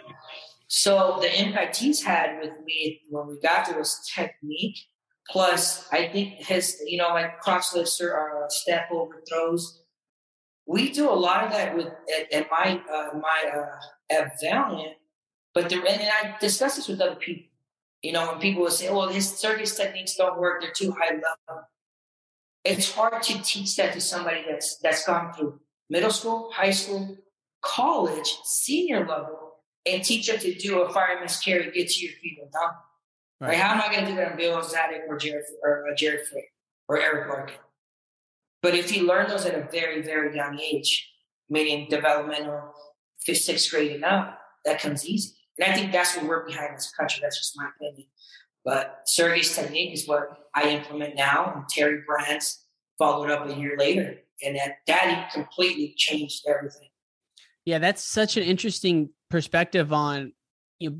So 0.69 1.19
the 1.21 1.41
impact 1.41 1.77
he's 1.77 2.03
had 2.03 2.41
with 2.41 2.53
me 2.65 3.03
when 3.09 3.29
we 3.29 3.39
got 3.41 3.67
to 3.67 3.75
his 3.75 4.01
technique, 4.15 4.79
plus 5.29 5.87
I 5.93 6.09
think 6.09 6.35
his, 6.35 6.81
you 6.87 6.99
know, 6.99 7.09
like 7.09 7.41
crotch 7.41 7.75
lifts 7.75 8.01
or 8.01 8.45
uh, 8.45 8.49
step 8.49 8.89
over 8.91 9.23
throws, 9.29 9.84
we 10.67 10.91
do 10.91 11.11
a 11.11 11.13
lot 11.13 11.45
of 11.45 11.53
that 11.53 11.77
with 11.77 11.87
at, 11.87 12.33
at 12.33 12.51
my 12.51 12.81
uh, 12.93 13.19
my 13.19 13.51
uh, 13.55 14.15
at 14.15 14.33
Valiant, 14.41 14.95
but 15.53 15.69
there 15.69 15.81
and 15.87 16.03
I 16.03 16.37
discuss 16.41 16.77
this 16.77 16.89
with 16.89 17.01
other 17.01 17.17
people. 17.17 17.47
You 18.03 18.13
know, 18.13 18.31
when 18.31 18.41
people 18.41 18.63
will 18.63 18.71
say, 18.71 18.91
"Well, 18.91 19.09
his 19.09 19.31
circus 19.31 19.77
techniques 19.77 20.17
don't 20.17 20.39
work; 20.39 20.61
they're 20.61 20.73
too 20.73 20.93
high 20.93 21.15
level." 21.15 21.69
It's 22.65 22.93
hard 22.93 23.23
to 23.25 23.43
teach 23.43 23.77
that 23.77 23.93
to 23.93 24.01
somebody 24.01 24.45
that's 24.49 24.79
that's 24.79 25.05
gone 25.07 25.33
through 25.35 25.61
middle 25.91 26.11
school, 26.11 26.51
high 26.53 26.71
school, 26.71 27.17
college, 27.63 28.39
senior 28.45 29.07
level, 29.07 29.45
and 29.87 30.03
teach 30.03 30.29
them 30.29 30.39
to 30.39 30.55
do 30.55 30.81
a 30.81 30.93
fireman's 30.93 31.39
carry, 31.39 31.71
get 31.73 31.89
to 31.89 32.05
your 32.05 32.15
feet 32.15 32.39
and 32.43 32.53
down. 32.53 32.73
Right. 33.41 33.49
right? 33.49 33.59
How 33.59 33.75
am 33.75 33.83
I 33.83 33.93
going 33.93 34.05
to 34.07 34.11
do 34.13 34.17
that 34.17 34.33
on 34.33 34.37
Bill 34.37 34.61
Zadick 34.63 35.09
or 35.09 35.19
Jerry 35.19 35.43
or 35.63 35.89
uh, 35.89 35.95
Jerry 35.95 36.25
Frey 36.25 36.49
or 36.89 36.99
Eric 36.99 37.29
Larkin? 37.29 37.57
But 38.65 38.75
if 38.75 38.97
you 38.97 39.07
learn 39.07 39.29
those 39.29 39.45
at 39.45 39.55
a 39.55 39.69
very, 39.71 40.01
very 40.01 40.35
young 40.35 40.59
age, 40.59 41.07
meaning 41.51 41.87
developmental, 41.91 42.73
fifth, 43.23 43.43
sixth 43.43 43.71
grade 43.71 43.93
and 43.93 44.05
up, 44.07 44.39
that 44.65 44.81
comes 44.81 45.07
easy. 45.07 45.35
And 45.59 45.71
I 45.71 45.77
think 45.77 45.93
that's 45.93 46.17
what 46.17 46.25
we're 46.25 46.47
behind 46.47 46.75
as 46.75 46.91
a 46.91 46.97
country. 46.99 47.21
That's 47.23 47.37
just 47.37 47.53
my 47.59 47.69
opinion. 47.77 48.09
But 48.65 49.03
Sergey's 49.05 49.55
technique 49.55 49.93
is 49.93 50.09
what 50.09 50.29
I 50.55 50.71
implement 50.71 51.15
now, 51.15 51.53
and 51.55 51.69
Terry 51.69 52.01
Brands 52.07 52.65
followed 52.99 53.31
up 53.31 53.47
a 53.47 53.55
year 53.55 53.77
later, 53.79 54.15
and 54.43 54.57
that 54.57 54.77
that 54.87 55.31
completely 55.35 55.93
changed 55.99 56.47
everything. 56.49 56.89
Yeah, 57.67 57.81
that's 57.81 58.03
such 58.03 58.39
an 58.39 58.45
interesting 58.45 59.11
perspective 59.29 59.93
on 59.93 60.33
you 60.79 60.89
know 60.89 60.97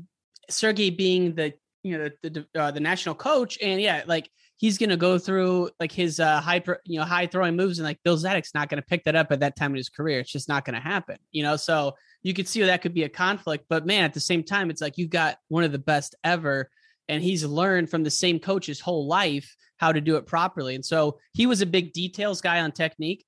Sergey 0.51 0.91
being 0.91 1.33
the 1.33 1.55
you 1.81 1.97
know 1.97 2.09
the 2.21 2.29
the, 2.29 2.61
uh, 2.61 2.69
the 2.69 2.79
national 2.79 3.15
coach, 3.15 3.57
and 3.59 3.81
yeah, 3.81 4.03
like 4.05 4.29
he's 4.57 4.77
going 4.77 4.89
to 4.89 4.97
go 4.97 5.17
through 5.17 5.69
like 5.79 5.91
his 5.91 6.19
uh, 6.19 6.39
high, 6.41 6.63
you 6.85 6.99
know, 6.99 7.05
high 7.05 7.27
throwing 7.27 7.55
moves, 7.55 7.79
and 7.79 7.85
like 7.85 7.99
Bill 8.03 8.17
Zadick's 8.17 8.53
not 8.53 8.69
going 8.69 8.81
to 8.81 8.87
pick 8.87 9.03
that 9.05 9.15
up 9.15 9.31
at 9.31 9.41
that 9.41 9.55
time 9.55 9.71
in 9.71 9.77
his 9.77 9.89
career. 9.89 10.19
It's 10.19 10.31
just 10.31 10.49
not 10.49 10.65
going 10.65 10.75
to 10.75 10.79
happen, 10.81 11.17
you 11.31 11.43
know. 11.43 11.55
So 11.55 11.95
you 12.23 12.33
could 12.33 12.47
see 12.47 12.61
that 12.61 12.81
could 12.81 12.93
be 12.93 13.03
a 13.03 13.09
conflict, 13.09 13.65
but 13.69 13.85
man, 13.85 14.03
at 14.03 14.13
the 14.13 14.19
same 14.19 14.43
time, 14.43 14.69
it's 14.69 14.81
like 14.81 14.97
you've 14.97 15.09
got 15.09 15.37
one 15.47 15.63
of 15.63 15.71
the 15.71 15.79
best 15.79 16.15
ever, 16.23 16.69
and 17.07 17.21
he's 17.21 17.43
learned 17.43 17.89
from 17.89 18.03
the 18.03 18.11
same 18.11 18.39
coach 18.39 18.65
his 18.65 18.79
whole 18.79 19.07
life 19.07 19.55
how 19.77 19.91
to 19.91 20.01
do 20.01 20.15
it 20.15 20.25
properly. 20.25 20.75
And 20.75 20.85
so 20.85 21.19
he 21.33 21.45
was 21.45 21.61
a 21.61 21.65
big 21.65 21.93
details 21.93 22.41
guy 22.41 22.61
on 22.61 22.71
technique. 22.71 23.25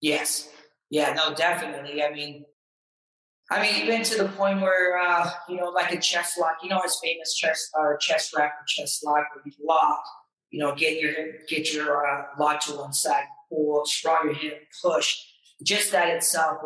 Yes. 0.00 0.48
Yeah, 0.90 1.14
no, 1.14 1.34
definitely. 1.34 2.02
I 2.02 2.12
mean, 2.12 2.44
I 3.50 3.62
mean, 3.62 3.82
even 3.82 4.02
to 4.02 4.22
the 4.22 4.28
point 4.30 4.60
where, 4.60 4.98
uh, 4.98 5.30
you 5.48 5.56
know, 5.56 5.68
like 5.68 5.92
a 5.92 6.00
chest 6.00 6.38
lock, 6.38 6.56
you 6.62 6.68
know, 6.68 6.80
his 6.82 6.98
famous 7.02 7.34
chest, 7.34 7.70
uh, 7.78 7.96
chest 8.00 8.34
wrap 8.36 8.50
or 8.50 8.64
chest 8.66 9.04
lock, 9.04 9.24
where 9.34 9.44
you 9.44 9.52
lock, 9.64 10.02
you 10.50 10.58
know, 10.58 10.74
get 10.74 11.00
your 11.00 11.12
get 11.48 11.72
your 11.72 12.06
uh, 12.06 12.24
lock 12.38 12.60
to 12.66 12.72
one 12.72 12.92
side, 12.92 13.24
pull, 13.48 13.84
straw 13.86 14.24
your 14.24 14.34
hip, 14.34 14.66
push. 14.82 15.16
Just 15.62 15.92
that 15.92 16.08
itself 16.08 16.58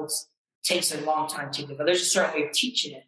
takes 0.65 0.95
a 0.95 1.01
long 1.03 1.29
time 1.29 1.51
to 1.53 1.67
do, 1.67 1.75
but 1.77 1.87
There's 1.87 2.03
a 2.03 2.07
certain 2.07 2.35
way 2.41 2.47
of 2.47 2.53
teaching 2.53 2.97
it. 2.97 3.05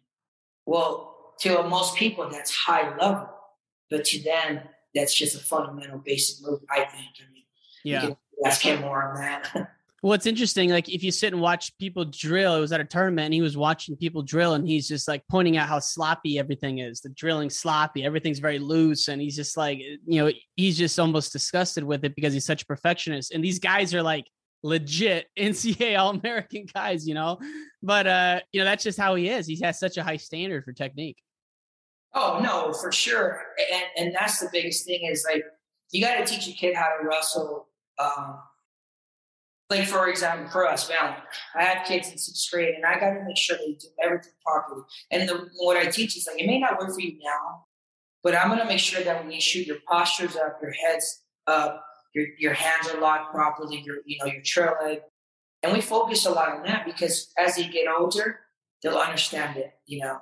Well, 0.65 1.33
to 1.41 1.63
most 1.63 1.95
people, 1.95 2.29
that's 2.29 2.51
high 2.51 2.95
level, 2.95 3.29
but 3.89 4.05
to 4.05 4.23
them, 4.23 4.61
that's 4.93 5.17
just 5.17 5.35
a 5.35 5.39
fundamental, 5.39 5.97
basic 5.97 6.45
move. 6.45 6.59
I 6.69 6.81
think. 6.81 7.11
I 7.19 7.33
mean, 7.33 7.43
yeah. 7.83 8.01
You 8.01 8.07
can 8.07 8.17
ask 8.45 8.61
him 8.61 8.81
more 8.81 9.03
on 9.03 9.15
that. 9.19 9.71
Well, 10.03 10.11
it's 10.11 10.25
interesting. 10.25 10.69
Like 10.69 10.89
if 10.89 11.01
you 11.01 11.11
sit 11.11 11.31
and 11.31 11.41
watch 11.41 11.75
people 11.77 12.03
drill, 12.03 12.57
it 12.57 12.59
was 12.59 12.73
at 12.73 12.81
a 12.81 12.85
tournament 12.85 13.23
and 13.23 13.33
he 13.33 13.41
was 13.41 13.55
watching 13.55 13.95
people 13.95 14.21
drill 14.21 14.53
and 14.53 14.67
he's 14.67 14.85
just 14.85 15.07
like 15.07 15.23
pointing 15.31 15.55
out 15.55 15.69
how 15.69 15.79
sloppy 15.79 16.37
everything 16.37 16.79
is. 16.79 16.99
The 16.99 17.07
drilling 17.09 17.49
sloppy, 17.49 18.03
everything's 18.03 18.39
very 18.39 18.59
loose. 18.59 19.07
And 19.07 19.21
he's 19.21 19.37
just 19.37 19.55
like, 19.55 19.79
you 19.79 20.01
know, 20.21 20.29
he's 20.57 20.77
just 20.77 20.99
almost 20.99 21.31
disgusted 21.31 21.85
with 21.85 22.03
it 22.03 22.15
because 22.15 22.33
he's 22.33 22.45
such 22.45 22.63
a 22.63 22.65
perfectionist. 22.65 23.31
And 23.31 23.41
these 23.41 23.59
guys 23.59 23.93
are 23.93 24.03
like 24.03 24.25
legit 24.61 25.27
NCAA 25.39 25.97
All 25.97 26.09
American 26.09 26.65
guys, 26.73 27.07
you 27.07 27.13
know. 27.13 27.39
But 27.81 28.05
uh, 28.05 28.41
you 28.51 28.59
know, 28.59 28.65
that's 28.65 28.83
just 28.83 28.99
how 28.99 29.15
he 29.15 29.29
is. 29.29 29.47
He 29.47 29.57
has 29.63 29.79
such 29.79 29.95
a 29.95 30.03
high 30.03 30.17
standard 30.17 30.65
for 30.65 30.73
technique. 30.73 31.17
Oh 32.13 32.41
no, 32.43 32.73
for 32.73 32.91
sure. 32.91 33.41
And 33.71 34.07
and 34.07 34.15
that's 34.15 34.39
the 34.39 34.49
biggest 34.51 34.85
thing 34.85 35.05
is 35.09 35.25
like 35.31 35.45
you 35.91 36.05
got 36.05 36.17
to 36.17 36.25
teach 36.25 36.49
a 36.49 36.51
kid 36.51 36.75
how 36.75 36.89
to 36.89 37.07
wrestle. 37.07 37.69
Um, 37.97 38.39
like 39.69 39.87
for 39.87 40.07
example, 40.07 40.49
for 40.51 40.67
us, 40.67 40.87
Valiant, 40.87 41.23
I 41.55 41.63
have 41.63 41.87
kids 41.87 42.11
in 42.11 42.17
sixth 42.17 42.51
grade, 42.51 42.75
and 42.75 42.85
I 42.85 42.99
got 42.99 43.13
to 43.13 43.23
make 43.25 43.37
sure 43.37 43.57
they 43.57 43.73
do 43.73 43.87
everything 44.03 44.33
properly. 44.45 44.83
And 45.11 45.27
the, 45.27 45.49
what 45.57 45.77
I 45.77 45.85
teach 45.85 46.17
is 46.17 46.27
like 46.27 46.41
it 46.41 46.47
may 46.47 46.59
not 46.59 46.77
work 46.77 46.93
for 46.93 46.99
you 46.99 47.17
now, 47.23 47.65
but 48.23 48.35
I'm 48.35 48.47
going 48.47 48.59
to 48.59 48.65
make 48.65 48.79
sure 48.79 49.03
that 49.03 49.23
when 49.23 49.31
you 49.31 49.41
shoot, 49.41 49.67
your 49.67 49.77
posture's 49.89 50.35
up, 50.35 50.59
your 50.61 50.71
head's 50.71 51.23
up, 51.47 51.83
your 52.13 52.27
your 52.37 52.53
hands 52.53 52.89
are 52.89 52.99
locked 52.99 53.33
properly, 53.33 53.81
your 53.85 53.97
you 54.05 54.17
know 54.19 54.31
your 54.31 54.41
trail 54.43 54.75
leg, 54.83 54.99
and 55.63 55.73
we 55.73 55.81
focus 55.81 56.25
a 56.25 56.31
lot 56.31 56.49
on 56.49 56.63
that 56.63 56.85
because 56.85 57.31
as 57.37 57.55
they 57.55 57.67
get 57.67 57.87
older, 57.87 58.39
they'll 58.81 58.97
understand 58.97 59.57
it. 59.57 59.71
You 59.85 59.99
know, 59.99 60.19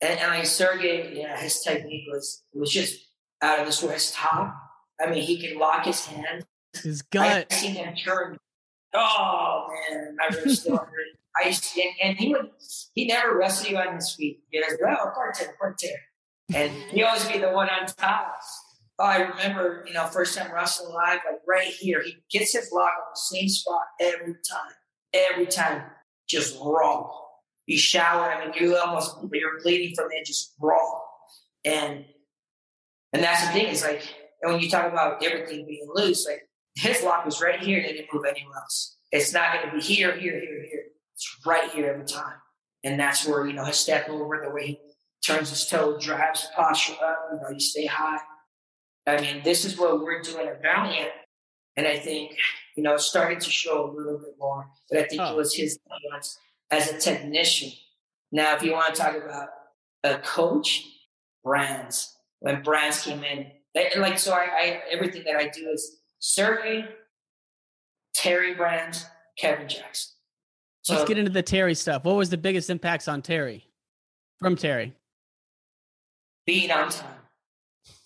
and, 0.00 0.18
and 0.18 0.30
like 0.30 0.46
Sergey, 0.46 1.16
you 1.16 1.24
know, 1.24 1.34
his 1.34 1.60
technique 1.60 2.04
was 2.10 2.42
was 2.52 2.70
just 2.70 2.98
out 3.42 3.60
of 3.60 3.66
this 3.66 3.82
world. 3.82 3.94
His 3.94 4.12
top, 4.12 4.54
I 5.00 5.10
mean, 5.10 5.22
he 5.22 5.40
can 5.40 5.58
lock 5.58 5.84
his 5.84 6.06
hand. 6.06 6.44
His 6.82 7.02
gut. 7.02 7.46
I 7.50 7.54
seen 7.54 7.74
him 7.74 7.94
turn. 7.96 8.38
Oh 8.94 9.66
man, 9.90 10.16
I 10.20 10.34
really 10.34 10.54
still 10.54 10.76
hurt. 10.76 10.90
I 11.36 11.48
and, 11.48 11.94
and, 12.02 12.18
he 12.18 12.32
would 12.32 12.50
he 12.94 13.06
never 13.06 13.36
wrestle 13.36 13.70
you 13.70 13.78
on 13.78 13.94
his 13.94 14.12
feet. 14.14 14.40
He 14.50 14.60
goes, 14.60 14.76
well, 14.82 15.12
par 15.14 15.32
terre. 15.32 15.94
And 16.54 16.72
he 16.90 17.02
always 17.02 17.28
be 17.28 17.38
the 17.38 17.50
one 17.50 17.68
on 17.68 17.86
top. 17.86 18.40
Oh, 18.98 19.04
I 19.04 19.18
remember, 19.18 19.84
you 19.86 19.92
know, 19.92 20.06
first 20.06 20.36
time 20.36 20.52
wrestling 20.52 20.92
live, 20.92 21.20
like 21.30 21.40
right 21.46 21.68
here, 21.68 22.02
he 22.02 22.16
gets 22.30 22.54
his 22.54 22.72
lock 22.72 22.90
on 22.96 23.12
the 23.14 23.20
same 23.36 23.48
spot 23.48 23.82
every 24.00 24.34
time. 24.50 24.72
Every 25.12 25.46
time. 25.46 25.82
Just 26.28 26.58
raw. 26.60 27.08
You 27.66 27.78
shower, 27.78 28.32
I 28.32 28.44
mean, 28.44 28.54
you 28.58 28.76
almost 28.76 29.16
you're 29.32 29.60
bleeding 29.62 29.94
from 29.94 30.06
it, 30.10 30.26
just 30.26 30.54
raw. 30.60 31.00
And 31.64 32.06
and 33.12 33.22
that's 33.22 33.46
the 33.46 33.52
thing, 33.52 33.66
is 33.68 33.82
like 33.82 34.02
and 34.42 34.52
when 34.52 34.62
you 34.62 34.70
talk 34.70 34.90
about 34.90 35.22
everything 35.24 35.66
being 35.66 35.86
loose, 35.92 36.26
like 36.26 36.47
his 36.78 37.02
lock 37.02 37.24
was 37.24 37.40
right 37.40 37.60
here 37.60 37.82
They 37.82 37.92
didn't 37.92 38.12
move 38.12 38.24
anywhere 38.24 38.56
else. 38.56 38.96
It's 39.10 39.32
not 39.32 39.52
going 39.52 39.66
to 39.66 39.76
be 39.76 39.82
here, 39.82 40.12
here, 40.16 40.38
here, 40.38 40.64
here. 40.68 40.84
It's 41.14 41.38
right 41.46 41.70
here 41.70 41.90
every 41.90 42.04
time. 42.04 42.36
And 42.84 42.98
that's 42.98 43.26
where, 43.26 43.46
you 43.46 43.52
know, 43.52 43.64
his 43.64 43.76
step 43.76 44.08
over, 44.08 44.40
the 44.44 44.54
way 44.54 44.66
he 44.66 44.80
turns 45.26 45.50
his 45.50 45.66
toe, 45.66 45.98
drives 45.98 46.42
the 46.42 46.48
posture 46.54 46.94
up, 47.02 47.18
you 47.32 47.40
know, 47.40 47.50
you 47.50 47.60
stay 47.60 47.86
high. 47.86 48.18
I 49.06 49.20
mean, 49.20 49.42
this 49.42 49.64
is 49.64 49.78
what 49.78 50.00
we're 50.00 50.22
doing 50.22 50.46
at 50.46 50.62
Valiant. 50.62 51.10
And 51.76 51.86
I 51.86 51.96
think, 51.98 52.36
you 52.76 52.82
know, 52.82 52.94
it's 52.94 53.06
starting 53.06 53.40
to 53.40 53.50
show 53.50 53.90
a 53.90 53.90
little 53.90 54.18
bit 54.18 54.34
more. 54.38 54.68
But 54.90 55.00
I 55.00 55.04
think 55.04 55.22
oh. 55.22 55.32
it 55.32 55.36
was 55.36 55.54
his 55.54 55.78
influence 55.90 56.38
as 56.70 56.90
a 56.92 56.98
technician. 56.98 57.72
Now, 58.30 58.54
if 58.54 58.62
you 58.62 58.72
want 58.72 58.94
to 58.94 59.00
talk 59.00 59.16
about 59.16 59.48
a 60.04 60.18
coach, 60.18 60.84
Brands. 61.44 62.16
When 62.40 62.62
Brands 62.62 63.02
came 63.02 63.24
in, 63.24 63.46
like 63.96 64.18
so, 64.18 64.32
I, 64.32 64.48
I 64.60 64.80
everything 64.90 65.24
that 65.24 65.36
I 65.36 65.48
do 65.48 65.70
is 65.70 65.97
Sergey, 66.18 66.86
Terry 68.14 68.54
Brands, 68.54 69.06
Kevin 69.38 69.68
Jackson. 69.68 70.14
So, 70.82 70.94
Let's 70.94 71.08
get 71.08 71.18
into 71.18 71.30
the 71.30 71.42
Terry 71.42 71.74
stuff. 71.74 72.04
What 72.04 72.16
was 72.16 72.30
the 72.30 72.38
biggest 72.38 72.70
impacts 72.70 73.08
on 73.08 73.22
Terry 73.22 73.66
from 74.38 74.56
Terry? 74.56 74.94
Being 76.46 76.70
on 76.70 76.88
time. 76.88 77.18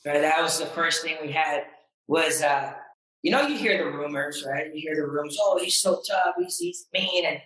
Right, 0.05 0.20
that 0.20 0.42
was 0.42 0.59
the 0.59 0.66
first 0.66 1.03
thing 1.03 1.16
we 1.22 1.31
had. 1.31 1.62
Was 2.09 2.42
uh, 2.42 2.72
you 3.22 3.31
know 3.31 3.42
you 3.42 3.57
hear 3.57 3.79
the 3.79 3.96
rumors, 3.96 4.44
right? 4.44 4.75
You 4.75 4.81
hear 4.81 4.96
the 4.96 5.07
rumors. 5.07 5.38
Oh, 5.40 5.59
he's 5.62 5.79
so 5.79 6.03
tough. 6.07 6.35
He's, 6.38 6.59
he's 6.59 6.87
mean, 6.92 7.25
and 7.25 7.40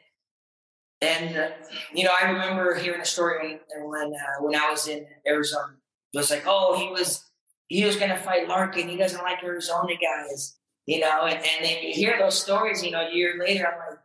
and 1.03 1.37
uh, 1.37 1.49
you 1.93 2.05
know 2.05 2.13
I 2.19 2.31
remember 2.31 2.75
hearing 2.77 3.03
a 3.03 3.05
story 3.05 3.61
when 3.75 3.91
when, 3.91 4.15
uh, 4.15 4.43
when 4.43 4.57
I 4.57 4.71
was 4.71 4.89
in 4.89 5.07
Arizona. 5.27 5.75
It 6.15 6.17
was 6.17 6.31
like, 6.31 6.45
oh, 6.47 6.79
he 6.79 6.89
was 6.89 7.27
he 7.69 7.85
was 7.85 7.97
going 7.97 8.11
to 8.11 8.17
fight 8.17 8.49
Larkin. 8.49 8.89
He 8.89 8.97
doesn't 8.97 9.23
like 9.23 9.43
Arizona 9.43 9.95
guys, 9.95 10.57
you 10.87 11.01
know. 11.01 11.23
And, 11.27 11.37
and 11.37 11.65
then 11.65 11.83
you 11.83 11.93
hear 11.93 12.19
those 12.19 12.41
stories, 12.41 12.85
you 12.85 12.91
know, 12.91 13.09
a 13.09 13.15
year 13.15 13.37
later, 13.39 13.67
I'm 13.67 13.79
like, 13.79 13.99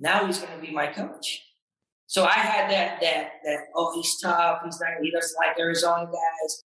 now 0.00 0.26
he's 0.26 0.38
going 0.38 0.54
to 0.58 0.64
be 0.64 0.72
my 0.72 0.88
coach. 0.88 1.42
So 2.06 2.24
I 2.24 2.32
had 2.32 2.70
that 2.70 3.00
that 3.00 3.30
that 3.44 3.58
oh 3.74 3.94
he's 3.94 4.20
tough, 4.20 4.60
he's 4.64 4.78
not 4.80 4.90
he 5.02 5.10
doesn't 5.10 5.36
like 5.36 5.58
Arizona 5.58 6.04
guys. 6.04 6.64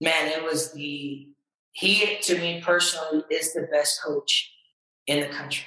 Man, 0.00 0.28
it 0.28 0.42
was 0.42 0.72
the 0.72 1.28
he 1.72 2.18
to 2.22 2.38
me 2.38 2.60
personally 2.60 3.24
is 3.30 3.52
the 3.52 3.68
best 3.72 4.02
coach 4.04 4.52
in 5.06 5.20
the 5.20 5.28
country. 5.28 5.64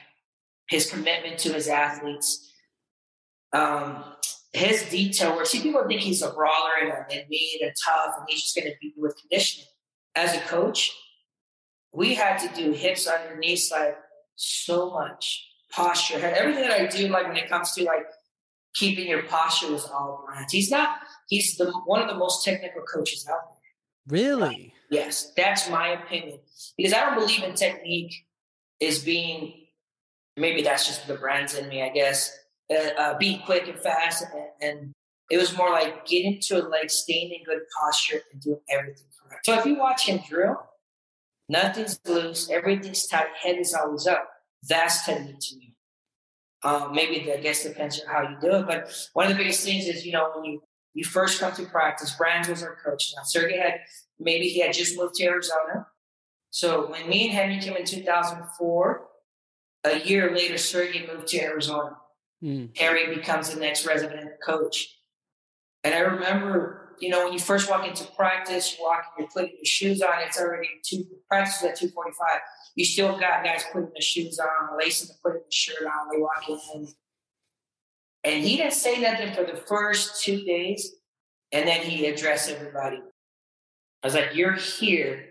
His 0.70 0.90
commitment 0.90 1.38
to 1.40 1.54
his 1.54 1.68
athletes, 1.68 2.52
um, 3.54 4.04
his 4.54 4.84
detail 4.90 5.36
work. 5.36 5.46
See, 5.46 5.62
people 5.62 5.84
think 5.88 6.02
he's 6.02 6.22
a 6.22 6.32
brawler 6.32 6.72
and, 6.82 6.92
and 6.92 7.30
mean 7.30 7.60
and 7.62 7.72
tough, 7.86 8.16
and 8.18 8.26
he's 8.28 8.42
just 8.42 8.56
going 8.56 8.68
to 8.68 8.74
beat 8.82 8.94
you 8.96 9.02
with 9.02 9.18
conditioning. 9.20 9.68
As 10.16 10.36
a 10.36 10.42
coach, 10.42 10.92
we 11.94 12.16
had 12.16 12.38
to 12.40 12.54
do 12.54 12.74
hips 12.74 13.08
underneath, 13.08 13.72
like 13.72 13.98
so 14.36 14.92
much 14.92 15.48
posture. 15.72 16.18
Everything 16.18 16.64
that 16.64 16.72
I 16.72 16.86
do, 16.88 17.08
like 17.08 17.28
when 17.28 17.38
it 17.38 17.50
comes 17.50 17.72
to 17.74 17.86
like 17.86 18.06
keeping 18.74 19.08
your 19.08 19.24
posture, 19.24 19.72
was 19.72 19.86
all 19.86 20.26
Brands. 20.28 20.52
He's 20.52 20.70
not. 20.70 20.98
He's 21.30 21.56
the 21.56 21.72
one 21.86 22.02
of 22.02 22.10
the 22.10 22.16
most 22.16 22.44
technical 22.44 22.82
coaches 22.82 23.26
out 23.30 23.40
there. 24.10 24.20
Really? 24.20 24.74
yes, 24.90 25.32
that's 25.38 25.70
my 25.70 25.90
opinion. 25.90 26.40
Because 26.76 26.92
I 26.92 27.06
don't 27.06 27.16
believe 27.16 27.44
in 27.44 27.54
technique 27.54 28.14
is 28.82 29.00
being. 29.00 29.54
Maybe 30.38 30.62
that's 30.62 30.88
just 30.88 31.08
the 31.08 31.16
brands 31.16 31.56
in 31.56 31.68
me, 31.70 31.84
I 31.84 31.90
guess 31.90 32.38
uh, 32.72 32.90
uh, 32.98 33.18
be 33.18 33.42
quick 33.46 33.68
and 33.68 33.80
fast. 33.80 34.24
And, 34.34 34.70
and, 34.70 34.94
it 35.30 35.38
was 35.38 35.56
more 35.56 35.70
like 35.70 36.06
getting 36.06 36.42
to 36.42 36.60
like 36.64 36.90
staying 36.90 37.32
in 37.32 37.42
good 37.46 37.62
posture 37.80 38.20
and 38.34 38.42
doing 38.42 38.60
everything 38.70 39.06
correct. 39.18 39.46
So 39.46 39.58
if 39.58 39.66
you 39.66 39.78
watch 39.78 40.06
him 40.06 40.20
drill, 40.28 40.62
nothing's 41.48 42.02
loose, 42.06 42.50
everything's 42.50 43.08
tight, 43.08 43.28
head 43.42 43.58
is 43.58 43.74
always 43.74 44.08
up. 44.08 44.28
That's 44.68 45.06
technique 45.06 45.40
to 45.40 45.56
me. 45.56 45.76
Um, 46.64 46.94
maybe 46.94 47.24
the, 47.24 47.38
I 47.38 47.42
guess 47.42 47.64
depends 47.64 48.02
on 48.02 48.14
how 48.14 48.30
you 48.30 48.36
do 48.42 48.58
it, 48.58 48.68
but 48.68 48.94
one 49.14 49.28
of 49.28 49.32
the 49.32 49.38
biggest 49.38 49.64
things 49.64 49.88
is 49.88 50.06
you 50.06 50.12
know 50.12 50.32
when 50.36 50.44
you 50.44 50.62
you 50.94 51.06
first 51.06 51.40
come 51.40 51.54
to 51.54 51.64
practice. 51.64 52.14
Brands 52.18 52.50
was 52.50 52.62
our 52.62 52.76
coach. 52.84 53.14
Now 53.16 53.24
Sergey 53.24 53.58
had 53.58 53.76
maybe 54.20 54.50
he 54.50 54.60
had 54.60 54.74
just 54.74 54.98
moved 54.98 55.16
to 55.16 55.24
Arizona, 55.24 55.88
so 56.52 56.92
when 56.92 57.08
me 57.08 57.28
and 57.28 57.34
Henry 57.34 57.60
came 57.60 57.78
in 57.78 57.86
2004, 57.86 59.08
a 59.86 60.00
year 60.00 60.36
later 60.36 60.58
Sergey 60.58 61.08
moved 61.08 61.28
to 61.30 61.42
Arizona. 61.42 61.98
Mm. 62.44 62.78
Harry 62.78 63.14
becomes 63.16 63.54
the 63.54 63.60
next 63.60 63.86
resident 63.86 64.30
coach. 64.44 64.98
And 65.84 65.94
I 65.94 66.00
remember, 66.00 66.96
you 67.00 67.10
know, 67.10 67.24
when 67.24 67.34
you 67.34 67.40
first 67.40 67.70
walk 67.70 67.88
into 67.88 68.06
practice, 68.16 68.78
you 68.78 68.84
walk, 68.84 69.04
you're 69.18 69.28
putting 69.28 69.56
your 69.56 69.66
shoes 69.66 70.02
on, 70.02 70.22
it's 70.22 70.40
already 70.40 70.68
two 70.84 71.06
practice 71.28 71.64
at 71.64 71.76
245. 71.76 72.40
You 72.76 72.86
still 72.86 73.20
got 73.20 73.44
guys 73.44 73.64
putting 73.72 73.90
their 73.94 74.02
shoes 74.02 74.40
on, 74.40 74.78
lacing 74.78 75.08
the 75.08 75.14
putting 75.24 75.44
the 75.46 75.52
shirt 75.52 75.86
on, 75.86 76.10
they 76.12 76.20
walk 76.20 76.48
in. 76.48 76.88
And 78.24 78.44
he 78.44 78.58
didn't 78.58 78.74
say 78.74 79.00
nothing 79.00 79.34
for 79.34 79.44
the 79.44 79.58
first 79.58 80.24
two 80.24 80.44
days. 80.44 80.96
And 81.52 81.68
then 81.68 81.82
he 81.82 82.06
addressed 82.06 82.50
everybody. 82.50 83.02
I 84.04 84.08
was 84.08 84.14
like, 84.14 84.36
You're 84.36 84.54
here 84.54 85.26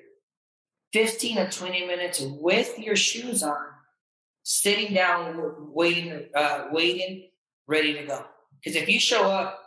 15 0.93 1.39
or 1.39 1.51
20 1.51 1.87
minutes 1.87 2.21
with 2.21 2.79
your 2.79 2.97
shoes 2.97 3.43
on 3.43 3.70
sitting 4.51 4.93
down, 4.93 5.37
waiting, 5.73 6.29
uh, 6.35 6.67
waiting, 6.73 7.31
ready 7.69 7.95
to 7.95 8.03
go. 8.05 8.25
Because 8.59 8.75
if 8.75 8.89
you 8.89 8.99
show 8.99 9.31
up 9.31 9.63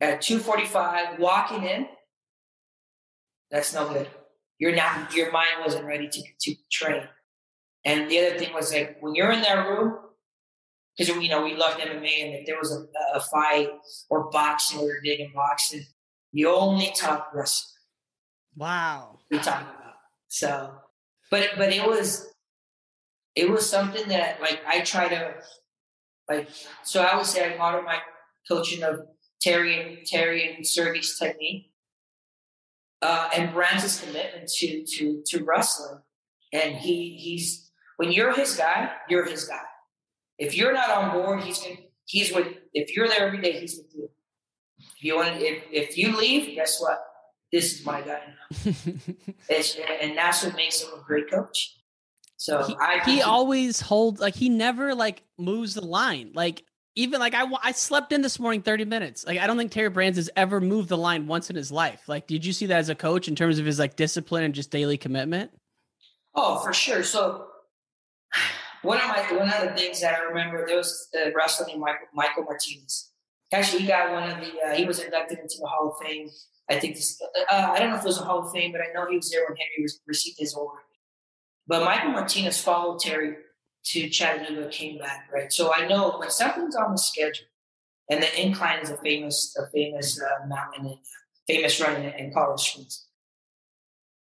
at 0.00 0.20
2:45, 0.20 1.18
walking 1.18 1.64
in, 1.64 1.88
that's 3.50 3.72
no 3.72 3.88
good. 3.88 4.08
You're 4.58 4.76
not. 4.76 5.14
Your 5.14 5.32
mind 5.32 5.64
wasn't 5.64 5.86
ready 5.86 6.08
to 6.08 6.22
to 6.40 6.54
train. 6.70 7.08
And 7.84 8.10
the 8.10 8.18
other 8.18 8.38
thing 8.38 8.52
was 8.52 8.72
like 8.72 8.98
when 9.00 9.14
you're 9.14 9.32
in 9.32 9.40
that 9.40 9.66
room, 9.66 9.98
because 10.96 11.16
you 11.16 11.30
know 11.30 11.42
we 11.42 11.56
loved 11.56 11.80
MMA, 11.80 12.24
and 12.24 12.34
if 12.34 12.46
there 12.46 12.58
was 12.58 12.70
a, 12.70 12.84
a 13.16 13.20
fight 13.20 13.70
or 14.10 14.30
boxing, 14.30 14.80
we 14.80 14.86
were 14.86 15.00
digging 15.02 15.32
boxing. 15.34 15.84
You 16.32 16.50
only 16.50 16.92
talk 16.94 17.30
wrestling. 17.32 17.70
Wow. 18.56 19.20
We 19.30 19.38
talk 19.38 19.62
about 19.62 19.94
so, 20.28 20.74
but 21.30 21.48
but 21.56 21.72
it 21.72 21.86
was 21.86 22.31
it 23.34 23.50
was 23.50 23.68
something 23.68 24.08
that 24.08 24.40
like 24.40 24.60
I 24.66 24.80
try 24.80 25.08
to 25.08 25.34
like 26.28 26.48
so 26.84 27.02
I 27.02 27.16
would 27.16 27.26
say 27.26 27.52
I 27.52 27.56
model 27.56 27.82
my 27.82 27.98
coaching 28.48 28.82
of 28.82 29.00
Terry 29.40 29.80
and 29.80 30.06
Terry 30.06 30.54
and 30.54 30.66
Sergey's 30.66 31.18
technique. 31.18 31.68
Uh, 33.00 33.28
and 33.36 33.52
Brands' 33.52 34.00
commitment 34.00 34.48
to 34.48 34.84
to 34.84 35.22
to 35.26 35.44
wrestling. 35.44 36.00
And 36.52 36.76
he 36.76 37.16
he's 37.16 37.70
when 37.96 38.12
you're 38.12 38.32
his 38.32 38.54
guy, 38.54 38.92
you're 39.08 39.24
his 39.24 39.44
guy. 39.44 39.62
If 40.38 40.56
you're 40.56 40.72
not 40.72 40.90
on 40.90 41.12
board, 41.12 41.42
he's 41.42 41.58
gonna, 41.58 41.76
he's 42.04 42.32
with 42.32 42.46
if 42.72 42.94
you're 42.96 43.08
there 43.08 43.26
every 43.26 43.40
day, 43.40 43.58
he's 43.58 43.76
with 43.76 43.92
you. 43.94 44.08
If 44.78 45.04
you 45.04 45.16
want 45.16 45.40
if 45.40 45.64
if 45.72 45.98
you 45.98 46.16
leave, 46.16 46.54
guess 46.54 46.80
what? 46.80 47.02
This 47.50 47.80
is 47.80 47.84
my 47.84 48.00
guy 48.02 48.20
now. 48.28 48.72
and 50.00 50.16
that's 50.16 50.44
what 50.44 50.54
makes 50.54 50.80
him 50.80 50.90
a 50.96 51.02
great 51.02 51.28
coach. 51.30 51.76
So 52.42 52.64
he, 52.64 52.74
I 52.74 52.98
he 53.04 53.22
always 53.22 53.80
holds 53.80 54.20
like 54.20 54.34
he 54.34 54.48
never 54.48 54.96
like 54.96 55.22
moves 55.38 55.74
the 55.74 55.86
line. 55.86 56.32
Like 56.34 56.64
even 56.96 57.20
like 57.20 57.34
I 57.34 57.46
I 57.62 57.70
slept 57.70 58.10
in 58.10 58.20
this 58.20 58.40
morning 58.40 58.62
30 58.62 58.84
minutes. 58.84 59.24
Like 59.24 59.38
I 59.38 59.46
don't 59.46 59.56
think 59.56 59.70
Terry 59.70 59.90
Brands 59.90 60.18
has 60.18 60.28
ever 60.34 60.60
moved 60.60 60.88
the 60.88 60.96
line 60.96 61.28
once 61.28 61.50
in 61.50 61.56
his 61.56 61.70
life. 61.70 62.08
Like 62.08 62.26
did 62.26 62.44
you 62.44 62.52
see 62.52 62.66
that 62.66 62.78
as 62.78 62.88
a 62.88 62.96
coach 62.96 63.28
in 63.28 63.36
terms 63.36 63.60
of 63.60 63.64
his 63.64 63.78
like 63.78 63.94
discipline 63.94 64.42
and 64.42 64.56
just 64.56 64.72
daily 64.72 64.96
commitment? 64.96 65.52
Oh, 66.34 66.58
for 66.58 66.72
sure. 66.72 67.04
So 67.04 67.46
one 68.82 68.98
of 68.98 69.06
my 69.06 69.22
one 69.38 69.48
of 69.48 69.60
the 69.60 69.76
things 69.76 70.00
that 70.00 70.12
I 70.12 70.24
remember 70.24 70.66
there 70.66 70.78
was 70.78 71.10
the 71.12 71.32
wrestler 71.36 71.68
named 71.68 71.78
Michael, 71.78 72.08
Michael 72.12 72.42
Martinez. 72.42 73.12
Actually, 73.52 73.82
he 73.82 73.86
got 73.86 74.10
one 74.10 74.28
of 74.28 74.38
the 74.38 74.50
uh, 74.66 74.74
he 74.74 74.84
was 74.84 74.98
inducted 74.98 75.38
into 75.38 75.58
the 75.60 75.68
Hall 75.68 75.94
of 75.96 76.04
Fame. 76.04 76.28
I 76.68 76.80
think 76.80 76.96
this 76.96 77.22
uh, 77.52 77.70
I 77.70 77.78
don't 77.78 77.90
know 77.90 77.96
if 77.98 78.02
it 78.02 78.06
was 78.06 78.18
a 78.18 78.24
Hall 78.24 78.40
of 78.40 78.52
Fame, 78.52 78.72
but 78.72 78.80
I 78.80 78.92
know 78.92 79.08
he 79.08 79.14
was 79.14 79.30
there 79.30 79.44
when 79.48 79.56
Henry 79.56 79.86
received 80.08 80.40
his 80.40 80.56
award. 80.56 80.80
But 81.66 81.84
Michael 81.84 82.10
Martinez 82.10 82.60
followed 82.60 83.00
Terry 83.00 83.36
to 83.84 84.08
Chattanooga, 84.08 84.68
came 84.68 84.98
back, 84.98 85.28
right? 85.32 85.52
So 85.52 85.72
I 85.72 85.86
know 85.86 86.16
when 86.18 86.30
something's 86.30 86.76
on 86.76 86.92
the 86.92 86.98
schedule, 86.98 87.46
and 88.10 88.22
the 88.22 88.40
incline 88.40 88.80
is 88.80 88.90
a 88.90 88.96
famous, 88.98 89.56
a 89.56 89.70
famous 89.70 90.20
uh, 90.20 90.46
mountain, 90.46 90.86
and 90.86 90.98
famous 91.46 91.80
run 91.80 91.96
in, 91.96 92.12
in 92.14 92.32
Colorado 92.32 92.56
Springs. 92.56 93.06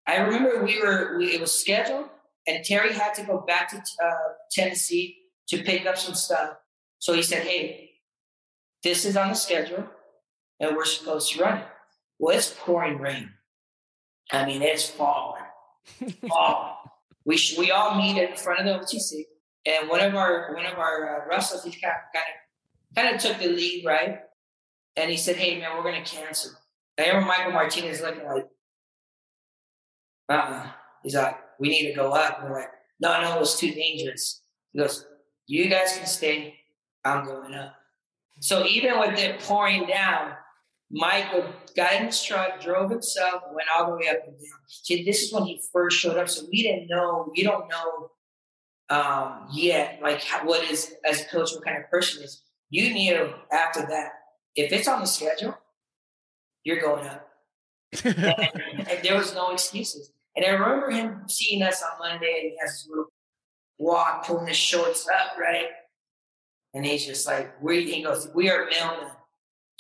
I 0.06 0.18
remember 0.18 0.64
we 0.64 0.80
were, 0.80 1.18
we, 1.18 1.26
it 1.32 1.40
was 1.40 1.58
scheduled, 1.58 2.06
and 2.46 2.64
Terry 2.64 2.92
had 2.92 3.14
to 3.14 3.22
go 3.22 3.44
back 3.46 3.70
to 3.70 3.76
uh, 3.76 4.10
Tennessee 4.50 5.18
to 5.48 5.62
pick 5.62 5.86
up 5.86 5.98
some 5.98 6.14
stuff. 6.14 6.54
So 6.98 7.14
he 7.14 7.22
said, 7.22 7.42
"Hey, 7.46 7.90
this 8.82 9.04
is 9.04 9.16
on 9.16 9.28
the 9.28 9.34
schedule, 9.34 9.86
and 10.58 10.76
we're 10.76 10.84
supposed 10.84 11.32
to 11.32 11.42
run 11.42 11.58
it." 11.58 11.66
Well, 12.18 12.36
it's 12.36 12.54
pouring 12.58 12.98
rain. 12.98 13.30
I 14.32 14.46
mean, 14.46 14.62
it's 14.62 14.88
falling, 14.88 15.42
falling 16.28 16.74
we 17.24 17.36
sh- 17.36 17.58
we 17.58 17.70
all 17.70 17.96
meet 17.96 18.16
in 18.16 18.36
front 18.36 18.60
of 18.60 18.66
the 18.66 18.86
OTC, 18.86 19.24
and 19.66 19.88
one 19.88 20.00
of 20.00 20.14
our 20.14 20.54
one 20.54 20.66
of 20.66 20.78
our 20.78 21.22
uh, 21.22 21.28
wrestlers 21.28 21.64
he 21.64 21.80
kind 21.80 21.94
of 21.94 22.22
kind 22.94 23.14
of 23.14 23.20
took 23.20 23.38
the 23.38 23.48
lead, 23.48 23.84
right? 23.84 24.20
And 24.96 25.10
he 25.10 25.16
said, 25.16 25.36
"Hey 25.36 25.58
man, 25.58 25.76
we're 25.76 25.84
gonna 25.84 26.04
cancel." 26.04 26.52
I 26.98 27.06
remember 27.06 27.28
Michael 27.28 27.52
Martinez 27.52 28.00
looking 28.00 28.24
like, 28.24 28.46
"Uh, 30.28 30.32
uh 30.32 30.66
he's 31.02 31.14
like, 31.14 31.36
we 31.58 31.68
need 31.68 31.88
to 31.88 31.94
go 31.94 32.12
up." 32.12 32.40
And 32.40 32.50
we're 32.50 32.60
like, 32.60 32.70
"No, 33.00 33.20
no, 33.22 33.40
it's 33.40 33.58
too 33.58 33.72
dangerous." 33.72 34.42
He 34.72 34.78
goes, 34.78 35.06
"You 35.46 35.68
guys 35.68 35.96
can 35.96 36.06
stay. 36.06 36.56
I'm 37.04 37.24
going 37.24 37.54
up." 37.54 37.76
So 38.40 38.66
even 38.66 38.98
with 38.98 39.18
it 39.18 39.40
pouring 39.40 39.86
down, 39.86 40.32
Michael 40.90 41.44
got 41.76 41.94
in 41.94 42.06
his 42.06 42.22
truck, 42.22 42.60
drove 42.60 42.90
himself, 42.90 43.42
went 43.52 43.68
all 43.74 43.90
the 43.90 43.96
way 43.96 44.08
up 44.08 44.26
and 44.26 44.36
down. 44.36 44.58
See, 44.66 45.04
this 45.04 45.22
is 45.22 45.32
when 45.32 45.44
he 45.44 45.60
first 45.72 45.98
showed 45.98 46.16
up, 46.16 46.28
so 46.28 46.46
we 46.50 46.62
didn't 46.62 46.88
know. 46.88 47.32
We 47.34 47.44
don't 47.44 47.68
know 47.68 48.10
um, 48.90 49.46
yet, 49.52 50.00
like 50.02 50.22
how, 50.22 50.44
what 50.44 50.68
is 50.68 50.94
as 51.04 51.22
a 51.22 51.24
coach, 51.26 51.52
what 51.52 51.64
kind 51.64 51.78
of 51.78 51.88
person 51.90 52.24
is. 52.24 52.42
You 52.70 52.92
knew 52.92 53.32
after 53.52 53.80
that, 53.82 54.10
if 54.56 54.72
it's 54.72 54.88
on 54.88 55.00
the 55.00 55.06
schedule, 55.06 55.56
you're 56.64 56.80
going 56.80 57.06
up, 57.06 57.28
and, 58.04 58.18
and, 58.18 58.98
there 59.02 59.16
was 59.16 59.32
no 59.34 59.52
excuses. 59.52 60.12
And 60.36 60.44
I 60.44 60.50
remember 60.50 60.90
him 60.90 61.22
seeing 61.28 61.62
us 61.62 61.82
on 61.82 61.98
Monday, 62.00 62.40
and 62.42 62.50
he 62.50 62.56
has 62.60 62.72
his 62.72 62.88
little 62.88 63.06
walk, 63.78 64.26
pulling 64.26 64.48
his 64.48 64.56
shorts 64.56 65.06
up, 65.08 65.38
right, 65.38 65.68
and 66.74 66.84
he's 66.84 67.06
just 67.06 67.28
like, 67.28 67.62
"We," 67.62 67.90
he 67.90 68.02
goes, 68.02 68.28
"We 68.34 68.50
are 68.50 68.66
mailmen." 68.66 69.10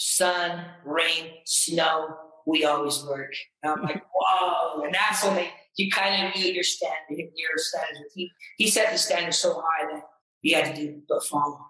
Sun, 0.00 0.64
rain, 0.82 1.30
snow, 1.44 2.08
we 2.46 2.64
always 2.64 3.04
work. 3.04 3.34
And 3.62 3.72
I'm 3.72 3.82
like, 3.82 4.02
whoa. 4.14 4.82
And 4.82 4.94
that's 4.94 5.22
when 5.22 5.34
they, 5.34 5.50
you 5.76 5.90
kind 5.90 6.26
of 6.26 6.34
knew 6.34 6.50
your 6.50 6.62
standard, 6.62 6.96
your 7.10 7.50
standards. 7.56 8.14
He, 8.14 8.30
he 8.56 8.68
set 8.68 8.90
the 8.90 8.98
standard 8.98 9.34
so 9.34 9.62
high 9.62 9.92
that 9.92 10.02
you 10.40 10.56
had 10.56 10.74
to 10.74 10.80
do 10.80 11.02
but 11.06 11.22
follow. 11.24 11.60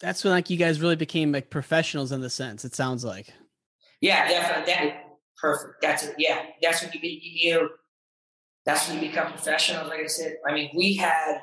That's 0.00 0.24
when 0.24 0.32
like 0.32 0.48
you 0.48 0.56
guys 0.56 0.80
really 0.80 0.96
became 0.96 1.30
like 1.30 1.50
professionals 1.50 2.12
in 2.12 2.22
the 2.22 2.30
sense, 2.30 2.64
it 2.64 2.74
sounds 2.74 3.04
like. 3.04 3.30
Yeah, 4.00 4.26
definitely. 4.26 4.72
That, 4.72 5.04
perfect. 5.38 5.82
That's 5.82 6.04
it. 6.04 6.14
Yeah. 6.16 6.42
That's 6.62 6.82
when 6.82 6.92
you, 6.94 7.00
be, 7.00 7.20
you, 7.22 7.68
that's 8.64 8.88
when 8.88 9.02
you 9.02 9.08
become 9.08 9.32
professionals. 9.32 9.88
Like 9.90 10.00
I 10.00 10.06
said, 10.06 10.36
I 10.48 10.54
mean, 10.54 10.70
we 10.74 10.94
had, 10.94 11.42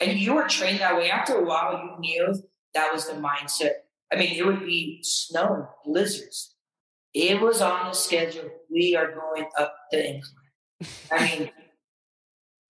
and 0.00 0.18
you 0.18 0.34
were 0.34 0.48
trained 0.48 0.80
that 0.80 0.96
way. 0.96 1.08
After 1.08 1.36
a 1.36 1.44
while, 1.44 1.78
you 1.78 2.00
knew 2.00 2.34
that 2.74 2.92
was 2.92 3.06
the 3.06 3.14
mindset 3.14 3.85
I 4.12 4.16
mean, 4.16 4.36
it 4.36 4.46
would 4.46 4.64
be 4.64 5.00
snow, 5.02 5.68
blizzards. 5.84 6.54
It 7.12 7.40
was 7.40 7.60
on 7.60 7.88
the 7.88 7.94
schedule. 7.94 8.48
We 8.70 8.94
are 8.94 9.12
going 9.12 9.48
up 9.58 9.74
the 9.90 10.06
incline. 10.14 10.92
I 11.10 11.38
mean, 11.38 11.50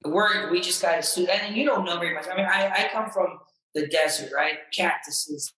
we're 0.12 0.50
we 0.50 0.60
just 0.60 0.80
got 0.80 0.96
to 0.96 1.02
suit. 1.02 1.28
And 1.28 1.56
you 1.56 1.64
don't 1.64 1.84
know 1.84 1.98
very 1.98 2.14
much. 2.14 2.26
I 2.32 2.36
mean, 2.36 2.46
I, 2.46 2.70
I 2.70 2.88
come 2.92 3.10
from 3.10 3.38
the 3.74 3.86
desert, 3.88 4.30
right? 4.34 4.54
Cactuses 4.72 5.52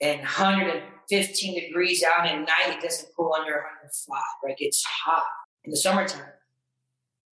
and 0.00 0.20
115 0.20 1.60
degrees 1.60 2.04
out 2.04 2.26
at 2.26 2.38
night. 2.38 2.76
It 2.76 2.82
doesn't 2.82 3.10
cool 3.16 3.34
under 3.38 3.52
105. 3.52 4.18
Like 4.44 4.56
it's 4.58 4.84
hot 4.84 5.24
in 5.64 5.70
the 5.70 5.76
summertime. 5.76 6.32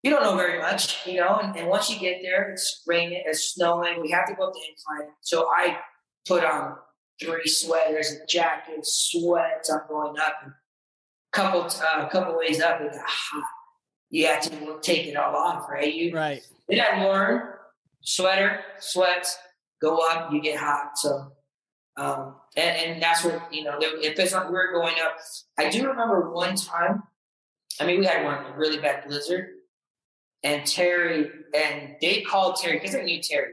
You 0.02 0.10
don't 0.10 0.22
know 0.22 0.36
very 0.36 0.58
much, 0.58 1.06
you 1.06 1.16
know. 1.16 1.40
And, 1.42 1.54
and 1.56 1.68
once 1.68 1.90
you 1.90 1.98
get 1.98 2.20
there, 2.22 2.50
it's 2.50 2.82
raining, 2.86 3.22
it's 3.26 3.54
snowing. 3.54 4.00
We 4.00 4.10
have 4.12 4.26
to 4.28 4.34
go 4.34 4.44
up 4.46 4.54
the 4.54 4.60
incline. 4.70 5.12
So 5.20 5.48
I 5.50 5.78
put 6.26 6.44
on 6.44 6.76
three 7.20 7.46
sweaters, 7.46 8.12
a 8.12 8.26
jacket, 8.26 8.84
sweats. 8.84 9.70
I'm 9.70 9.80
going 9.88 10.18
up. 10.18 10.34
And 10.42 10.52
a 10.52 11.36
couple, 11.36 11.62
uh, 11.62 12.06
a 12.06 12.10
couple 12.10 12.36
ways 12.36 12.60
up, 12.60 12.80
it 12.80 12.92
got 12.92 13.00
hot. 13.06 13.44
You 14.10 14.26
have 14.26 14.42
to 14.42 14.78
take 14.82 15.06
it 15.06 15.16
all 15.16 15.36
off, 15.36 15.68
right? 15.70 15.92
You, 15.92 16.14
right. 16.14 16.42
Then 16.68 16.80
I 16.80 17.04
learned 17.04 17.42
sweater, 18.02 18.60
sweats, 18.78 19.36
go 19.80 20.00
up, 20.10 20.32
you 20.32 20.40
get 20.40 20.58
hot. 20.58 20.92
So, 20.96 21.32
um, 21.96 22.36
and, 22.56 22.76
and 22.76 23.02
that's 23.02 23.24
what, 23.24 23.52
you 23.52 23.62
know, 23.62 23.78
if 23.80 24.18
it's 24.18 24.32
like 24.32 24.50
we're 24.50 24.72
going 24.72 24.94
up, 25.02 25.16
I 25.58 25.70
do 25.70 25.86
remember 25.86 26.32
one 26.32 26.56
time, 26.56 27.04
I 27.80 27.86
mean, 27.86 28.00
we 28.00 28.06
had 28.06 28.24
one 28.24 28.56
really 28.56 28.78
bad 28.78 29.04
blizzard 29.06 29.50
and 30.42 30.66
Terry, 30.66 31.30
and 31.54 31.96
they 32.00 32.22
called 32.22 32.56
Terry 32.56 32.78
because 32.78 32.92
they 32.92 33.04
knew 33.04 33.20
Terry. 33.22 33.52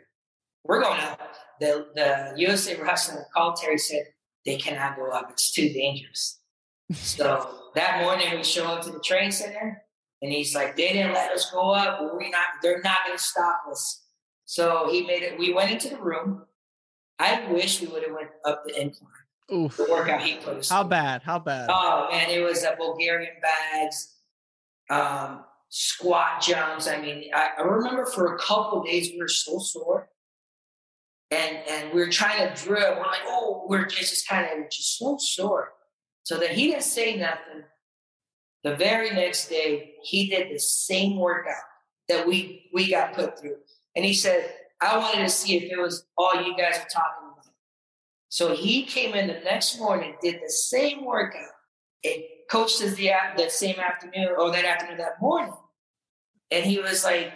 We're 0.63 0.81
going 0.81 0.99
up 0.99 1.21
the, 1.59 1.87
the 1.95 2.33
USA 2.37 2.75
Wrestling 2.81 3.23
called 3.33 3.57
Terry 3.57 3.77
said 3.77 4.03
they 4.45 4.57
cannot 4.57 4.95
go 4.95 5.09
up. 5.09 5.29
It's 5.31 5.51
too 5.51 5.69
dangerous. 5.69 6.39
so 6.93 7.49
that 7.75 8.01
morning 8.01 8.27
we 8.35 8.43
show 8.43 8.65
up 8.65 8.83
to 8.83 8.91
the 8.91 8.99
train 8.99 9.31
center 9.31 9.83
and 10.21 10.31
he's 10.31 10.55
like, 10.55 10.75
they 10.75 10.93
didn't 10.93 11.13
let 11.13 11.31
us 11.31 11.51
go 11.51 11.71
up. 11.71 12.01
We 12.17 12.29
not, 12.29 12.45
they're 12.61 12.81
not 12.81 13.05
going 13.05 13.17
to 13.17 13.23
stop 13.23 13.63
us. 13.69 14.03
So 14.45 14.87
he 14.89 15.05
made 15.05 15.23
it. 15.23 15.37
We 15.37 15.53
went 15.53 15.71
into 15.71 15.89
the 15.89 16.01
room. 16.01 16.43
I 17.19 17.51
wish 17.51 17.81
we 17.81 17.87
would 17.87 18.03
have 18.03 18.13
went 18.13 18.29
up 18.45 18.63
the 18.65 18.81
incline. 18.81 19.11
Oof. 19.53 19.77
The 19.77 19.87
workout 19.89 20.21
he 20.21 20.35
put 20.35 20.57
us. 20.57 20.69
How 20.69 20.83
through. 20.83 20.89
bad? 20.89 21.21
How 21.23 21.39
bad? 21.39 21.69
Oh 21.71 22.07
man, 22.11 22.29
it 22.29 22.41
was 22.41 22.63
a 22.63 22.75
Bulgarian 22.77 23.33
bags, 23.41 24.15
um, 24.89 25.45
squat 25.69 26.41
jumps. 26.41 26.87
I 26.87 26.99
mean, 26.99 27.29
I, 27.33 27.49
I 27.57 27.61
remember 27.61 28.05
for 28.05 28.35
a 28.35 28.39
couple 28.39 28.83
days 28.83 29.09
we 29.11 29.19
were 29.19 29.27
so 29.29 29.57
sore 29.59 30.09
and 31.31 31.57
and 31.69 31.93
we 31.93 32.01
are 32.01 32.09
trying 32.09 32.47
to 32.47 32.63
drill. 32.63 32.95
We're 32.95 33.01
like, 33.01 33.21
oh, 33.25 33.65
we're 33.67 33.85
just, 33.85 34.09
just 34.09 34.27
kind 34.27 34.45
of 34.45 34.69
just 34.69 34.97
so 34.97 35.17
sore. 35.19 35.73
So 36.23 36.37
that 36.37 36.51
he 36.51 36.67
didn't 36.67 36.83
say 36.83 37.15
nothing. 37.17 37.63
The 38.63 38.75
very 38.75 39.11
next 39.11 39.47
day, 39.47 39.93
he 40.01 40.29
did 40.29 40.53
the 40.53 40.59
same 40.59 41.17
workout 41.17 41.55
that 42.09 42.27
we 42.27 42.69
we 42.73 42.89
got 42.89 43.13
put 43.13 43.39
through, 43.39 43.57
and 43.95 44.03
he 44.03 44.13
said, 44.13 44.53
I 44.81 44.97
wanted 44.97 45.23
to 45.23 45.29
see 45.29 45.57
if 45.57 45.71
it 45.71 45.79
was 45.79 46.05
all 46.17 46.35
you 46.35 46.55
guys 46.57 46.79
were 46.79 46.89
talking 46.91 47.29
about. 47.31 47.45
So 48.29 48.53
he 48.55 48.83
came 48.83 49.15
in 49.15 49.27
the 49.27 49.39
next 49.39 49.79
morning, 49.79 50.15
did 50.21 50.41
the 50.43 50.49
same 50.49 51.05
workout, 51.05 51.51
and 52.03 52.23
coached 52.49 52.81
us 52.81 52.95
the 52.95 53.11
that 53.37 53.51
same 53.51 53.79
afternoon 53.79 54.29
or 54.37 54.51
that 54.51 54.65
afternoon 54.65 54.97
that 54.97 55.21
morning, 55.21 55.53
and 56.51 56.65
he 56.65 56.79
was 56.79 57.03
like, 57.03 57.33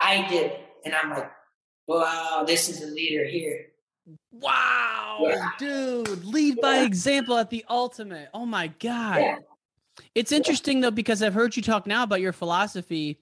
I 0.00 0.26
did 0.28 0.52
it, 0.52 0.60
and 0.84 0.94
I'm 0.94 1.10
like, 1.10 1.30
wow, 1.88 2.44
this 2.46 2.68
is 2.68 2.82
a 2.82 2.86
leader 2.86 3.24
here. 3.24 3.66
Wow, 4.30 5.18
yeah. 5.22 5.48
dude, 5.58 6.24
lead 6.24 6.60
by 6.60 6.80
example 6.80 7.36
at 7.36 7.50
the 7.50 7.64
ultimate. 7.68 8.28
Oh 8.32 8.46
my 8.46 8.68
God. 8.68 9.20
Yeah. 9.20 9.38
It's 10.14 10.30
interesting 10.30 10.80
though, 10.80 10.92
because 10.92 11.22
I've 11.22 11.34
heard 11.34 11.56
you 11.56 11.62
talk 11.62 11.86
now 11.86 12.04
about 12.04 12.20
your 12.20 12.32
philosophy. 12.32 13.18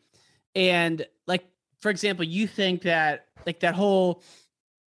And 0.54 1.06
like, 1.26 1.46
for 1.80 1.90
example, 1.90 2.24
you 2.24 2.46
think 2.46 2.82
that 2.82 3.26
like 3.46 3.60
that 3.60 3.74
whole 3.74 4.22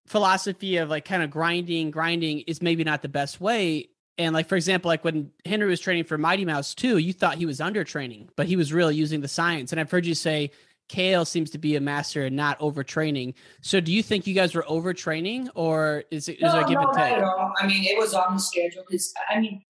philosophy 0.07 0.77
of 0.77 0.89
like 0.89 1.05
kind 1.05 1.23
of 1.23 1.31
grinding, 1.31 1.91
grinding 1.91 2.41
is 2.41 2.61
maybe 2.61 2.83
not 2.83 3.01
the 3.01 3.09
best 3.09 3.41
way. 3.41 3.89
And 4.17 4.33
like, 4.33 4.47
for 4.49 4.55
example, 4.55 4.89
like 4.89 5.03
when 5.03 5.31
Henry 5.45 5.67
was 5.67 5.79
training 5.79 6.03
for 6.03 6.17
Mighty 6.17 6.45
Mouse 6.45 6.75
too, 6.75 6.97
you 6.97 7.13
thought 7.13 7.37
he 7.37 7.45
was 7.45 7.61
under 7.61 7.83
training, 7.83 8.29
but 8.35 8.47
he 8.47 8.55
was 8.55 8.73
really 8.73 8.95
using 8.95 9.21
the 9.21 9.27
science. 9.27 9.71
And 9.71 9.79
I've 9.79 9.89
heard 9.89 10.05
you 10.05 10.15
say 10.15 10.51
Cael 10.89 11.25
seems 11.25 11.49
to 11.51 11.57
be 11.57 11.75
a 11.75 11.79
master 11.79 12.25
and 12.25 12.35
not 12.35 12.59
overtraining. 12.59 13.35
So, 13.61 13.79
do 13.79 13.91
you 13.91 14.03
think 14.03 14.27
you 14.27 14.33
guys 14.33 14.53
were 14.55 14.63
overtraining, 14.63 15.49
or 15.55 16.03
is 16.11 16.27
it 16.27 16.37
is 16.37 16.41
no, 16.41 16.51
there 16.53 16.61
a 16.61 16.65
give 16.65 16.81
no, 16.81 16.87
and 16.87 16.97
take? 16.97 17.11
Not 17.11 17.17
at 17.19 17.23
all. 17.23 17.53
I 17.59 17.67
mean, 17.67 17.83
it 17.83 17.97
was 17.97 18.13
on 18.13 18.33
the 18.35 18.39
schedule 18.41 18.83
because 18.87 19.13
I 19.29 19.39
mean, 19.39 19.63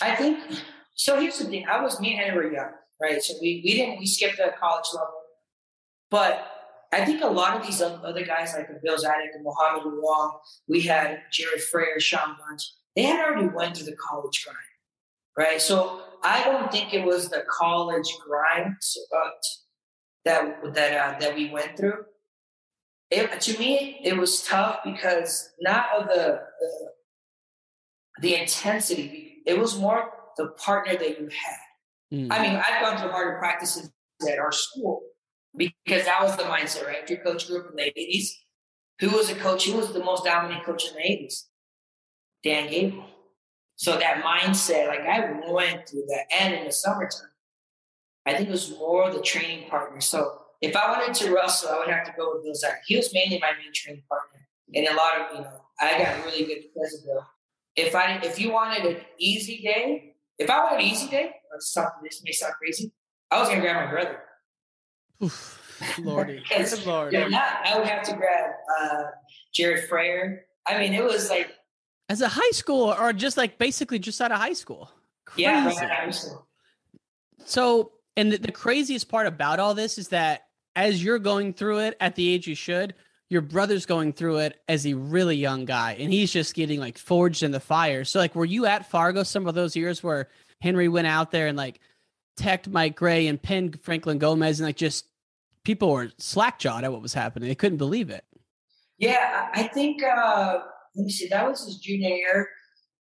I 0.00 0.14
think 0.14 0.38
so. 0.94 1.20
Here's 1.20 1.38
the 1.38 1.44
thing: 1.44 1.66
I 1.68 1.82
was 1.82 2.00
me 2.00 2.12
and 2.12 2.20
Henry 2.20 2.46
were 2.46 2.52
young, 2.52 2.70
right? 3.00 3.22
So 3.22 3.34
we 3.42 3.62
we 3.64 3.74
didn't 3.74 3.98
we 3.98 4.06
skipped 4.06 4.36
the 4.36 4.52
college 4.58 4.86
level. 4.94 5.14
But 6.10 6.46
I 6.92 7.04
think 7.04 7.22
a 7.22 7.26
lot 7.26 7.56
of 7.56 7.66
these 7.66 7.80
other 7.80 8.24
guys, 8.24 8.54
like 8.54 8.68
Bill 8.82 8.96
Zadick 8.96 9.34
and 9.34 9.42
Muhammad 9.42 9.84
Wong, 9.86 10.38
we 10.68 10.82
had 10.82 11.20
Jared 11.32 11.62
Frayer, 11.72 11.98
Shawn 11.98 12.36
Bunch, 12.38 12.62
they 12.94 13.02
had 13.02 13.24
already 13.24 13.48
went 13.48 13.76
through 13.76 13.86
the 13.86 13.96
college 13.96 14.44
grind, 14.44 14.58
right? 15.38 15.60
So 15.60 16.02
I 16.22 16.44
don't 16.44 16.70
think 16.70 16.92
it 16.92 17.04
was 17.04 17.30
the 17.30 17.44
college 17.50 18.14
grind 18.26 18.76
uh, 19.16 19.30
that 20.24 20.74
that 20.74 20.92
uh, 20.92 21.18
that 21.18 21.34
we 21.34 21.50
went 21.50 21.76
through. 21.76 22.04
It, 23.10 23.40
to 23.42 23.58
me, 23.58 24.00
it 24.02 24.16
was 24.16 24.42
tough 24.42 24.78
because 24.84 25.50
not 25.60 25.86
of 25.98 26.08
the, 26.08 26.40
the 26.60 26.92
the 28.22 28.34
intensity. 28.36 29.42
It 29.46 29.58
was 29.58 29.78
more 29.78 30.10
the 30.36 30.48
partner 30.48 30.96
that 30.96 31.20
you 31.20 31.28
had. 31.28 32.16
Mm. 32.16 32.28
I 32.30 32.42
mean, 32.42 32.56
I've 32.56 32.82
gone 32.82 32.98
through 32.98 33.10
harder 33.10 33.38
practices 33.38 33.90
at 34.30 34.38
our 34.38 34.52
school 34.52 35.02
because 35.56 36.04
that 36.04 36.22
was 36.22 36.36
the 36.36 36.44
mindset, 36.44 36.86
right? 36.86 37.08
Your 37.08 37.22
coach 37.22 37.48
grew 37.48 37.60
up 37.60 37.70
in 37.70 37.76
the 37.76 37.92
80s. 38.00 38.28
Who 39.00 39.10
was 39.10 39.30
a 39.30 39.34
coach? 39.34 39.66
Who 39.66 39.76
was 39.76 39.92
the 39.92 40.04
most 40.04 40.24
dominant 40.24 40.64
coach 40.64 40.84
in 40.86 40.94
the 40.94 41.00
80s? 41.00 41.44
Dan 42.44 42.70
Gable. 42.70 43.04
So 43.76 43.98
that 43.98 44.22
mindset, 44.22 44.88
like 44.88 45.00
I 45.00 45.50
went 45.50 45.88
through 45.88 46.04
that, 46.08 46.26
and 46.38 46.54
in 46.54 46.64
the 46.66 46.72
summertime, 46.72 47.31
I 48.26 48.34
think 48.34 48.48
it 48.48 48.52
was 48.52 48.70
more 48.78 49.10
the 49.10 49.20
training 49.20 49.68
partner. 49.68 50.00
So 50.00 50.38
if 50.60 50.76
I 50.76 50.90
wanted 50.90 51.14
to 51.14 51.34
wrestle, 51.34 51.70
I 51.70 51.78
would 51.78 51.88
have 51.88 52.04
to 52.06 52.12
go 52.16 52.34
with 52.34 52.44
Bill 52.44 52.54
Zach. 52.54 52.82
He 52.86 52.96
was 52.96 53.12
mainly 53.12 53.38
my 53.40 53.50
main 53.60 53.72
training 53.74 54.04
partner, 54.08 54.46
and 54.74 54.86
a 54.86 54.94
lot 54.94 55.20
of 55.20 55.36
you 55.36 55.42
know, 55.42 55.60
I 55.80 55.98
got 55.98 56.24
really 56.24 56.44
good 56.44 56.62
because 56.72 56.94
of 56.94 57.04
Bill. 57.04 57.26
If 57.74 57.94
I 57.94 58.20
if 58.22 58.38
you 58.38 58.52
wanted 58.52 58.84
an 58.86 58.96
easy 59.18 59.60
day, 59.62 60.14
if 60.38 60.48
I 60.48 60.62
wanted 60.62 60.84
an 60.84 60.86
easy 60.86 61.08
day, 61.08 61.32
or 61.50 61.58
something 61.60 62.02
this 62.04 62.22
may 62.24 62.32
sound 62.32 62.54
crazy, 62.54 62.92
I 63.30 63.40
was 63.40 63.48
gonna 63.48 63.60
grab 63.60 63.84
my 63.84 63.90
brother. 63.90 64.18
Oof, 65.24 65.98
Lordy, 65.98 66.42
Lord. 66.86 67.14
If 67.14 67.30
not, 67.30 67.66
I 67.66 67.78
would 67.78 67.88
have 67.88 68.04
to 68.04 68.14
grab 68.14 68.50
uh, 68.80 69.02
Jared 69.52 69.88
Frayer. 69.88 70.40
I 70.66 70.78
mean, 70.78 70.94
it 70.94 71.02
was 71.02 71.28
like 71.28 71.50
as 72.08 72.20
a 72.20 72.28
high 72.28 72.50
school, 72.50 72.92
or 72.92 73.12
just 73.12 73.36
like 73.36 73.58
basically 73.58 73.98
just 73.98 74.20
out 74.20 74.30
of 74.30 74.38
high 74.38 74.52
school. 74.52 74.90
Crazy. 75.24 75.42
Yeah, 75.42 75.66
right 75.66 75.90
high 75.90 76.10
school. 76.10 76.46
So, 77.44 77.92
and 78.16 78.32
the, 78.32 78.38
the 78.38 78.52
craziest 78.52 79.08
part 79.08 79.26
about 79.26 79.58
all 79.58 79.74
this 79.74 79.98
is 79.98 80.08
that 80.08 80.46
as 80.76 81.02
you're 81.02 81.18
going 81.18 81.52
through 81.52 81.80
it 81.80 81.96
at 82.00 82.14
the 82.14 82.28
age 82.28 82.46
you 82.46 82.54
should, 82.54 82.94
your 83.28 83.40
brother's 83.40 83.86
going 83.86 84.12
through 84.12 84.38
it 84.38 84.60
as 84.68 84.86
a 84.86 84.94
really 84.94 85.36
young 85.36 85.64
guy, 85.64 85.96
and 85.98 86.12
he's 86.12 86.30
just 86.30 86.54
getting 86.54 86.78
like 86.78 86.98
forged 86.98 87.42
in 87.42 87.50
the 87.50 87.60
fire. 87.60 88.04
So, 88.04 88.18
like, 88.18 88.34
were 88.34 88.44
you 88.44 88.66
at 88.66 88.90
Fargo 88.90 89.22
some 89.22 89.46
of 89.46 89.54
those 89.54 89.74
years 89.74 90.02
where 90.02 90.28
Henry 90.60 90.88
went 90.88 91.06
out 91.06 91.30
there 91.30 91.46
and 91.46 91.56
like 91.56 91.80
teched 92.36 92.68
Mike 92.68 92.94
Grey 92.94 93.26
and 93.26 93.40
pinned 93.40 93.80
Franklin 93.80 94.18
Gomez, 94.18 94.60
and 94.60 94.66
like 94.66 94.76
just 94.76 95.06
people 95.64 95.90
were 95.90 96.08
slackjawed 96.18 96.82
at 96.82 96.92
what 96.92 97.00
was 97.00 97.14
happening. 97.14 97.48
They 97.48 97.54
couldn't 97.54 97.78
believe 97.78 98.10
it. 98.10 98.24
Yeah, 98.98 99.48
I 99.54 99.62
think 99.62 100.02
uh, 100.02 100.58
let 100.94 101.04
me 101.04 101.10
see, 101.10 101.28
that 101.28 101.48
was 101.48 101.64
his 101.64 101.78
junior 101.78 102.14
year. 102.14 102.48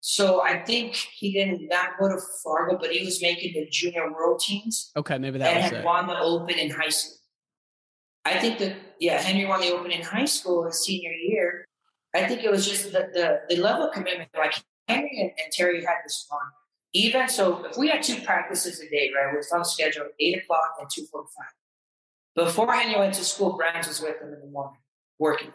So 0.00 0.42
I 0.42 0.58
think 0.58 0.94
he 0.94 1.32
didn't 1.32 1.68
not 1.68 1.98
go 1.98 2.08
to 2.08 2.18
Fargo, 2.42 2.78
but 2.78 2.90
he 2.90 3.04
was 3.04 3.20
making 3.20 3.52
the 3.52 3.68
junior 3.70 4.10
world 4.10 4.40
teams. 4.40 4.90
Okay, 4.96 5.18
maybe 5.18 5.38
that 5.38 5.54
and 5.54 5.62
had 5.62 5.72
it. 5.74 5.84
won 5.84 6.06
the 6.06 6.18
Open 6.18 6.58
in 6.58 6.70
high 6.70 6.88
school. 6.88 7.18
I 8.24 8.38
think 8.38 8.58
that 8.58 8.76
yeah, 8.98 9.20
Henry 9.20 9.46
won 9.46 9.60
the 9.60 9.72
Open 9.72 9.90
in 9.90 10.02
high 10.02 10.24
school 10.24 10.64
his 10.64 10.82
senior 10.84 11.12
year. 11.12 11.64
I 12.14 12.26
think 12.26 12.42
it 12.42 12.50
was 12.50 12.66
just 12.66 12.92
the 12.92 13.10
the, 13.12 13.40
the 13.48 13.60
level 13.60 13.88
of 13.88 13.94
commitment. 13.94 14.30
Like 14.36 14.54
Henry 14.88 15.20
and, 15.20 15.30
and 15.42 15.52
Terry 15.52 15.84
had 15.84 15.98
this 16.04 16.26
fun. 16.28 16.40
Even 16.92 17.28
so, 17.28 17.64
if 17.66 17.76
we 17.76 17.88
had 17.88 18.02
two 18.02 18.20
practices 18.22 18.80
a 18.80 18.88
day, 18.88 19.12
right, 19.14 19.36
was 19.36 19.52
on 19.52 19.64
schedule 19.64 20.06
eight 20.18 20.42
o'clock 20.42 20.76
and 20.80 20.88
two 20.90 21.04
forty 21.12 21.28
five. 21.36 22.46
Before 22.46 22.72
Henry 22.72 22.98
went 22.98 23.14
to 23.14 23.24
school, 23.24 23.56
Brands 23.56 23.86
was 23.86 24.00
with 24.00 24.20
him 24.20 24.32
in 24.32 24.40
the 24.40 24.46
morning, 24.46 24.80
working. 25.18 25.52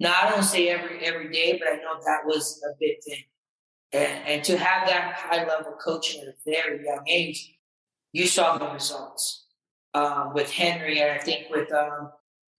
Now 0.00 0.14
I 0.22 0.30
don't 0.30 0.42
say 0.42 0.68
every 0.68 1.04
every 1.04 1.30
day, 1.30 1.58
but 1.58 1.68
I 1.68 1.76
know 1.76 2.00
that 2.04 2.26
was 2.26 2.60
a 2.68 2.74
big 2.80 3.02
thing. 3.02 3.24
And, 3.92 4.28
and 4.28 4.44
to 4.44 4.58
have 4.58 4.88
that 4.88 5.14
high 5.14 5.46
level 5.46 5.72
coaching 5.82 6.22
at 6.22 6.28
a 6.28 6.34
very 6.44 6.84
young 6.84 7.04
age, 7.08 7.54
you 8.12 8.26
saw 8.26 8.58
the 8.58 8.68
results 8.70 9.46
um, 9.94 10.32
with 10.34 10.50
Henry, 10.50 11.00
and 11.00 11.12
I 11.12 11.18
think 11.18 11.48
with 11.50 11.72
um, 11.72 12.10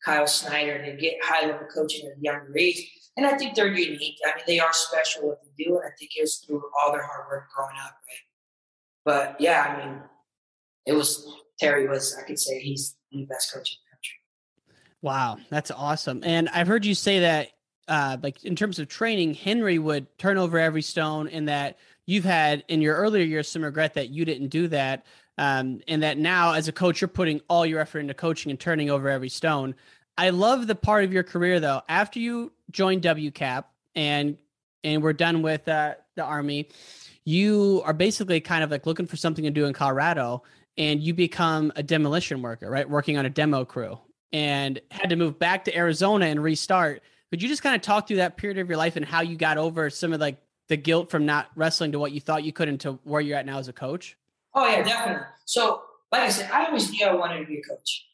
Kyle 0.04 0.28
Snyder, 0.28 0.84
to 0.86 0.96
get 0.96 1.16
high 1.22 1.46
level 1.48 1.68
coaching 1.74 2.08
at 2.08 2.18
a 2.18 2.22
younger 2.22 2.58
age. 2.58 2.90
And 3.18 3.26
I 3.26 3.38
think 3.38 3.56
they're 3.56 3.74
unique. 3.74 4.18
I 4.26 4.36
mean, 4.36 4.46
they 4.48 4.60
are 4.60 4.74
special 4.74 5.28
what 5.28 5.40
they 5.44 5.64
do, 5.64 5.78
and 5.78 5.86
I 5.86 5.92
think 5.98 6.12
it 6.16 6.22
was 6.22 6.38
through 6.38 6.64
all 6.82 6.92
their 6.92 7.04
hard 7.04 7.28
work 7.30 7.48
growing 7.56 7.76
up. 7.84 7.94
Right? 8.08 8.26
But 9.06 9.42
yeah, 9.42 9.78
I 9.78 9.86
mean, 9.86 10.02
it 10.86 10.94
was 10.94 11.28
Terry 11.60 11.88
was 11.88 12.16
I 12.18 12.24
could 12.24 12.40
say 12.40 12.60
he's 12.60 12.96
the 13.12 13.26
best 13.26 13.54
coach 13.54 13.78
Wow, 15.06 15.38
that's 15.52 15.70
awesome. 15.70 16.22
And 16.24 16.50
I've 16.50 16.66
heard 16.66 16.84
you 16.84 16.96
say 16.96 17.20
that, 17.20 17.50
uh, 17.88 18.18
like 18.24 18.44
in 18.44 18.56
terms 18.56 18.80
of 18.80 18.88
training, 18.88 19.36
Henry 19.36 19.78
would 19.78 20.08
turn 20.18 20.40
over 20.40 20.58
every 20.58 20.82
stone, 20.82 21.28
and 21.28 21.48
that 21.48 21.78
you've 22.08 22.24
had 22.24 22.64
in 22.70 22.82
your 22.82 22.96
earlier 22.96 23.24
years 23.24 23.48
some 23.48 23.64
regret 23.64 23.94
that 23.94 24.10
you 24.10 24.26
didn't 24.26 24.48
do 24.48 24.68
that, 24.70 25.06
um, 25.38 25.80
and 25.88 26.02
that 26.02 26.18
now 26.18 26.54
as 26.54 26.68
a 26.68 26.72
coach 26.72 27.02
you're 27.02 27.08
putting 27.08 27.40
all 27.48 27.68
your 27.68 27.82
effort 27.82 28.00
into 28.00 28.16
coaching 28.16 28.50
and 28.50 28.60
turning 28.60 28.90
over 28.90 29.08
every 29.08 29.30
stone. 29.30 29.76
I 30.18 30.32
love 30.32 30.66
the 30.66 30.74
part 30.74 31.04
of 31.04 31.14
your 31.14 31.22
career 31.22 31.60
though. 31.60 31.84
After 31.88 32.20
you 32.20 32.52
joined 32.72 33.04
WCAP 33.04 33.66
and 33.94 34.40
and 34.84 35.04
we're 35.04 35.14
done 35.14 35.44
with 35.44 35.68
uh, 35.68 35.94
the 36.16 36.24
Army, 36.24 36.70
you 37.26 37.84
are 37.86 37.94
basically 37.94 38.42
kind 38.42 38.64
of 38.64 38.72
like 38.72 38.88
looking 38.88 39.06
for 39.06 39.18
something 39.18 39.44
to 39.44 39.52
do 39.52 39.66
in 39.66 39.74
Colorado, 39.74 40.42
and 40.80 41.00
you 41.00 41.14
become 41.14 41.72
a 41.76 41.84
demolition 41.84 42.42
worker, 42.42 42.68
right? 42.72 42.90
Working 42.90 43.20
on 43.20 43.28
a 43.28 43.30
demo 43.30 43.66
crew 43.66 44.00
and 44.34 44.80
had 44.92 45.10
to 45.10 45.16
move 45.16 45.40
back 45.40 45.66
to 45.66 45.76
Arizona 45.76 46.26
and 46.26 46.42
restart. 46.42 47.02
Could 47.32 47.42
you 47.42 47.50
just 47.50 47.64
kind 47.64 47.76
of 47.76 47.82
talk 47.82 48.08
through 48.08 48.18
that 48.18 48.38
period 48.38 48.58
of 48.60 48.70
your 48.70 48.78
life 48.78 48.96
and 48.96 49.06
how 49.06 49.22
you 49.22 49.36
got 49.36 49.58
over 49.58 49.90
some 49.90 50.14
of 50.14 50.22
like 50.22 50.38
the 50.68 50.78
guilt 50.78 51.10
from 51.10 51.26
not 51.26 51.48
wrestling 51.56 51.92
to 51.92 52.00
what 52.00 52.12
you 52.12 52.20
thought 52.20 52.44
you 52.44 52.54
could 52.54 52.70
into 52.70 52.94
where 53.04 53.22
you're 53.22 53.38
at 53.38 53.46
now 53.46 53.60
as 53.60 53.68
a 53.68 53.74
coach? 53.74 54.18
Oh 54.54 54.68
yeah, 54.68 54.84
definitely. 54.84 55.28
So, 55.46 55.82
like 56.12 56.22
I 56.22 56.30
said, 56.30 56.50
I 56.52 56.66
always 56.66 56.90
knew 56.90 57.06
I 57.06 57.14
wanted 57.14 57.40
to 57.40 57.46
be 57.46 57.58
a 57.58 57.62
coach. 57.62 58.08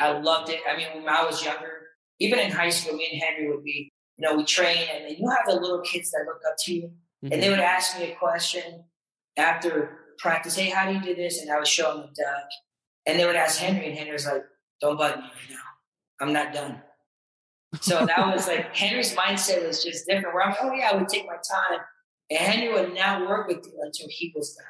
I 0.00 0.18
loved 0.18 0.50
it. 0.50 0.60
I 0.68 0.76
mean, 0.76 1.04
when 1.04 1.08
I 1.08 1.24
was 1.24 1.44
younger, 1.44 1.88
even 2.20 2.38
in 2.38 2.50
high 2.50 2.68
school, 2.68 2.96
me 2.96 3.08
and 3.12 3.22
Henry 3.22 3.48
would 3.48 3.64
be, 3.64 3.92
you 4.16 4.26
know, 4.26 4.36
we 4.36 4.44
train, 4.44 4.86
and 4.94 5.04
then 5.04 5.16
you 5.18 5.28
have 5.28 5.46
the 5.46 5.54
little 5.54 5.80
kids 5.80 6.10
that 6.12 6.24
look 6.26 6.40
up 6.48 6.56
to 6.60 6.74
you, 6.74 6.82
mm-hmm. 6.82 7.32
and 7.32 7.42
they 7.42 7.50
would 7.50 7.60
ask 7.60 7.98
me 7.98 8.12
a 8.12 8.14
question 8.16 8.84
after 9.36 9.98
practice. 10.18 10.56
Hey, 10.56 10.70
how 10.70 10.86
do 10.86 10.94
you 10.94 11.02
do 11.02 11.14
this? 11.14 11.40
And 11.40 11.50
I 11.50 11.58
would 11.58 11.66
show 11.66 11.94
them 11.94 12.10
the 12.14 12.22
duck, 12.22 12.48
and 13.06 13.18
they 13.18 13.26
would 13.26 13.36
ask 13.36 13.58
Henry, 13.58 13.88
and 13.88 13.98
Henry 13.98 14.12
was 14.12 14.26
like, 14.26 14.44
don't 14.80 14.98
bug 14.98 15.16
me 15.16 15.22
right 15.22 15.50
now. 15.50 15.56
I'm 16.20 16.32
not 16.32 16.52
done. 16.52 16.82
So 17.80 18.06
that 18.06 18.34
was 18.34 18.46
like 18.46 18.74
Henry's 18.76 19.14
mindset 19.14 19.66
was 19.66 19.82
just 19.82 20.06
different. 20.06 20.34
Where 20.34 20.44
I'm, 20.44 20.54
oh 20.62 20.72
yeah, 20.72 20.90
I 20.92 20.96
would 20.96 21.08
take 21.08 21.26
my 21.26 21.34
time, 21.34 21.80
and 22.30 22.38
Henry 22.38 22.72
would 22.72 22.94
not 22.94 23.28
work 23.28 23.48
with 23.48 23.64
you 23.66 23.72
until 23.82 24.06
he 24.10 24.32
was 24.34 24.54
done. 24.54 24.66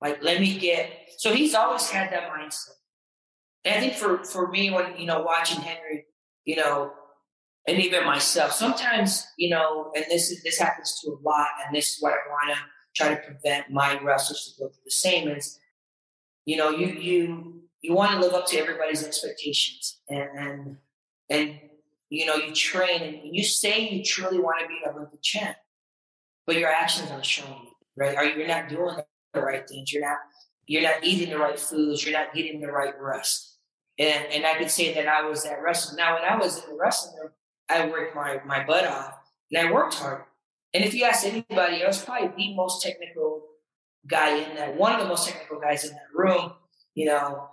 Like 0.00 0.22
let 0.22 0.40
me 0.40 0.58
get. 0.58 0.90
So 1.18 1.32
he's 1.32 1.54
always 1.54 1.88
had 1.88 2.12
that 2.12 2.30
mindset. 2.30 2.76
And 3.64 3.74
I 3.74 3.80
think 3.80 3.94
for 3.94 4.24
for 4.24 4.48
me, 4.48 4.70
when 4.70 4.96
you 4.96 5.06
know 5.06 5.22
watching 5.22 5.60
Henry, 5.60 6.06
you 6.44 6.56
know, 6.56 6.92
and 7.66 7.78
even 7.78 8.04
myself, 8.04 8.52
sometimes 8.52 9.26
you 9.36 9.50
know, 9.50 9.90
and 9.96 10.04
this 10.08 10.30
is 10.30 10.42
this 10.42 10.58
happens 10.58 11.00
to 11.00 11.10
a 11.10 11.18
lot, 11.22 11.48
and 11.66 11.74
this 11.74 11.94
is 11.94 11.96
what 12.00 12.12
I 12.12 12.28
want 12.28 12.56
to 12.56 12.62
try 12.94 13.14
to 13.14 13.20
prevent 13.20 13.70
my 13.70 13.98
wrestlers 14.00 14.54
to 14.54 14.62
go 14.62 14.68
through 14.68 14.82
the 14.84 14.90
same 14.90 15.28
is, 15.28 15.58
you 16.44 16.56
know, 16.56 16.70
you 16.70 16.86
you 16.86 17.65
you 17.86 17.94
want 17.94 18.12
to 18.12 18.20
live 18.20 18.34
up 18.34 18.46
to 18.48 18.58
everybody's 18.58 19.04
expectations 19.04 20.00
and 20.08 20.78
and, 21.28 21.58
you 22.08 22.24
know 22.24 22.36
you 22.36 22.52
train 22.54 23.02
and 23.02 23.34
you 23.36 23.42
say 23.42 23.88
you 23.88 24.04
truly 24.04 24.38
want 24.38 24.60
to 24.60 24.68
be 24.68 24.78
an 24.84 24.94
Olympic 24.94 25.20
champ, 25.22 25.56
but 26.46 26.56
your 26.56 26.68
actions 26.68 27.10
aren't 27.10 27.26
showing 27.26 27.66
right? 27.96 28.16
Are 28.16 28.24
you're 28.24 28.46
not 28.46 28.68
doing 28.68 28.96
the 29.32 29.40
right 29.40 29.66
things? 29.68 29.92
You're 29.92 30.06
not 30.08 30.18
you're 30.66 30.82
not 30.82 31.02
eating 31.02 31.30
the 31.30 31.38
right 31.38 31.58
foods. 31.58 32.04
You're 32.04 32.18
not 32.18 32.34
getting 32.34 32.60
the 32.60 32.70
right 32.70 32.94
rest. 33.00 33.56
And 33.98 34.26
and 34.32 34.46
I 34.46 34.54
could 34.58 34.70
say 34.70 34.94
that 34.94 35.08
I 35.08 35.22
was 35.22 35.44
at 35.44 35.62
wrestling. 35.62 35.96
Now, 35.96 36.14
when 36.14 36.24
I 36.24 36.36
was 36.36 36.62
in 36.62 36.70
the 36.70 36.76
wrestling 36.76 37.18
room, 37.20 37.30
I 37.68 37.86
worked 37.86 38.14
my 38.14 38.40
my 38.46 38.64
butt 38.64 38.86
off 38.86 39.14
and 39.50 39.66
I 39.66 39.72
worked 39.72 39.94
hard. 39.94 40.22
And 40.74 40.84
if 40.84 40.94
you 40.94 41.04
ask 41.04 41.26
anybody, 41.26 41.82
I 41.82 41.86
was 41.86 42.02
probably 42.04 42.28
the 42.36 42.54
most 42.54 42.82
technical 42.82 43.44
guy 44.06 44.36
in 44.36 44.56
that 44.56 44.76
one 44.76 44.92
of 44.92 45.00
the 45.00 45.08
most 45.08 45.28
technical 45.28 45.58
guys 45.58 45.84
in 45.84 45.90
that 45.92 46.08
room. 46.14 46.52
You 46.94 47.06
know, 47.06 47.48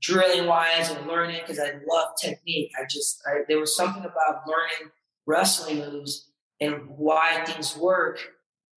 drilling 0.00 0.46
wise 0.46 0.90
and 0.90 1.06
learning 1.06 1.40
because 1.40 1.58
I 1.58 1.72
love 1.88 2.08
technique. 2.20 2.72
I 2.78 2.84
just 2.88 3.22
I, 3.26 3.40
there 3.48 3.58
was 3.58 3.76
something 3.76 4.04
about 4.04 4.42
learning 4.46 4.92
wrestling 5.26 5.78
moves 5.78 6.30
and 6.60 6.88
why 6.88 7.44
things 7.44 7.76
work. 7.76 8.18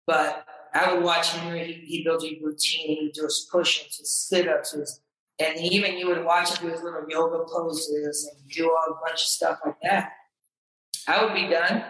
But 0.08 0.46
I 0.74 0.94
would 0.94 1.04
watch 1.04 1.32
Henry. 1.32 1.66
He, 1.66 1.98
he 1.98 2.04
build 2.04 2.24
a 2.24 2.40
routine. 2.44 2.88
He 2.88 3.04
would 3.04 3.14
do 3.14 3.24
his 3.24 3.48
push-ups, 3.52 3.98
his 3.98 4.12
sit-ups, 4.12 4.72
his, 4.72 5.02
and 5.40 5.58
even 5.60 5.98
you 5.98 6.08
would 6.08 6.24
watch 6.26 6.58
him 6.58 6.68
do 6.68 6.74
his 6.74 6.82
little 6.82 7.06
yoga 7.08 7.46
poses 7.52 8.30
and 8.32 8.50
do 8.50 8.70
all 8.70 8.94
a 8.94 9.00
bunch 9.06 9.22
of 9.22 9.28
stuff 9.28 9.60
like 9.66 9.78
that. 9.84 10.12
I 11.08 11.24
would 11.24 11.34
be 11.34 11.48
done. 11.48 11.84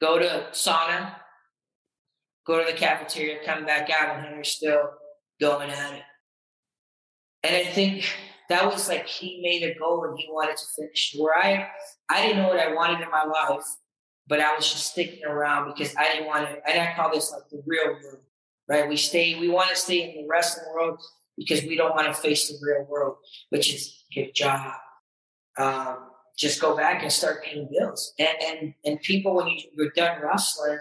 Go 0.00 0.18
to 0.18 0.46
sauna. 0.52 1.14
Go 2.46 2.64
to 2.64 2.70
the 2.70 2.76
cafeteria. 2.76 3.44
Come 3.44 3.66
back 3.66 3.90
out, 3.90 4.16
and 4.16 4.26
Henry's 4.26 4.48
still 4.48 4.90
going 5.40 5.70
at 5.70 5.94
it. 5.94 6.02
And 7.42 7.54
I 7.54 7.64
think 7.64 8.04
that 8.48 8.66
was 8.66 8.88
like 8.88 9.06
he 9.06 9.40
made 9.42 9.62
a 9.62 9.78
goal 9.78 10.04
and 10.04 10.18
he 10.18 10.26
wanted 10.30 10.56
to 10.56 10.64
finish. 10.76 11.14
Where 11.16 11.36
I 11.36 11.68
I 12.08 12.22
didn't 12.22 12.42
know 12.42 12.48
what 12.48 12.58
I 12.58 12.72
wanted 12.72 13.00
in 13.00 13.10
my 13.10 13.24
life, 13.24 13.64
but 14.26 14.40
I 14.40 14.54
was 14.54 14.70
just 14.70 14.92
sticking 14.92 15.24
around 15.24 15.72
because 15.72 15.94
I 15.96 16.12
didn't 16.12 16.26
want 16.26 16.48
to. 16.48 16.68
And 16.68 16.80
I 16.80 16.94
call 16.94 17.10
this 17.12 17.32
like 17.32 17.48
the 17.50 17.62
real 17.66 17.94
world, 18.02 18.22
right? 18.68 18.88
We 18.88 18.96
stay, 18.96 19.38
we 19.38 19.48
want 19.48 19.70
to 19.70 19.76
stay 19.76 20.02
in 20.02 20.22
the 20.22 20.28
wrestling 20.28 20.66
world 20.72 21.00
because 21.36 21.62
we 21.62 21.76
don't 21.76 21.94
want 21.94 22.06
to 22.08 22.14
face 22.14 22.48
the 22.48 22.58
real 22.60 22.86
world, 22.88 23.16
which 23.50 23.72
is 23.72 24.04
get 24.12 24.28
a 24.28 24.32
job, 24.32 24.74
um, 25.56 26.10
just 26.36 26.60
go 26.60 26.76
back 26.76 27.02
and 27.02 27.12
start 27.12 27.44
paying 27.44 27.68
bills. 27.70 28.12
And 28.18 28.28
and 28.42 28.74
and 28.84 29.00
people, 29.00 29.34
when 29.34 29.48
you, 29.48 29.58
you're 29.74 29.90
done 29.90 30.20
wrestling, 30.22 30.78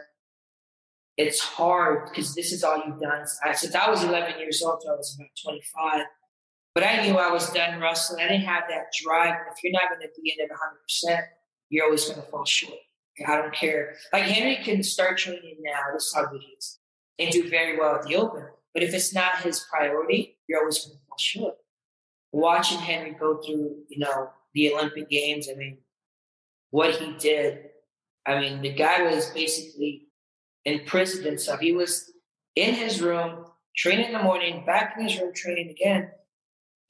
it's 1.17 1.39
hard 1.39 2.09
because 2.09 2.35
this 2.35 2.51
is 2.51 2.63
all 2.63 2.81
you've 2.85 2.99
done. 2.99 3.25
I, 3.43 3.53
since 3.53 3.75
I 3.75 3.89
was 3.89 4.03
11 4.03 4.39
years 4.39 4.61
old, 4.61 4.83
I 4.87 4.93
was 4.93 5.15
about 5.17 5.29
25. 5.43 6.05
But 6.77 6.85
I 6.85 7.01
knew 7.01 7.17
I 7.17 7.31
was 7.31 7.49
done 7.49 7.81
wrestling. 7.81 8.23
I 8.23 8.27
didn't 8.27 8.45
have 8.45 8.65
that 8.69 8.93
drive. 9.01 9.33
If 9.51 9.63
you're 9.63 9.73
not 9.73 9.89
going 9.89 10.01
to 10.01 10.21
be 10.21 10.31
in 10.37 10.45
it 10.45 10.51
100%, 11.09 11.23
you're 11.69 11.85
always 11.85 12.05
going 12.05 12.21
to 12.21 12.27
fall 12.27 12.45
short. 12.45 12.77
I 13.27 13.35
don't 13.35 13.51
care. 13.51 13.95
Like 14.13 14.25
Henry 14.25 14.63
can 14.63 14.83
start 14.83 15.17
training 15.17 15.57
now. 15.61 15.79
This 15.91 16.03
is 16.03 16.13
how 16.13 16.27
he 16.31 16.37
is, 16.55 16.77
and 17.17 17.31
do 17.31 17.49
very 17.49 17.79
well 17.79 17.95
at 17.95 18.03
the 18.03 18.15
Open. 18.17 18.43
But 18.75 18.83
if 18.83 18.93
it's 18.93 19.11
not 19.11 19.41
his 19.41 19.65
priority, 19.71 20.37
you're 20.47 20.59
always 20.59 20.85
going 20.85 20.99
to 20.99 21.05
fall 21.07 21.17
short. 21.17 21.55
Watching 22.31 22.77
Henry 22.77 23.15
go 23.19 23.41
through, 23.41 23.77
you 23.89 23.97
know, 23.97 24.29
the 24.53 24.71
Olympic 24.71 25.09
Games. 25.09 25.49
I 25.51 25.55
mean, 25.55 25.79
what 26.69 26.93
he 26.93 27.11
did. 27.17 27.69
I 28.27 28.39
mean, 28.39 28.61
the 28.61 28.71
guy 28.71 29.01
was 29.01 29.31
basically 29.31 30.09
in 30.63 30.81
prison 30.85 31.25
and 31.25 31.41
stuff. 31.41 31.59
He 31.59 31.71
was 31.71 32.11
in 32.55 32.75
his 32.75 33.01
room 33.01 33.45
training 33.75 34.05
in 34.05 34.13
the 34.13 34.21
morning, 34.21 34.63
back 34.63 34.93
in 34.95 35.07
his 35.07 35.19
room 35.19 35.33
training 35.33 35.71
again, 35.71 36.11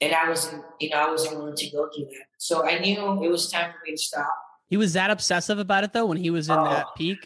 and 0.00 0.14
I 0.14 0.28
wasn't, 0.28 0.64
you 0.80 0.90
know, 0.90 0.96
I 0.96 1.10
wasn't 1.10 1.36
willing 1.38 1.56
to 1.56 1.70
go 1.70 1.88
through 1.94 2.06
that. 2.06 2.26
So 2.38 2.64
I 2.66 2.78
knew 2.78 3.24
it 3.24 3.28
was 3.30 3.50
time 3.50 3.72
for 3.72 3.78
me 3.84 3.92
to 3.92 3.98
stop. 3.98 4.32
He 4.68 4.76
was 4.76 4.92
that 4.92 5.10
obsessive 5.10 5.58
about 5.58 5.84
it 5.84 5.92
though 5.92 6.06
when 6.06 6.18
he 6.18 6.30
was 6.30 6.48
in 6.48 6.54
that 6.56 6.86
Oh. 6.88 6.92
peak. 6.96 7.18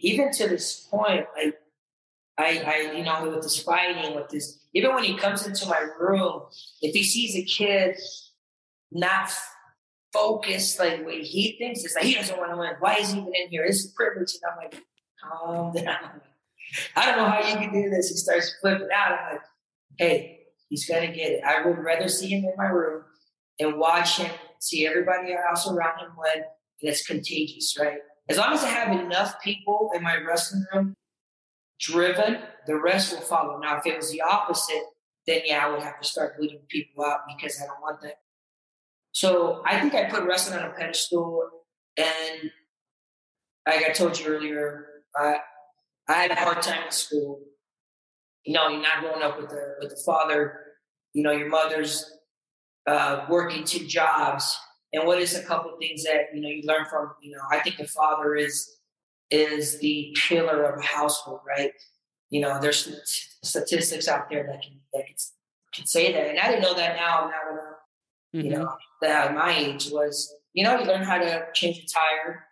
Even 0.00 0.32
to 0.32 0.48
this 0.48 0.80
point, 0.90 1.26
like 1.36 1.54
I, 2.38 2.62
I, 2.90 2.92
you 2.96 3.04
know, 3.04 3.28
with 3.30 3.42
this 3.42 3.62
fighting, 3.62 4.14
with 4.14 4.28
this, 4.30 4.58
even 4.74 4.94
when 4.94 5.04
he 5.04 5.16
comes 5.16 5.46
into 5.46 5.66
my 5.66 5.86
room, 6.00 6.42
if 6.80 6.94
he 6.94 7.04
sees 7.04 7.36
a 7.36 7.42
kid 7.44 7.96
not 8.90 9.30
focused 10.12 10.78
like 10.78 11.04
what 11.04 11.14
he 11.14 11.56
thinks, 11.58 11.84
it's 11.84 11.94
like 11.94 12.04
he 12.04 12.14
doesn't 12.14 12.36
want 12.38 12.50
to 12.52 12.56
win. 12.56 12.72
Why 12.80 12.96
is 12.96 13.12
he 13.12 13.18
even 13.20 13.32
in 13.34 13.48
here? 13.50 13.64
This 13.66 13.84
is 13.84 13.92
privilege. 13.92 14.32
And 14.34 14.50
I'm 14.50 14.58
like, 14.58 14.82
calm 15.22 15.72
down. 15.74 16.20
I 16.96 17.06
don't 17.06 17.16
know 17.18 17.26
how 17.28 17.38
you 17.48 17.56
can 17.56 17.72
do 17.72 17.90
this. 17.90 18.08
He 18.10 18.16
starts 18.16 18.54
flipping 18.60 18.88
out. 18.94 19.12
I'm 19.18 19.32
like, 19.34 19.40
hey, 19.98 20.40
he's 20.72 20.86
gonna 20.86 21.12
get 21.12 21.32
it. 21.32 21.44
I 21.44 21.66
would 21.66 21.78
rather 21.78 22.08
see 22.08 22.28
him 22.28 22.44
in 22.44 22.54
my 22.56 22.68
room 22.68 23.04
and 23.60 23.78
watch 23.78 24.16
him, 24.16 24.30
see 24.58 24.86
everybody 24.86 25.34
else 25.34 25.68
around 25.68 25.98
him 25.98 26.12
win, 26.16 26.44
it's 26.80 27.06
contagious, 27.06 27.76
right? 27.78 27.98
As 28.30 28.38
long 28.38 28.54
as 28.54 28.64
I 28.64 28.68
have 28.68 28.98
enough 28.98 29.34
people 29.42 29.90
in 29.94 30.02
my 30.02 30.16
wrestling 30.16 30.64
room 30.72 30.94
driven, 31.78 32.38
the 32.66 32.76
rest 32.76 33.12
will 33.12 33.20
follow. 33.20 33.58
Now, 33.58 33.76
if 33.76 33.86
it 33.86 33.96
was 33.96 34.10
the 34.10 34.22
opposite, 34.22 34.82
then 35.26 35.42
yeah, 35.44 35.66
I 35.66 35.70
would 35.70 35.82
have 35.82 36.00
to 36.00 36.08
start 36.08 36.38
bleeding 36.38 36.62
people 36.70 37.04
out 37.04 37.20
because 37.28 37.60
I 37.62 37.66
don't 37.66 37.82
want 37.82 38.00
that. 38.00 38.14
So 39.12 39.62
I 39.66 39.78
think 39.78 39.94
I 39.94 40.04
put 40.08 40.24
wrestling 40.24 40.58
on 40.58 40.70
a 40.70 40.72
pedestal, 40.72 41.50
and 41.98 42.50
like 43.66 43.84
I 43.84 43.92
told 43.92 44.18
you 44.18 44.26
earlier, 44.26 44.86
I 45.14 45.36
I 46.08 46.12
had 46.14 46.30
a 46.30 46.36
hard 46.36 46.62
time 46.62 46.84
in 46.86 46.90
school. 46.90 47.40
You 48.44 48.54
know, 48.54 48.68
you're 48.68 48.82
not 48.82 49.00
growing 49.00 49.22
up 49.22 49.38
with 49.38 49.50
the 49.50 49.74
with 49.80 49.92
a 49.92 50.02
father. 50.04 50.58
You 51.12 51.22
know, 51.22 51.32
your 51.32 51.48
mother's 51.48 52.10
uh, 52.86 53.26
working 53.28 53.64
two 53.64 53.86
jobs, 53.86 54.58
and 54.92 55.06
what 55.06 55.20
is 55.20 55.36
a 55.36 55.42
couple 55.42 55.76
things 55.78 56.04
that 56.04 56.34
you 56.34 56.40
know 56.40 56.48
you 56.48 56.62
learn 56.64 56.86
from? 56.90 57.12
You 57.20 57.32
know, 57.32 57.42
I 57.50 57.60
think 57.60 57.76
the 57.76 57.86
father 57.86 58.34
is 58.34 58.76
is 59.30 59.78
the 59.80 60.14
pillar 60.28 60.64
of 60.64 60.78
a 60.78 60.86
household, 60.86 61.40
right? 61.46 61.72
You 62.30 62.40
know, 62.40 62.60
there's 62.60 62.88
statistics 63.42 64.08
out 64.08 64.28
there 64.30 64.44
that 64.44 64.62
can 64.62 64.80
that 64.92 65.06
can, 65.06 65.16
can 65.74 65.86
say 65.86 66.12
that, 66.12 66.30
and 66.30 66.38
I 66.38 66.48
didn't 66.48 66.62
know 66.62 66.74
that 66.74 66.96
now. 66.96 67.30
Now 67.30 67.50
you 67.50 67.60
Mm-hmm. 68.34 68.46
You 68.46 68.52
know, 68.52 68.74
that 69.02 69.28
at 69.28 69.34
my 69.34 69.54
age 69.54 69.90
was, 69.90 70.34
you 70.54 70.64
know, 70.64 70.78
you 70.78 70.86
learn 70.86 71.02
how 71.02 71.18
to 71.18 71.46
change 71.52 71.78
a 71.78 71.86
tire, 71.86 72.44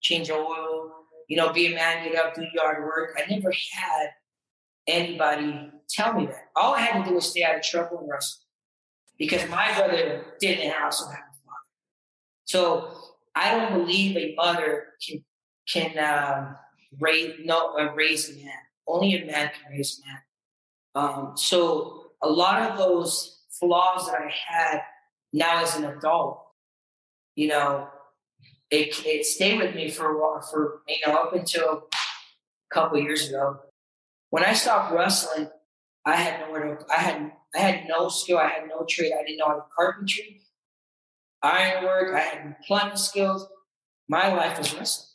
change 0.00 0.30
oil, 0.30 0.90
you 1.28 1.36
know, 1.36 1.52
be 1.52 1.72
a 1.72 1.74
man, 1.74 2.04
get 2.04 2.16
up, 2.16 2.34
do 2.34 2.44
yard 2.54 2.84
work. 2.84 3.18
I 3.18 3.30
never 3.30 3.50
had 3.50 4.08
anybody 4.86 5.70
tell 5.88 6.14
me 6.14 6.26
that. 6.26 6.48
All 6.56 6.74
I 6.74 6.80
had 6.80 7.04
to 7.04 7.08
do 7.08 7.14
was 7.14 7.30
stay 7.30 7.44
out 7.44 7.56
of 7.56 7.62
trouble 7.62 7.98
and 7.98 8.08
wrestle 8.10 8.40
because 9.18 9.48
my 9.48 9.72
brother 9.74 10.24
didn't 10.40 10.74
also 10.82 11.06
have 11.06 11.14
a 11.14 11.36
father. 11.44 11.58
So 12.44 12.94
I 13.34 13.54
don't 13.54 13.78
believe 13.78 14.16
a 14.16 14.34
mother 14.34 14.86
can 15.06 15.24
can 15.68 15.98
um, 15.98 16.56
raise 17.00 17.34
no 17.44 17.76
uh, 17.78 17.92
raise 17.94 18.30
a 18.30 18.34
man. 18.34 18.52
Only 18.86 19.22
a 19.22 19.26
man 19.26 19.50
can 19.54 19.72
raise 19.72 20.00
a 20.00 20.08
man. 20.08 20.20
Um, 20.94 21.32
so 21.36 22.12
a 22.22 22.28
lot 22.28 22.70
of 22.70 22.78
those 22.78 23.40
flaws 23.50 24.06
that 24.06 24.20
I 24.20 24.32
had 24.46 24.82
now 25.32 25.62
as 25.62 25.76
an 25.76 25.84
adult, 25.84 26.44
you 27.36 27.48
know, 27.48 27.88
it, 28.70 29.04
it 29.06 29.24
stayed 29.24 29.58
with 29.58 29.74
me 29.74 29.90
for 29.90 30.06
a 30.06 30.20
while, 30.20 30.40
for, 30.40 30.80
you 30.88 30.96
know, 31.06 31.14
up 31.14 31.34
until 31.34 31.88
a 32.70 32.74
couple 32.74 32.98
years 32.98 33.28
ago. 33.28 33.60
When 34.32 34.44
I 34.44 34.54
stopped 34.54 34.94
wrestling, 34.94 35.50
I 36.06 36.16
had 36.16 36.40
nowhere 36.40 36.76
to, 36.76 36.86
I 36.90 37.00
had, 37.00 37.32
I 37.54 37.58
had 37.58 37.86
no 37.86 38.08
skill. 38.08 38.38
I 38.38 38.48
had 38.48 38.66
no 38.66 38.86
trade. 38.88 39.12
I 39.12 39.22
didn't 39.24 39.36
know 39.36 39.46
how 39.46 39.56
to 39.56 39.64
carpentry, 39.76 40.40
ironwork. 41.42 42.14
I 42.14 42.20
had 42.20 42.56
plumbing 42.66 42.96
skills. 42.96 43.46
My 44.08 44.34
life 44.34 44.56
was 44.56 44.74
wrestling. 44.74 45.08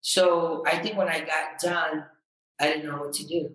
So 0.00 0.64
I 0.66 0.78
think 0.78 0.96
when 0.96 1.10
I 1.10 1.20
got 1.20 1.58
done, 1.62 2.06
I 2.58 2.68
didn't 2.68 2.86
know 2.86 3.00
what 3.00 3.12
to 3.14 3.26
do. 3.26 3.54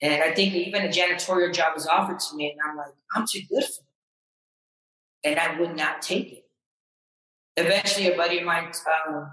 And 0.00 0.22
I 0.22 0.32
think 0.32 0.54
even 0.54 0.86
a 0.86 0.88
janitorial 0.88 1.52
job 1.52 1.74
was 1.74 1.86
offered 1.86 2.20
to 2.20 2.36
me, 2.36 2.52
and 2.52 2.58
I'm 2.66 2.78
like, 2.78 2.94
I'm 3.14 3.26
too 3.30 3.42
good 3.50 3.64
for 3.64 3.82
it. 3.82 5.30
And 5.30 5.38
I 5.38 5.60
would 5.60 5.76
not 5.76 6.00
take 6.00 6.32
it. 6.32 6.44
Eventually, 7.58 8.10
a 8.10 8.16
buddy 8.16 8.38
of 8.38 8.46
mine, 8.46 8.72
um, 9.06 9.30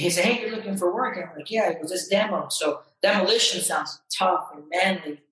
he 0.00 0.10
said, 0.10 0.24
Hey, 0.24 0.40
you're 0.40 0.56
looking 0.56 0.76
for 0.76 0.94
work. 0.94 1.16
I'm 1.16 1.36
like, 1.36 1.50
Yeah, 1.50 1.70
it 1.70 1.80
was 1.80 1.90
this 1.90 2.08
demo. 2.08 2.48
So 2.50 2.80
demolition 3.02 3.60
sounds 3.62 4.00
tough 4.16 4.48
and 4.54 4.64
manly. 4.70 5.22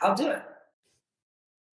I'll 0.00 0.14
do 0.14 0.28
it. 0.28 0.42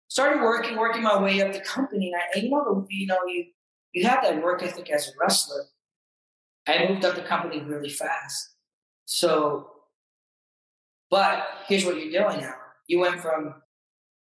Started 0.07 0.41
working, 0.41 0.77
working 0.77 1.03
my 1.03 1.21
way 1.21 1.41
up 1.41 1.53
the 1.53 1.59
company. 1.59 2.11
And, 2.11 2.15
I, 2.15 2.25
and 2.35 2.43
you 2.43 2.49
know, 2.49 2.85
you 2.89 3.07
know, 3.07 3.25
you 3.27 3.45
you 3.93 4.07
have 4.07 4.23
that 4.23 4.43
work 4.43 4.61
ethic 4.61 4.89
as 4.91 5.07
a 5.07 5.11
wrestler. 5.19 5.65
I 6.67 6.87
moved 6.87 7.05
up 7.05 7.15
the 7.15 7.21
company 7.21 7.61
really 7.61 7.89
fast. 7.89 8.49
So 9.05 9.71
but 11.09 11.47
here's 11.67 11.85
what 11.85 11.95
you're 11.97 12.23
doing 12.23 12.41
now. 12.41 12.55
You 12.87 12.99
went 12.99 13.19
from 13.19 13.55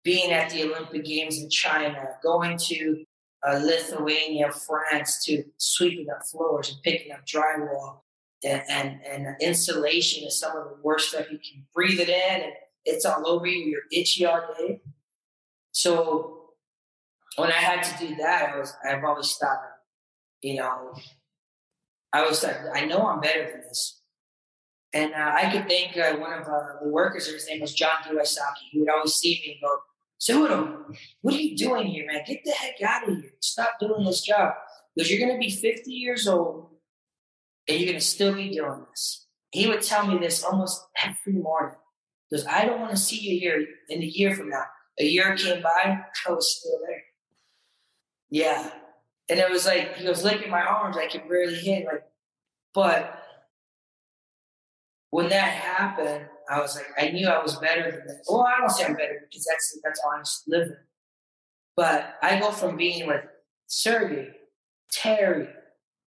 being 0.05 0.33
at 0.33 0.51
the 0.51 0.65
Olympic 0.65 1.05
Games 1.05 1.39
in 1.39 1.51
China, 1.51 2.03
going 2.23 2.59
to 2.69 3.05
uh, 3.47 3.61
Lithuania, 3.63 4.51
France, 4.53 5.25
to 5.25 5.45
sweeping 5.57 6.07
up 6.11 6.27
floors 6.27 6.71
and 6.71 6.83
picking 6.83 7.13
up 7.13 7.27
drywall. 7.27 8.01
And, 8.45 8.63
and, 8.69 9.01
and 9.05 9.37
insulation 9.41 10.27
is 10.27 10.39
some 10.39 10.57
of 10.57 10.65
the 10.65 10.77
worst 10.83 11.11
stuff. 11.11 11.27
You 11.31 11.39
can 11.39 11.67
breathe 11.75 11.99
it 12.01 12.09
in 12.09 12.43
and 12.43 12.53
it's 12.85 13.05
all 13.05 13.27
over 13.27 13.47
you. 13.47 13.65
You're 13.65 13.83
itchy 13.93 14.25
all 14.25 14.43
day. 14.59 14.81
So 15.73 16.39
when 17.37 17.51
I 17.51 17.57
had 17.57 17.83
to 17.83 18.07
do 18.07 18.17
that, 18.17 18.55
I 18.55 18.59
was, 18.59 18.75
I've 18.89 19.05
always 19.05 19.33
thought, 19.35 19.59
you 20.41 20.57
know, 20.57 20.95
I 22.13 22.27
was 22.27 22.43
like, 22.43 22.57
I 22.75 22.85
know 22.85 23.07
I'm 23.07 23.21
better 23.21 23.51
than 23.51 23.61
this. 23.63 24.01
And 24.95 25.13
uh, 25.13 25.33
I 25.35 25.51
could 25.51 25.69
thank 25.69 25.97
uh, 25.97 26.17
one 26.19 26.33
of 26.33 26.47
uh, 26.47 26.83
the 26.83 26.89
workers, 26.89 27.27
his 27.27 27.47
name 27.47 27.61
was 27.61 27.75
John 27.75 28.03
Iwasaki. 28.07 28.71
He 28.71 28.81
would 28.81 28.89
always 28.89 29.15
see 29.15 29.41
me 29.45 29.53
and 29.53 29.61
go, 29.61 29.79
Cejudo, 30.21 30.97
what 31.21 31.35
are 31.35 31.41
you 31.41 31.57
doing 31.57 31.87
here, 31.87 32.07
man? 32.07 32.23
Get 32.27 32.43
the 32.45 32.51
heck 32.51 32.81
out 32.83 33.09
of 33.09 33.17
here. 33.17 33.31
Stop 33.41 33.79
doing 33.81 34.05
this 34.05 34.23
job. 34.23 34.55
Because 34.95 35.11
you're 35.11 35.21
going 35.21 35.41
to 35.41 35.45
be 35.45 35.51
50 35.51 35.93
years 35.93 36.27
old 36.27 36.71
and 37.69 37.79
you're 37.79 37.87
going 37.87 38.01
to 38.01 38.05
still 38.05 38.35
be 38.35 38.51
doing 38.51 38.85
this. 38.91 39.27
He 39.51 39.69
would 39.69 39.83
tell 39.83 40.07
me 40.07 40.19
this 40.19 40.43
almost 40.43 40.85
every 41.03 41.41
morning. 41.41 41.77
Because 42.29 42.47
I 42.47 42.65
don't 42.65 42.81
want 42.81 42.91
to 42.91 42.97
see 42.97 43.19
you 43.21 43.39
here 43.39 43.65
in 43.89 44.03
a 44.03 44.07
year 44.07 44.35
from 44.35 44.51
now. 44.51 44.65
A 44.99 45.05
year 45.05 45.37
came 45.37 45.63
by, 45.63 46.01
I 46.27 46.31
was 46.31 46.59
still 46.59 46.79
there. 46.87 47.03
Yeah. 48.31 48.71
And 49.29 49.39
it 49.39 49.51
was 49.51 49.67
like, 49.67 49.97
he 49.97 50.09
was 50.09 50.25
licking 50.25 50.51
my 50.51 50.63
arms. 50.63 50.97
I 50.97 51.07
could 51.07 51.29
barely 51.29 51.55
hit. 51.55 51.87
Like, 51.87 52.05
but 52.75 53.23
when 55.11 55.29
that 55.29 55.53
happened, 55.53 56.27
I 56.51 56.61
was 56.61 56.77
like, 56.77 56.87
I 56.99 57.11
knew 57.11 57.29
I 57.29 57.43
was 57.43 57.57
better 57.57 57.91
than 57.91 58.07
that. 58.07 58.25
Well, 58.29 58.43
I 58.47 58.59
don't 58.61 58.71
say 58.71 58.85
I'm 58.87 58.95
better 58.95 59.27
because 59.29 59.45
that's 59.45 59.79
that's 59.85 60.01
honest 60.13 60.45
living. 60.49 60.77
But 61.77 62.17
I 62.23 62.41
go 62.41 62.51
from 62.51 62.77
being 62.77 63.07
with 63.07 63.25
Sergey, 63.67 64.31
Terry, 64.91 65.49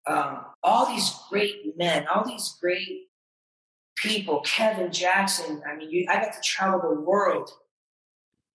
um, 0.08 0.46
all 0.64 0.86
these 0.88 1.14
great 1.30 1.78
men, 1.78 2.08
all 2.08 2.26
these 2.28 2.58
great 2.62 3.10
people, 3.96 4.42
Kevin 4.42 4.92
Jackson. 4.92 5.62
I 5.68 5.76
mean, 5.76 5.92
you, 5.92 6.08
I 6.10 6.16
got 6.16 6.34
to 6.34 6.42
travel 6.42 6.82
the 6.96 7.02
world. 7.02 7.52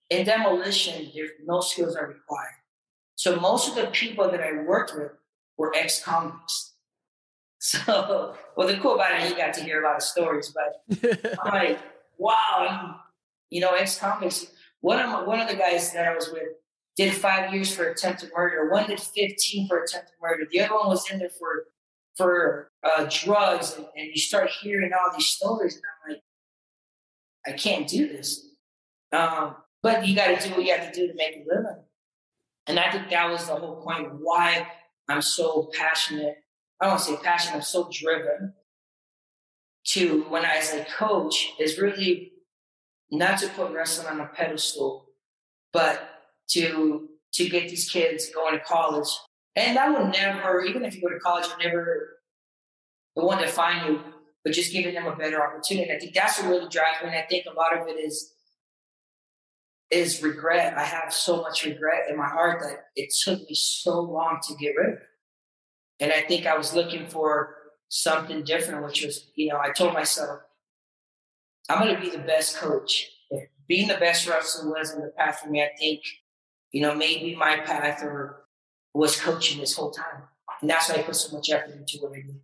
in 0.09 0.25
demolition, 0.25 1.11
there 1.13 1.27
no 1.45 1.61
skills 1.61 1.95
are 1.95 2.07
required. 2.07 2.61
So 3.15 3.39
most 3.39 3.69
of 3.69 3.75
the 3.75 3.87
people 3.87 4.29
that 4.31 4.41
I 4.41 4.63
worked 4.63 4.93
with 4.95 5.11
were 5.57 5.73
ex-convicts. 5.75 6.75
So, 7.59 8.35
well, 8.55 8.67
the 8.67 8.77
cool 8.77 8.95
about 8.95 9.19
it, 9.19 9.29
you 9.29 9.35
got 9.35 9.53
to 9.55 9.63
hear 9.63 9.81
a 9.81 9.87
lot 9.87 9.95
of 9.95 10.03
stories, 10.03 10.53
but 10.53 11.39
I'm 11.43 11.53
like, 11.53 11.79
wow, 12.17 12.99
you 13.49 13.61
know, 13.61 13.73
ex-comics. 13.73 14.47
One 14.81 14.99
of 14.99 15.09
my, 15.09 15.23
one 15.23 15.39
of 15.39 15.47
the 15.47 15.55
guys 15.55 15.91
that 15.93 16.07
I 16.07 16.13
was 16.13 16.29
with 16.31 16.49
did 16.95 17.13
five 17.13 17.53
years 17.53 17.73
for 17.73 17.85
attempted 17.85 18.31
murder. 18.35 18.69
One 18.69 18.87
did 18.87 18.99
15 18.99 19.67
for 19.67 19.81
attempted 19.81 20.13
murder. 20.21 20.43
The 20.51 20.61
other 20.61 20.75
one 20.75 20.87
was 20.87 21.09
in 21.09 21.19
there 21.19 21.29
for 21.29 21.65
for 22.15 22.71
uh, 22.83 23.07
drugs, 23.11 23.75
and, 23.77 23.85
and 23.95 24.07
you 24.07 24.17
start 24.17 24.49
hearing 24.49 24.91
all 24.91 25.15
these 25.15 25.27
stories, 25.27 25.75
and 25.75 25.83
I'm 25.85 26.13
like, 26.13 26.23
I 27.45 27.51
can't 27.51 27.87
do 27.87 28.07
this. 28.07 28.43
Um, 29.11 29.55
but 29.83 30.07
you 30.07 30.15
got 30.15 30.39
to 30.39 30.47
do 30.47 30.55
what 30.55 30.65
you 30.65 30.73
have 30.73 30.91
to 30.91 30.99
do 30.99 31.07
to 31.07 31.13
make 31.13 31.35
a 31.35 31.45
living. 31.47 31.83
And 32.65 32.79
I 32.79 32.91
think 32.91 33.09
that 33.11 33.29
was 33.29 33.47
the 33.47 33.55
whole 33.55 33.81
point 33.81 34.09
why 34.19 34.67
I'm 35.07 35.21
so 35.21 35.69
passionate. 35.77 36.37
I 36.79 36.87
don't 36.87 36.99
say 36.99 37.15
passion, 37.17 37.53
I'm 37.55 37.61
so 37.61 37.89
driven 37.91 38.53
to 39.87 40.25
when 40.29 40.45
I 40.45 40.57
as 40.57 40.73
a 40.73 40.85
coach 40.85 41.53
is 41.59 41.79
really 41.79 42.33
not 43.09 43.39
to 43.39 43.47
put 43.49 43.71
wrestling 43.71 44.07
on 44.07 44.19
a 44.19 44.27
pedestal, 44.27 45.05
but 45.73 46.09
to 46.49 47.09
to 47.33 47.49
get 47.49 47.69
these 47.69 47.89
kids 47.89 48.29
going 48.33 48.53
to 48.53 48.63
college. 48.63 49.09
And 49.55 49.75
that 49.75 49.89
will 49.89 50.07
never, 50.07 50.61
even 50.61 50.85
if 50.85 50.95
you 50.95 51.01
go 51.01 51.09
to 51.09 51.19
college, 51.19 51.47
will 51.47 51.63
never 51.63 52.19
the 53.15 53.25
one 53.25 53.41
define 53.41 53.87
you, 53.87 53.99
but 54.43 54.53
just 54.53 54.71
giving 54.71 54.93
them 54.93 55.07
a 55.07 55.15
better 55.15 55.43
opportunity. 55.43 55.91
I 55.91 55.97
think 55.97 56.13
that's 56.13 56.39
what 56.39 56.49
really 56.49 56.69
drives 56.69 57.01
me. 57.01 57.07
And 57.09 57.17
I 57.17 57.25
think 57.27 57.45
a 57.45 57.55
lot 57.55 57.75
of 57.77 57.87
it 57.87 57.99
is 57.99 58.33
is 59.89 60.21
regret. 60.21 60.77
I 60.77 60.83
have 60.83 61.13
so 61.13 61.41
much 61.41 61.65
regret 61.65 62.09
in 62.09 62.17
my 62.17 62.27
heart 62.27 62.59
that 62.61 62.87
it 62.95 63.13
took 63.23 63.39
me 63.39 63.55
so 63.55 64.01
long 64.01 64.39
to 64.47 64.55
get 64.55 64.75
rid 64.75 64.89
of 64.89 64.95
it. 64.95 65.06
And 65.99 66.11
I 66.11 66.21
think 66.21 66.45
I 66.45 66.57
was 66.57 66.73
looking 66.73 67.07
for 67.07 67.55
something 67.89 68.43
different, 68.43 68.85
which 68.85 69.03
was, 69.03 69.31
you 69.35 69.47
know, 69.47 69.59
I 69.59 69.71
told 69.71 69.93
myself, 69.93 70.41
I'm 71.69 71.79
going 71.79 71.95
to 71.95 72.01
be 72.01 72.09
the 72.09 72.23
best 72.23 72.57
coach. 72.57 73.09
If 73.29 73.49
being 73.67 73.87
the 73.87 73.97
best 73.97 74.27
wrestler 74.27 74.71
wasn't 74.71 75.03
the 75.03 75.11
path 75.17 75.39
for 75.39 75.49
me, 75.49 75.61
I 75.61 75.69
think, 75.77 76.01
you 76.71 76.81
know, 76.81 76.95
maybe 76.95 77.35
my 77.35 77.57
path 77.57 78.03
or 78.03 78.45
was 78.93 79.19
coaching 79.19 79.59
this 79.59 79.75
whole 79.75 79.91
time. 79.91 80.23
And 80.61 80.69
that's 80.69 80.89
why 80.89 80.95
I 80.95 81.03
put 81.03 81.15
so 81.15 81.35
much 81.35 81.49
effort 81.49 81.75
into 81.75 81.97
what 81.99 82.13
I 82.13 82.21
do. 82.21 82.35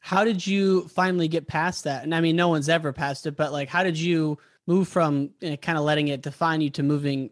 How 0.00 0.24
did 0.24 0.44
you 0.44 0.88
finally 0.88 1.28
get 1.28 1.46
past 1.46 1.84
that? 1.84 2.02
And 2.02 2.14
I 2.14 2.20
mean, 2.20 2.34
no 2.34 2.48
one's 2.48 2.68
ever 2.68 2.92
passed 2.92 3.26
it, 3.26 3.36
but 3.36 3.52
like, 3.52 3.68
how 3.68 3.84
did 3.84 3.98
you 3.98 4.38
move 4.66 4.88
from 4.88 5.30
you 5.40 5.50
know, 5.50 5.56
kind 5.56 5.78
of 5.78 5.84
letting 5.84 6.08
it 6.08 6.22
define 6.22 6.60
you 6.60 6.70
to 6.70 6.82
moving, 6.82 7.30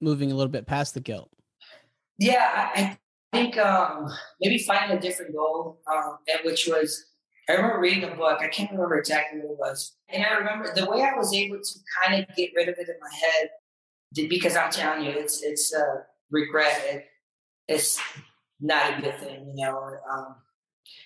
moving 0.00 0.30
a 0.30 0.34
little 0.34 0.52
bit 0.52 0.66
past 0.66 0.94
the 0.94 1.00
guilt? 1.00 1.30
Yeah, 2.18 2.70
I, 2.74 2.98
think 3.32 3.58
um, 3.58 4.08
maybe 4.40 4.58
finding 4.58 4.96
a 4.96 5.00
different 5.00 5.34
goal, 5.34 5.80
um, 5.90 6.18
which 6.44 6.68
was 6.68 7.04
I 7.48 7.54
remember 7.54 7.80
reading 7.80 8.04
a 8.04 8.14
book. 8.14 8.38
I 8.40 8.48
can't 8.48 8.70
remember 8.70 8.98
exactly 8.98 9.40
what 9.40 9.52
it 9.52 9.58
was, 9.58 9.96
and 10.08 10.24
I 10.24 10.34
remember 10.34 10.72
the 10.74 10.88
way 10.88 11.02
I 11.02 11.16
was 11.16 11.32
able 11.34 11.58
to 11.58 11.78
kind 12.00 12.22
of 12.22 12.36
get 12.36 12.50
rid 12.54 12.68
of 12.68 12.76
it 12.78 12.88
in 12.88 12.96
my 13.00 13.10
head 13.10 13.50
because 14.28 14.56
I'm 14.56 14.70
telling 14.70 15.04
you, 15.04 15.10
it's 15.10 15.42
it's 15.42 15.74
uh, 15.74 16.02
regret. 16.30 16.80
It, 16.86 17.06
it's 17.68 18.00
not 18.60 18.98
a 18.98 19.02
good 19.02 19.18
thing, 19.18 19.52
you 19.54 19.66
know. 19.66 19.96
Um, 20.10 20.36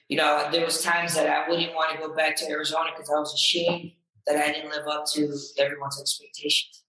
you 0.09 0.17
know, 0.17 0.49
there 0.51 0.65
was 0.65 0.83
times 0.83 1.15
that 1.15 1.29
I 1.29 1.49
wouldn't 1.49 1.75
want 1.75 1.93
to 1.93 1.99
go 1.99 2.15
back 2.15 2.37
to 2.37 2.49
Arizona 2.49 2.91
because 2.95 3.11
I 3.11 3.19
was 3.19 3.35
ashamed 3.35 3.93
that 4.27 4.37
I 4.37 4.53
didn't 4.53 4.71
live 4.71 4.87
up 4.89 5.05
to 5.15 5.37
everyone's 5.59 6.01
expectations. 6.01 6.83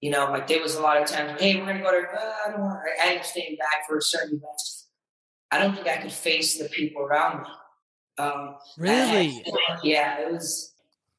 You 0.00 0.10
know, 0.10 0.30
like 0.30 0.46
there 0.46 0.62
was 0.62 0.76
a 0.76 0.80
lot 0.80 1.00
of 1.00 1.06
times, 1.06 1.40
hey, 1.40 1.56
we're 1.56 1.66
gonna 1.66 1.80
go 1.80 1.90
to. 1.90 2.06
Uh, 2.08 2.32
I 2.46 2.50
don't 2.50 2.60
want. 2.60 2.78
I 3.02 3.06
ended 3.06 3.20
up 3.20 3.26
staying 3.26 3.56
back 3.56 3.86
for 3.86 3.98
a 3.98 4.02
certain 4.02 4.36
event. 4.36 4.62
I 5.50 5.58
don't 5.58 5.74
think 5.74 5.88
I 5.88 5.98
could 5.98 6.12
face 6.12 6.58
the 6.58 6.68
people 6.68 7.02
around 7.02 7.42
me. 7.42 7.48
Um, 8.18 8.56
really? 8.78 9.44
yeah, 9.82 10.20
it 10.20 10.32
was. 10.32 10.72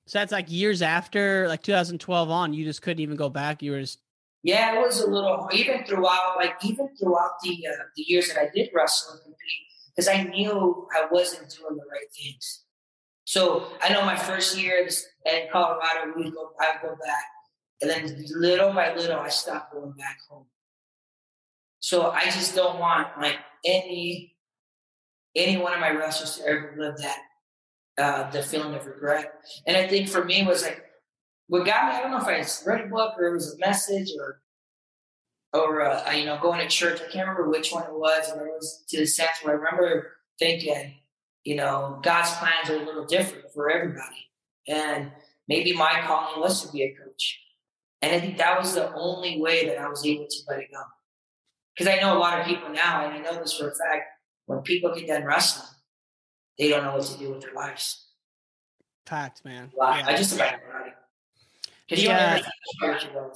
So 0.08 0.20
that's 0.20 0.32
like 0.32 0.52
years 0.52 0.82
after, 0.82 1.48
like 1.48 1.62
2012 1.62 2.30
on. 2.30 2.54
You 2.54 2.66
just 2.66 2.82
couldn't 2.82 3.02
even 3.02 3.16
go 3.16 3.30
back. 3.30 3.62
You 3.62 3.72
were 3.72 3.82
just. 3.82 4.00
Yeah, 4.44 4.76
it 4.76 4.82
was 4.82 5.00
a 5.00 5.08
little. 5.08 5.48
Even 5.54 5.84
throughout, 5.86 6.38
like 6.38 6.56
even 6.64 6.90
throughout 7.00 7.34
the 7.44 7.68
uh, 7.68 7.84
the 7.96 8.04
years 8.04 8.30
that 8.30 8.40
I 8.40 8.50
did 8.54 8.70
wrestle 8.74 9.14
and 9.14 9.22
compete, 9.22 9.62
because 9.96 10.08
I 10.08 10.24
knew 10.24 10.88
I 10.92 11.06
wasn't 11.12 11.50
doing 11.52 11.76
the 11.76 11.84
right 11.92 12.12
things. 12.16 12.64
So 13.26 13.68
I 13.82 13.94
know 13.94 14.04
my 14.04 14.16
first 14.16 14.58
year 14.58 14.86
in 15.26 15.48
Colorado, 15.52 16.14
we 16.18 16.32
go, 16.32 16.52
I 16.60 16.74
go 16.82 16.90
back, 16.90 17.24
and 17.82 17.90
then 17.90 18.26
little 18.36 18.74
by 18.74 18.94
little, 18.94 19.20
I 19.20 19.30
stopped 19.30 19.74
going 19.74 19.92
back 19.94 20.20
home. 20.30 20.46
So 21.80 22.12
I 22.12 22.26
just 22.26 22.56
don't 22.56 22.80
want 22.80 23.08
like 23.20 23.38
any 23.66 24.36
any 25.36 25.58
one 25.58 25.74
of 25.74 25.80
my 25.80 25.92
wrestlers 25.92 26.38
to 26.38 26.48
ever 26.48 26.76
live 26.78 26.98
that 26.98 27.20
uh, 27.98 28.30
the 28.32 28.44
feeling 28.44 28.76
of 28.76 28.86
regret. 28.86 29.34
And 29.66 29.78
I 29.78 29.88
think 29.88 30.10
for 30.10 30.24
me 30.24 30.44
was 30.46 30.64
like 30.64 30.84
what 31.48 31.66
got 31.66 31.90
me. 31.90 31.96
I 31.96 32.02
don't 32.02 32.12
know 32.12 32.20
if 32.20 32.28
I 32.28 32.70
read 32.70 32.86
a 32.86 32.88
book 32.88 33.16
or 33.18 33.28
it 33.28 33.34
was 33.34 33.54
a 33.54 33.60
message 33.60 34.10
or 34.18 34.42
or 35.54 35.82
uh, 35.82 36.12
you 36.12 36.26
know 36.26 36.40
going 36.42 36.60
to 36.60 36.68
church. 36.68 37.02
I 37.02 37.12
can't 37.12 37.28
remember 37.28 37.50
which 37.50 37.72
one 37.72 37.84
it 37.84 37.94
was, 37.94 38.30
and 38.30 38.42
it 38.42 38.48
was 38.48 38.84
to 38.90 38.98
the 38.98 39.06
sense 39.06 39.38
where 39.42 39.56
I 39.56 39.58
remember 39.58 40.12
thinking, 40.40 40.96
you 41.44 41.56
know, 41.56 42.00
God's 42.04 42.32
plans 42.36 42.70
are 42.70 42.82
a 42.82 42.86
little 42.86 43.06
different 43.06 43.52
for 43.54 43.70
everybody, 43.70 44.30
and 44.68 45.12
maybe 45.48 45.74
my 45.74 46.04
calling 46.06 46.40
was 46.40 46.66
to 46.66 46.72
be 46.72 46.84
a 46.84 46.96
coach. 46.96 47.40
And 48.02 48.16
I 48.16 48.20
think 48.20 48.38
that 48.38 48.60
was 48.60 48.74
the 48.74 48.94
only 48.94 49.40
way 49.40 49.68
that 49.68 49.78
I 49.78 49.88
was 49.88 50.06
able 50.06 50.26
to 50.28 50.38
let 50.48 50.60
it 50.60 50.72
go. 50.72 50.82
Because 51.76 51.94
I 51.94 52.02
know 52.02 52.18
a 52.18 52.20
lot 52.20 52.40
of 52.40 52.46
people 52.46 52.70
now, 52.70 53.06
and 53.06 53.14
I 53.14 53.20
know 53.20 53.40
this 53.40 53.58
for 53.58 53.70
a 53.70 53.76
fact, 53.76 54.06
when 54.46 54.60
people 54.62 54.94
get 54.94 55.08
done 55.08 55.24
wrestling, 55.24 55.68
they 56.58 56.70
don't 56.70 56.84
know 56.84 56.96
what 56.96 57.06
to 57.06 57.18
do 57.18 57.32
with 57.32 57.42
their 57.42 57.54
lives. 57.54 58.08
Fact, 59.06 59.44
man. 59.46 59.72
Yeah. 59.76 60.04
I 60.06 60.16
just 60.16 60.36
about. 60.36 60.56
Because 61.88 62.04
Yeah. 62.04 62.38
you 62.38 62.44
don't 62.82 63.14
know 63.14 63.34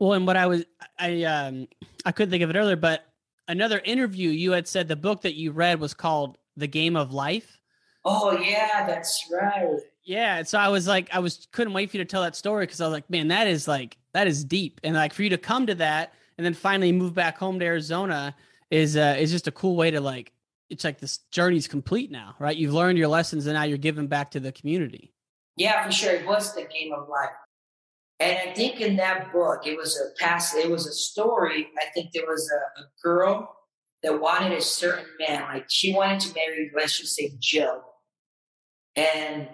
Well, 0.00 0.12
and 0.14 0.26
what 0.26 0.36
I 0.36 0.46
was, 0.46 0.64
I 0.98 1.24
um, 1.24 1.68
I 2.04 2.12
couldn't 2.12 2.30
think 2.30 2.42
of 2.42 2.50
it 2.50 2.56
earlier, 2.56 2.76
but 2.76 3.06
another 3.48 3.80
interview 3.84 4.30
you 4.30 4.52
had 4.52 4.68
said 4.68 4.88
the 4.88 4.96
book 4.96 5.22
that 5.22 5.34
you 5.34 5.52
read 5.52 5.80
was 5.80 5.94
called 5.94 6.38
The 6.56 6.66
Game 6.66 6.96
of 6.96 7.12
Life. 7.12 7.58
Oh 8.04 8.38
yeah, 8.38 8.86
that's 8.86 9.26
right. 9.32 9.78
Yeah, 10.08 10.42
so 10.42 10.58
I 10.58 10.68
was 10.68 10.88
like, 10.88 11.10
I 11.12 11.18
was 11.18 11.48
couldn't 11.52 11.74
wait 11.74 11.90
for 11.90 11.98
you 11.98 12.02
to 12.02 12.08
tell 12.08 12.22
that 12.22 12.34
story 12.34 12.64
because 12.64 12.80
I 12.80 12.86
was 12.86 12.94
like, 12.94 13.10
man, 13.10 13.28
that 13.28 13.46
is 13.46 13.68
like 13.68 13.98
that 14.14 14.26
is 14.26 14.42
deep, 14.42 14.80
and 14.82 14.94
like 14.94 15.12
for 15.12 15.22
you 15.22 15.28
to 15.28 15.36
come 15.36 15.66
to 15.66 15.74
that 15.74 16.14
and 16.38 16.46
then 16.46 16.54
finally 16.54 16.92
move 16.92 17.12
back 17.12 17.36
home 17.36 17.58
to 17.58 17.64
Arizona 17.66 18.34
is 18.70 18.96
uh 18.96 19.16
is 19.18 19.30
just 19.30 19.48
a 19.48 19.52
cool 19.52 19.76
way 19.76 19.90
to 19.90 20.00
like 20.00 20.32
it's 20.70 20.82
like 20.82 20.98
this 20.98 21.18
journey's 21.30 21.68
complete 21.68 22.10
now, 22.10 22.34
right? 22.38 22.56
You've 22.56 22.72
learned 22.72 22.96
your 22.96 23.08
lessons 23.08 23.46
and 23.46 23.54
now 23.54 23.64
you're 23.64 23.76
giving 23.76 24.06
back 24.06 24.30
to 24.30 24.40
the 24.40 24.50
community. 24.50 25.12
Yeah, 25.56 25.84
for 25.84 25.92
sure. 25.92 26.14
It 26.14 26.26
was 26.26 26.54
the 26.54 26.62
game 26.62 26.94
of 26.94 27.06
life. 27.10 27.28
And 28.18 28.38
I 28.48 28.54
think 28.54 28.80
in 28.80 28.96
that 28.96 29.30
book, 29.30 29.66
it 29.66 29.76
was 29.76 30.00
a 30.00 30.18
past, 30.22 30.56
it 30.56 30.70
was 30.70 30.86
a 30.86 30.92
story. 30.92 31.68
I 31.78 31.90
think 31.92 32.12
there 32.12 32.26
was 32.26 32.50
a, 32.50 32.80
a 32.80 32.84
girl 33.02 33.54
that 34.02 34.18
wanted 34.20 34.52
a 34.52 34.62
certain 34.62 35.04
man. 35.18 35.42
Like 35.42 35.66
she 35.68 35.92
wanted 35.92 36.20
to 36.20 36.34
marry, 36.34 36.70
let's 36.74 36.98
just 36.98 37.14
say 37.14 37.32
Joe. 37.38 37.82
And 38.96 39.48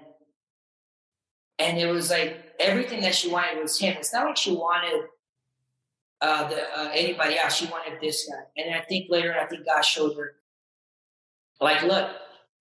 and 1.58 1.78
it 1.78 1.86
was 1.86 2.10
like 2.10 2.54
everything 2.58 3.00
that 3.02 3.14
she 3.14 3.30
wanted 3.30 3.60
was 3.60 3.78
him. 3.78 3.96
It's 3.98 4.12
not 4.12 4.26
like 4.26 4.36
she 4.36 4.52
wanted 4.52 5.04
uh, 6.20 6.48
the, 6.48 6.56
uh, 6.78 6.90
anybody 6.92 7.38
else. 7.38 7.54
She 7.54 7.66
wanted 7.66 8.00
this 8.00 8.28
guy. 8.28 8.62
And 8.62 8.74
I 8.74 8.80
think 8.80 9.06
later, 9.10 9.34
I 9.38 9.46
think 9.46 9.66
God 9.66 9.82
showed 9.82 10.16
her, 10.16 10.36
like, 11.60 11.82
look, 11.82 12.10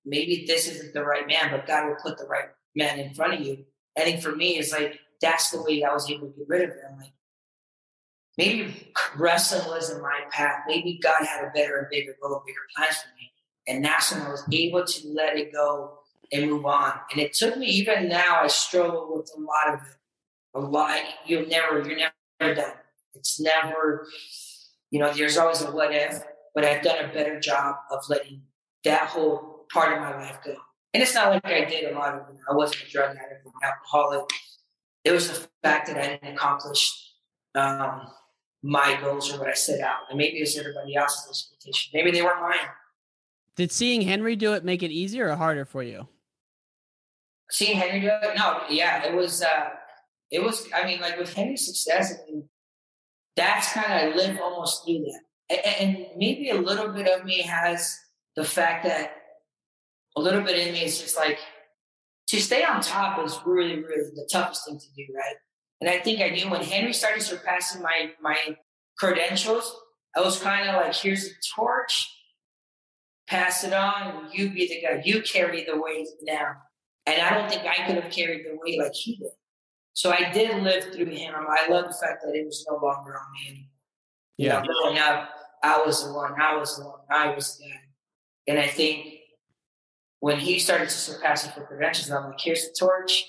maybe 0.06 0.46
this 0.46 0.68
isn't 0.68 0.94
the 0.94 1.04
right 1.04 1.28
man, 1.28 1.50
but 1.52 1.66
God 1.66 1.88
will 1.88 1.96
put 1.96 2.18
the 2.18 2.26
right 2.26 2.50
man 2.76 3.00
in 3.00 3.14
front 3.14 3.34
of 3.34 3.42
you. 3.42 3.66
I 3.98 4.02
think 4.02 4.22
for 4.22 4.36
me, 4.36 4.58
it's 4.58 4.72
like 4.72 5.00
that's 5.22 5.52
the 5.52 5.62
way 5.62 5.84
I 5.84 5.94
was 5.94 6.10
able 6.10 6.28
to 6.28 6.38
get 6.38 6.50
rid 6.50 6.70
of 6.70 6.76
him. 6.76 6.98
Like, 7.00 7.14
maybe 8.38 8.92
wrestling 9.16 9.68
wasn't 9.68 10.02
my 10.02 10.22
path. 10.32 10.64
Maybe 10.68 11.00
God 11.02 11.26
had 11.26 11.46
a 11.46 11.52
better 11.52 11.78
and 11.78 11.88
bigger 11.90 12.16
goal, 12.22 12.44
bigger 12.46 12.60
plans 12.76 12.98
for 12.98 13.10
me. 13.16 13.32
And 13.68 13.86
that's 13.86 14.12
when 14.12 14.22
I 14.22 14.30
was 14.30 14.44
able 14.52 14.84
to 14.84 15.08
let 15.08 15.38
it 15.38 15.54
go 15.54 16.00
and 16.34 16.50
move 16.50 16.66
on. 16.66 16.94
And 17.12 17.22
it 17.22 17.34
took 17.34 17.58
me 17.58 17.68
even 17.68 18.10
now. 18.10 18.42
I 18.42 18.48
struggle 18.48 19.16
with 19.16 19.32
a 19.38 19.40
lot 19.40 19.76
of 19.76 19.88
it. 19.88 19.96
A 20.56 20.60
lot. 20.60 21.00
You're 21.26 21.46
never. 21.46 21.88
You're 21.88 21.98
never 21.98 22.56
done. 22.56 22.74
It's 23.16 23.40
never. 23.40 24.08
You 24.92 25.00
know, 25.00 25.14
there's 25.14 25.38
always 25.38 25.62
a 25.62 25.72
what 25.72 25.94
if. 25.94 26.22
But 26.54 26.66
I've 26.66 26.84
done 26.84 27.06
a 27.06 27.14
better 27.14 27.40
job 27.40 27.76
of 27.90 28.04
letting 28.10 28.42
that 28.84 29.08
whole 29.08 29.66
part 29.72 29.94
of 29.94 30.00
my 30.00 30.16
life 30.16 30.40
go. 30.46 30.56
And 30.94 31.02
it's 31.02 31.16
not 31.16 31.30
like 31.30 31.46
I 31.46 31.66
did 31.66 31.92
a 31.92 31.96
lot 31.98 32.14
of 32.14 32.30
it. 32.30 32.36
I 32.48 32.54
wasn't 32.54 32.84
a 32.84 32.92
drug 32.92 33.16
addict, 33.16 33.46
an 33.46 33.52
alcoholic. 33.64 34.30
It 35.04 35.12
was 35.12 35.30
the 35.30 35.48
fact 35.64 35.88
that 35.88 35.98
I 35.98 36.08
didn't 36.10 36.36
accomplish 36.36 36.92
um, 37.56 38.08
my 38.62 38.98
goals 39.02 39.34
or 39.34 39.40
what 39.40 39.50
I 39.50 39.54
set 39.54 39.82
out. 39.82 40.02
And 40.10 40.18
maybe 40.18 40.38
it 40.38 40.42
was 40.42 40.58
everybody 40.58 40.96
else's 40.96 41.28
expectation. 41.30 41.92
Maybe 41.96 42.12
they 42.12 42.22
weren't 42.22 42.42
mine. 42.42 42.70
Did 43.56 43.72
seeing 43.72 44.02
Henry 44.02 44.36
do 44.36 44.54
it 44.54 44.64
make 44.64 44.84
it 44.84 44.92
easier 44.92 45.30
or 45.30 45.36
harder 45.36 45.66
for 45.66 45.82
you? 45.82 46.08
Seeing 47.54 47.78
Henry 47.78 48.02
do 48.02 48.08
it, 48.08 48.36
no, 48.36 48.62
yeah, 48.68 49.06
it 49.06 49.14
was. 49.14 49.44
uh 49.44 49.70
It 50.32 50.42
was. 50.44 50.68
I 50.74 50.86
mean, 50.88 51.00
like 51.00 51.20
with 51.20 51.32
Henry's 51.34 51.68
success, 51.68 52.12
I 52.12 52.26
mean, 52.26 52.50
that's 53.36 53.72
kind 53.74 53.94
of 53.94 54.14
I 54.14 54.16
live 54.16 54.40
almost 54.42 54.84
through 54.84 55.06
that, 55.06 55.22
and, 55.52 55.62
and 55.82 56.08
maybe 56.18 56.50
a 56.50 56.56
little 56.70 56.90
bit 56.90 57.08
of 57.08 57.26
me 57.26 57.44
has 57.44 57.96
the 58.36 58.44
fact 58.44 58.86
that 58.86 59.16
a 60.18 60.22
little 60.22 60.42
bit 60.42 60.58
in 60.58 60.74
me 60.74 60.84
is 60.84 61.00
just 61.00 61.16
like 61.16 61.38
to 62.30 62.42
stay 62.42 62.64
on 62.64 62.82
top 62.82 63.24
is 63.24 63.40
really, 63.46 63.76
really 63.76 64.10
the 64.16 64.28
toughest 64.32 64.66
thing 64.66 64.80
to 64.80 64.88
do, 64.98 65.06
right? 65.16 65.36
And 65.80 65.90
I 65.90 66.00
think 66.00 66.22
I 66.22 66.30
knew 66.30 66.50
when 66.50 66.64
Henry 66.64 66.94
started 66.94 67.22
surpassing 67.22 67.84
my 67.84 68.12
my 68.20 68.58
credentials, 68.98 69.76
I 70.16 70.22
was 70.22 70.40
kind 70.40 70.68
of 70.70 70.76
like, 70.76 70.96
here's 70.96 71.26
the 71.26 71.36
torch, 71.56 72.10
pass 73.28 73.64
it 73.64 73.74
on, 73.74 74.02
and 74.08 74.34
you 74.34 74.50
be 74.50 74.68
the 74.68 74.82
guy, 74.82 75.02
you 75.06 75.22
carry 75.22 75.64
the 75.64 75.80
weight 75.80 76.08
now. 76.24 76.56
And 77.06 77.22
I 77.22 77.34
don't 77.34 77.50
think 77.50 77.64
I 77.64 77.86
could 77.86 78.02
have 78.02 78.12
carried 78.12 78.46
the 78.46 78.58
weight 78.62 78.80
like 78.80 78.94
he 78.94 79.18
did. 79.18 79.32
So 79.94 80.12
I 80.12 80.32
did 80.32 80.64
live 80.64 80.94
through 80.94 81.06
him. 81.08 81.34
I 81.36 81.68
love 81.70 81.86
the 81.86 81.94
fact 81.94 82.24
that 82.24 82.34
it 82.34 82.46
was 82.46 82.66
no 82.70 82.76
longer 82.76 83.14
on 83.18 83.26
me 83.34 83.50
anymore. 83.50 83.70
Yeah. 84.38 84.62
You 84.62 84.68
know, 84.68 84.74
growing 84.82 84.98
up, 85.00 85.30
I 85.64 85.84
was 85.86 86.06
the 86.06 86.14
one, 86.14 86.34
I 86.42 86.56
was 86.56 86.78
the 86.78 86.86
one, 86.86 87.00
I 87.10 87.34
was 87.34 87.58
the 87.58 87.66
guy. 87.66 87.80
And 88.48 88.60
I 88.60 88.68
think 88.68 89.06
when 90.20 90.40
he 90.40 90.60
started 90.60 90.90
to 90.90 90.96
surpass 90.96 91.46
it 91.46 91.54
for 91.54 91.66
credentials, 91.66 92.10
I'm 92.10 92.26
like, 92.26 92.40
here's 92.40 92.64
the 92.64 92.76
torch, 92.78 93.26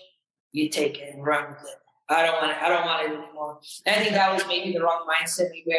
you 0.52 0.68
take 0.68 0.98
it 0.98 1.14
and 1.14 1.24
run 1.24 1.50
with 1.50 1.58
it. 1.58 1.76
I 2.08 2.24
don't 2.24 2.34
want 2.34 2.50
it. 2.50 2.58
I 2.60 2.68
don't 2.68 2.84
want 2.84 3.02
it 3.02 3.14
anymore. 3.14 3.58
And 3.86 3.96
I 3.96 3.98
think 4.00 4.14
that 4.14 4.32
was 4.32 4.46
maybe 4.46 4.72
the 4.72 4.80
wrong 4.80 5.06
mindset. 5.08 5.50
Maybe 5.50 5.76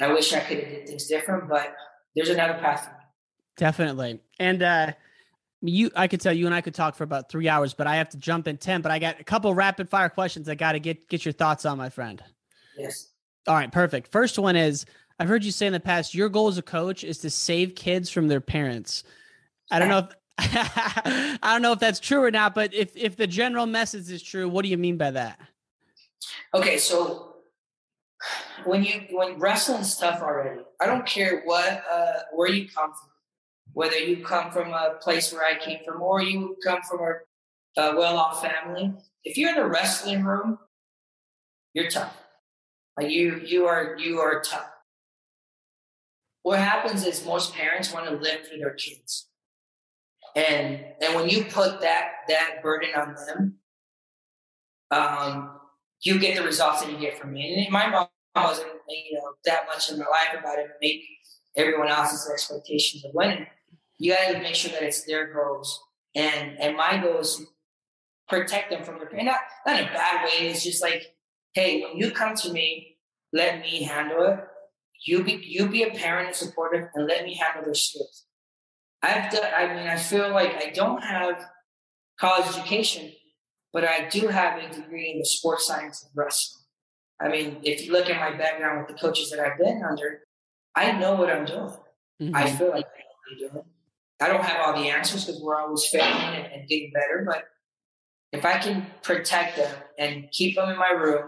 I 0.00 0.12
wish 0.12 0.32
I 0.32 0.40
could 0.40 0.58
have 0.58 0.68
did 0.68 0.88
things 0.88 1.06
different, 1.06 1.48
but 1.48 1.74
there's 2.14 2.28
another 2.28 2.54
path 2.54 2.84
for 2.84 2.90
me. 2.90 3.04
Definitely. 3.56 4.20
And 4.38 4.62
uh 4.62 4.92
you 5.62 5.90
I 5.94 6.08
could 6.08 6.20
tell 6.20 6.32
you 6.32 6.46
and 6.46 6.54
I 6.54 6.60
could 6.60 6.74
talk 6.74 6.94
for 6.94 7.04
about 7.04 7.30
three 7.30 7.48
hours, 7.48 7.74
but 7.74 7.86
I 7.86 7.96
have 7.96 8.08
to 8.10 8.16
jump 8.16 8.48
in 8.48 8.56
10. 8.56 8.82
But 8.82 8.92
I 8.92 8.98
got 8.98 9.20
a 9.20 9.24
couple 9.24 9.52
rapid 9.54 9.88
fire 9.88 10.08
questions 10.08 10.48
I 10.48 10.54
gotta 10.54 10.78
get 10.78 11.08
get 11.08 11.24
your 11.24 11.32
thoughts 11.32 11.64
on, 11.64 11.78
my 11.78 11.90
friend. 11.90 12.22
Yes. 12.76 13.08
All 13.46 13.54
right, 13.54 13.70
perfect. 13.70 14.10
First 14.10 14.38
one 14.38 14.56
is 14.56 14.86
I've 15.18 15.28
heard 15.28 15.44
you 15.44 15.50
say 15.50 15.66
in 15.66 15.72
the 15.72 15.80
past 15.80 16.14
your 16.14 16.28
goal 16.28 16.48
as 16.48 16.58
a 16.58 16.62
coach 16.62 17.04
is 17.04 17.18
to 17.18 17.30
save 17.30 17.74
kids 17.74 18.10
from 18.10 18.28
their 18.28 18.40
parents. 18.40 19.04
I 19.70 19.78
don't 19.78 19.88
know 19.88 19.98
if 19.98 20.14
I 20.38 21.38
don't 21.42 21.62
know 21.62 21.72
if 21.72 21.78
that's 21.78 22.00
true 22.00 22.22
or 22.22 22.30
not, 22.30 22.54
but 22.54 22.72
if 22.72 22.96
if 22.96 23.16
the 23.16 23.26
general 23.26 23.66
message 23.66 24.10
is 24.10 24.22
true, 24.22 24.48
what 24.48 24.62
do 24.62 24.70
you 24.70 24.78
mean 24.78 24.96
by 24.96 25.10
that? 25.10 25.38
Okay, 26.54 26.78
so 26.78 27.36
when 28.64 28.82
you 28.82 29.02
when 29.10 29.38
wrestling 29.38 29.84
stuff 29.84 30.22
already, 30.22 30.62
I 30.80 30.86
don't 30.86 31.06
care 31.06 31.42
what 31.44 31.84
uh, 31.90 32.12
where 32.32 32.48
you 32.48 32.68
come 32.68 32.92
from, 32.92 33.09
whether 33.72 33.96
you 33.96 34.24
come 34.24 34.50
from 34.50 34.72
a 34.72 34.96
place 35.00 35.32
where 35.32 35.44
I 35.44 35.58
came 35.58 35.80
from 35.84 36.02
or 36.02 36.22
you 36.22 36.56
come 36.64 36.80
from 36.82 37.00
a, 37.00 37.80
a 37.80 37.96
well-off 37.96 38.42
family. 38.42 38.94
If 39.24 39.36
you're 39.36 39.50
in 39.50 39.56
the 39.56 39.66
wrestling 39.66 40.24
room, 40.24 40.58
you're 41.74 41.90
tough. 41.90 42.16
Like 42.96 43.10
you 43.10 43.40
you 43.44 43.66
are 43.66 43.96
you 43.98 44.18
are 44.18 44.42
tough. 44.42 44.70
What 46.42 46.58
happens 46.58 47.06
is 47.06 47.24
most 47.24 47.54
parents 47.54 47.92
want 47.92 48.06
to 48.06 48.16
live 48.16 48.46
for 48.46 48.56
their 48.58 48.74
kids 48.74 49.30
and 50.36 50.84
and 51.00 51.14
when 51.14 51.28
you 51.28 51.44
put 51.44 51.80
that 51.80 52.10
that 52.28 52.62
burden 52.62 52.90
on 52.94 53.14
them, 53.14 53.54
um, 54.90 55.60
you 56.02 56.18
get 56.18 56.36
the 56.36 56.44
results 56.44 56.82
that 56.82 56.90
you 56.90 56.98
get 56.98 57.18
from 57.18 57.32
me. 57.32 57.64
And 57.64 57.72
my 57.72 57.88
mom 57.88 58.08
wasn't 58.36 58.68
you 58.88 59.14
know 59.14 59.32
that 59.44 59.66
much 59.66 59.90
in 59.90 59.98
my 59.98 60.04
life 60.06 60.38
about 60.38 60.58
it, 60.58 60.68
maybe 60.80 61.08
everyone 61.56 61.88
else's 61.88 62.30
expectations 62.30 63.04
of 63.04 63.12
winning. 63.14 63.46
You 64.00 64.14
got 64.14 64.32
to 64.32 64.38
make 64.40 64.54
sure 64.54 64.72
that 64.72 64.82
it's 64.82 65.04
their 65.04 65.30
goals, 65.32 65.78
and 66.14 66.58
and 66.58 66.74
my 66.74 66.96
goal 66.96 67.18
is 67.18 67.44
protect 68.28 68.70
them 68.70 68.82
from 68.82 68.98
their 68.98 69.10
pain. 69.10 69.26
Not 69.26 69.40
not 69.66 69.78
in 69.78 69.86
a 69.86 69.92
bad 69.92 70.24
way. 70.24 70.48
It's 70.48 70.64
just 70.64 70.82
like, 70.82 71.04
hey, 71.52 71.82
when 71.82 71.98
you 71.98 72.10
come 72.10 72.34
to 72.36 72.50
me, 72.50 72.96
let 73.34 73.60
me 73.60 73.82
handle 73.82 74.24
it. 74.24 74.40
You 75.04 75.22
be 75.22 75.32
you 75.44 75.68
be 75.68 75.82
a 75.82 75.90
parent 75.90 76.28
and 76.28 76.36
supportive, 76.36 76.88
and 76.94 77.06
let 77.06 77.24
me 77.26 77.34
handle 77.34 77.62
their 77.62 77.74
skills. 77.74 78.24
I've 79.02 79.30
done, 79.30 79.50
I 79.54 79.66
mean, 79.66 79.86
I 79.86 79.96
feel 79.96 80.30
like 80.30 80.54
I 80.56 80.70
don't 80.70 81.02
have 81.02 81.44
college 82.18 82.48
education, 82.48 83.12
but 83.72 83.84
I 83.84 84.08
do 84.08 84.28
have 84.28 84.62
a 84.62 84.74
degree 84.74 85.10
in 85.12 85.18
the 85.18 85.26
sports 85.26 85.66
science 85.66 86.02
of 86.02 86.10
wrestling. 86.14 86.64
I 87.20 87.28
mean, 87.28 87.58
if 87.62 87.84
you 87.84 87.92
look 87.92 88.08
at 88.08 88.18
my 88.18 88.36
background 88.36 88.78
with 88.78 88.88
the 88.88 89.00
coaches 89.00 89.30
that 89.30 89.40
I've 89.40 89.58
been 89.58 89.82
under, 89.82 90.20
I 90.74 90.92
know 90.92 91.16
what 91.16 91.30
I'm 91.30 91.44
doing. 91.44 91.74
Mm-hmm. 92.20 92.34
I 92.34 92.50
feel 92.50 92.70
like 92.70 92.86
I 92.86 93.00
know 93.00 93.16
what 93.18 93.32
I'm 93.32 93.52
doing. 93.52 93.64
I 94.20 94.28
don't 94.28 94.44
have 94.44 94.66
all 94.66 94.80
the 94.80 94.90
answers 94.90 95.24
because 95.24 95.40
we're 95.40 95.58
always 95.58 95.86
failing 95.86 96.34
and, 96.34 96.52
and 96.52 96.68
getting 96.68 96.92
better, 96.92 97.24
but 97.26 97.44
if 98.32 98.44
I 98.44 98.58
can 98.58 98.86
protect 99.02 99.56
them 99.56 99.74
and 99.98 100.30
keep 100.30 100.56
them 100.56 100.70
in 100.70 100.78
my 100.78 100.90
room 100.90 101.24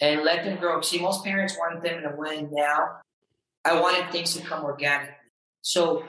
and 0.00 0.22
let 0.22 0.44
them 0.44 0.58
grow. 0.58 0.80
See, 0.80 1.00
most 1.00 1.24
parents 1.24 1.56
want 1.58 1.82
them 1.82 2.02
to 2.02 2.14
win 2.16 2.50
now. 2.52 3.00
I 3.64 3.80
wanted 3.80 4.10
things 4.10 4.34
to 4.36 4.42
come 4.42 4.64
organically. 4.64 5.14
So 5.62 6.04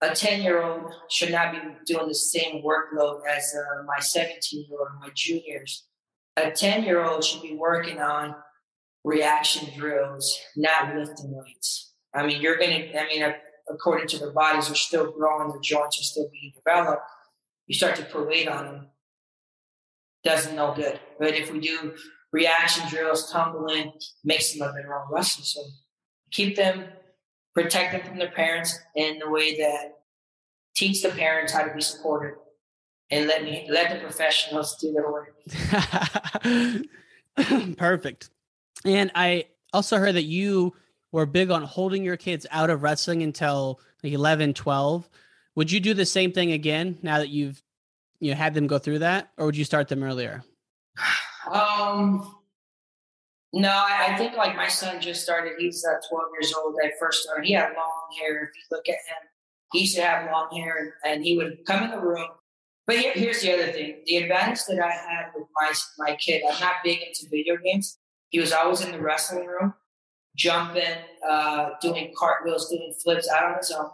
a 0.00 0.14
10 0.14 0.42
year 0.42 0.62
old 0.62 0.92
should 1.10 1.30
not 1.30 1.52
be 1.52 1.58
doing 1.86 2.08
the 2.08 2.14
same 2.14 2.62
workload 2.62 3.20
as 3.28 3.54
uh, 3.54 3.82
my 3.84 4.00
17 4.00 4.66
year 4.68 4.78
old 4.78 4.88
my 5.00 5.10
juniors. 5.14 5.86
A 6.36 6.50
10 6.50 6.84
year 6.84 7.04
old 7.04 7.24
should 7.24 7.42
be 7.42 7.54
working 7.54 8.00
on 8.00 8.34
reaction 9.04 9.68
drills, 9.78 10.40
not 10.56 10.94
lifting 10.96 11.34
weights. 11.34 11.92
I 12.14 12.26
mean, 12.26 12.40
you're 12.40 12.56
going 12.56 12.70
to, 12.70 13.00
I 13.00 13.06
mean, 13.06 13.34
according 13.68 14.08
to 14.08 14.18
their 14.18 14.32
bodies, 14.32 14.70
are 14.70 14.74
still 14.74 15.10
growing, 15.12 15.48
their 15.48 15.60
joints 15.60 16.00
are 16.00 16.04
still 16.04 16.28
being 16.32 16.52
developed. 16.54 17.02
You 17.66 17.74
start 17.74 17.96
to 17.96 18.04
put 18.04 18.28
weight 18.28 18.48
on 18.48 18.64
them, 18.66 18.86
doesn't 20.22 20.54
no 20.54 20.74
good. 20.74 21.00
But 21.18 21.34
if 21.34 21.52
we 21.52 21.60
do 21.60 21.94
reaction 22.32 22.88
drills, 22.88 23.30
tumbling, 23.30 23.92
makes 24.22 24.52
them 24.52 24.68
a 24.68 24.72
better 24.72 25.00
wrestler. 25.10 25.44
So 25.44 25.62
keep 26.30 26.56
them 26.56 26.84
protect 27.54 27.92
them 27.92 28.02
from 28.02 28.18
their 28.18 28.32
parents 28.32 28.78
in 28.94 29.18
the 29.18 29.30
way 29.30 29.56
that 29.56 29.98
teach 30.74 31.02
the 31.02 31.08
parents 31.10 31.52
how 31.52 31.62
to 31.62 31.72
be 31.72 31.80
supportive 31.80 32.36
and 33.10 33.26
let 33.28 33.44
me 33.44 33.66
let 33.70 33.90
the 33.90 34.00
professionals 34.00 34.76
do 34.76 34.92
their 34.92 35.10
work. 35.10 35.34
Perfect. 37.78 38.30
And 38.84 39.10
I 39.14 39.46
also 39.72 39.98
heard 39.98 40.16
that 40.16 40.24
you 40.24 40.74
were 41.14 41.26
big 41.26 41.52
on 41.52 41.62
holding 41.62 42.02
your 42.02 42.16
kids 42.16 42.44
out 42.50 42.70
of 42.70 42.82
wrestling 42.82 43.22
until 43.22 43.78
like 44.02 44.12
11, 44.12 44.52
12. 44.52 45.08
Would 45.54 45.70
you 45.70 45.78
do 45.78 45.94
the 45.94 46.04
same 46.04 46.32
thing 46.32 46.50
again 46.50 46.98
now 47.02 47.18
that 47.18 47.28
you've 47.28 47.62
you 48.18 48.32
know, 48.32 48.36
had 48.36 48.52
them 48.52 48.66
go 48.66 48.80
through 48.80 48.98
that 48.98 49.30
or 49.38 49.46
would 49.46 49.56
you 49.56 49.64
start 49.64 49.86
them 49.86 50.02
earlier? 50.02 50.42
Um 51.50 52.34
no, 53.52 53.68
I, 53.68 54.08
I, 54.08 54.16
think 54.16 54.36
like 54.36 54.56
my 54.56 54.66
son 54.66 55.00
just 55.00 55.22
started. 55.22 55.52
He's 55.56 55.84
uh, 55.84 56.00
12 56.10 56.24
years 56.32 56.52
old. 56.52 56.74
I 56.84 56.90
first 56.98 57.22
started. 57.22 57.46
He 57.46 57.52
had 57.52 57.68
long 57.76 58.08
hair. 58.18 58.42
If 58.42 58.50
you 58.56 58.62
look 58.72 58.88
at 58.88 58.94
him, 58.94 59.28
he 59.72 59.82
used 59.82 59.94
to 59.94 60.02
have 60.02 60.28
long 60.28 60.48
hair, 60.50 60.94
and 61.04 61.22
he 61.22 61.36
would 61.36 61.58
come 61.64 61.84
in 61.84 61.92
the 61.92 62.00
room. 62.00 62.26
But 62.88 62.96
here, 62.96 63.12
here's 63.14 63.42
the 63.42 63.54
other 63.54 63.70
thing: 63.70 64.02
the 64.06 64.16
advantage 64.16 64.64
that 64.66 64.80
I 64.84 64.90
had 64.90 65.26
with 65.36 65.46
my 65.54 65.72
my 65.98 66.16
kid. 66.16 66.42
I'm 66.50 66.58
not 66.58 66.82
big 66.82 66.98
into 67.06 67.30
video 67.30 67.56
games. 67.56 67.96
He 68.30 68.40
was 68.40 68.52
always 68.52 68.80
in 68.80 68.90
the 68.90 69.00
wrestling 69.00 69.46
room, 69.46 69.74
jumping, 70.36 70.82
uh, 71.26 71.70
doing 71.80 72.12
cartwheels, 72.16 72.68
doing 72.68 72.94
flips 73.02 73.28
out 73.28 73.44
on 73.44 73.56
his 73.58 73.70
own. 73.70 73.90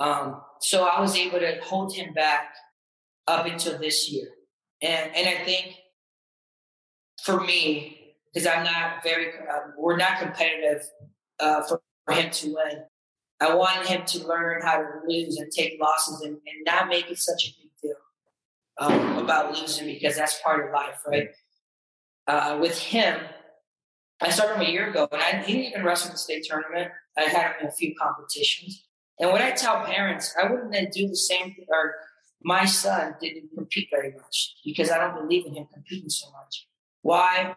Um, 0.00 0.42
so 0.60 0.84
I 0.84 1.00
was 1.00 1.16
able 1.16 1.38
to 1.40 1.60
hold 1.62 1.94
him 1.94 2.12
back 2.14 2.54
up 3.26 3.46
until 3.46 3.78
this 3.78 4.10
year, 4.10 4.28
and 4.82 5.14
and 5.14 5.28
I 5.28 5.44
think 5.44 5.76
for 7.24 7.40
me, 7.40 8.14
because 8.32 8.46
I'm 8.46 8.64
not 8.64 9.02
very, 9.02 9.28
um, 9.48 9.74
we're 9.78 9.96
not 9.96 10.18
competitive 10.18 10.82
uh, 11.40 11.62
for, 11.62 11.80
for, 12.04 12.14
him 12.14 12.30
to 12.30 12.54
win. 12.54 12.82
I 13.40 13.54
want 13.54 13.86
him 13.86 14.04
to 14.04 14.26
learn 14.26 14.62
how 14.62 14.76
to 14.76 14.88
lose 15.06 15.38
and 15.38 15.50
take 15.50 15.80
losses 15.80 16.20
and, 16.20 16.34
and 16.34 16.64
not 16.66 16.88
make 16.88 17.10
it 17.10 17.18
such 17.18 17.48
a 17.48 17.62
big 17.62 17.70
deal 17.82 17.96
um, 18.78 19.24
about 19.24 19.58
losing 19.58 19.86
because 19.86 20.16
that's 20.16 20.40
part 20.42 20.66
of 20.66 20.72
life, 20.72 21.00
right? 21.06 21.28
Uh, 22.26 22.58
with 22.60 22.78
him, 22.78 23.20
I 24.24 24.30
started 24.30 24.56
him 24.56 24.66
a 24.66 24.70
year 24.70 24.88
ago, 24.88 25.08
and 25.12 25.20
I, 25.20 25.42
he 25.42 25.52
didn't 25.52 25.70
even 25.72 25.84
wrestle 25.84 26.08
in 26.08 26.14
the 26.14 26.18
state 26.18 26.46
tournament. 26.48 26.90
I 27.16 27.22
had 27.22 27.46
him 27.46 27.54
in 27.62 27.66
a 27.66 27.72
few 27.72 27.94
competitions. 28.00 28.86
And 29.20 29.30
what 29.30 29.42
I 29.42 29.52
tell 29.52 29.84
parents, 29.84 30.34
I 30.40 30.50
wouldn't 30.50 30.72
then 30.72 30.88
do 30.92 31.08
the 31.08 31.16
same 31.16 31.54
thing, 31.54 31.66
or 31.68 31.94
my 32.42 32.64
son 32.64 33.14
didn't 33.20 33.50
compete 33.54 33.88
very 33.90 34.12
much 34.12 34.54
because 34.64 34.90
I 34.90 34.98
don't 34.98 35.14
believe 35.14 35.46
in 35.46 35.54
him 35.54 35.66
competing 35.72 36.08
so 36.08 36.26
much. 36.32 36.66
Why? 37.02 37.54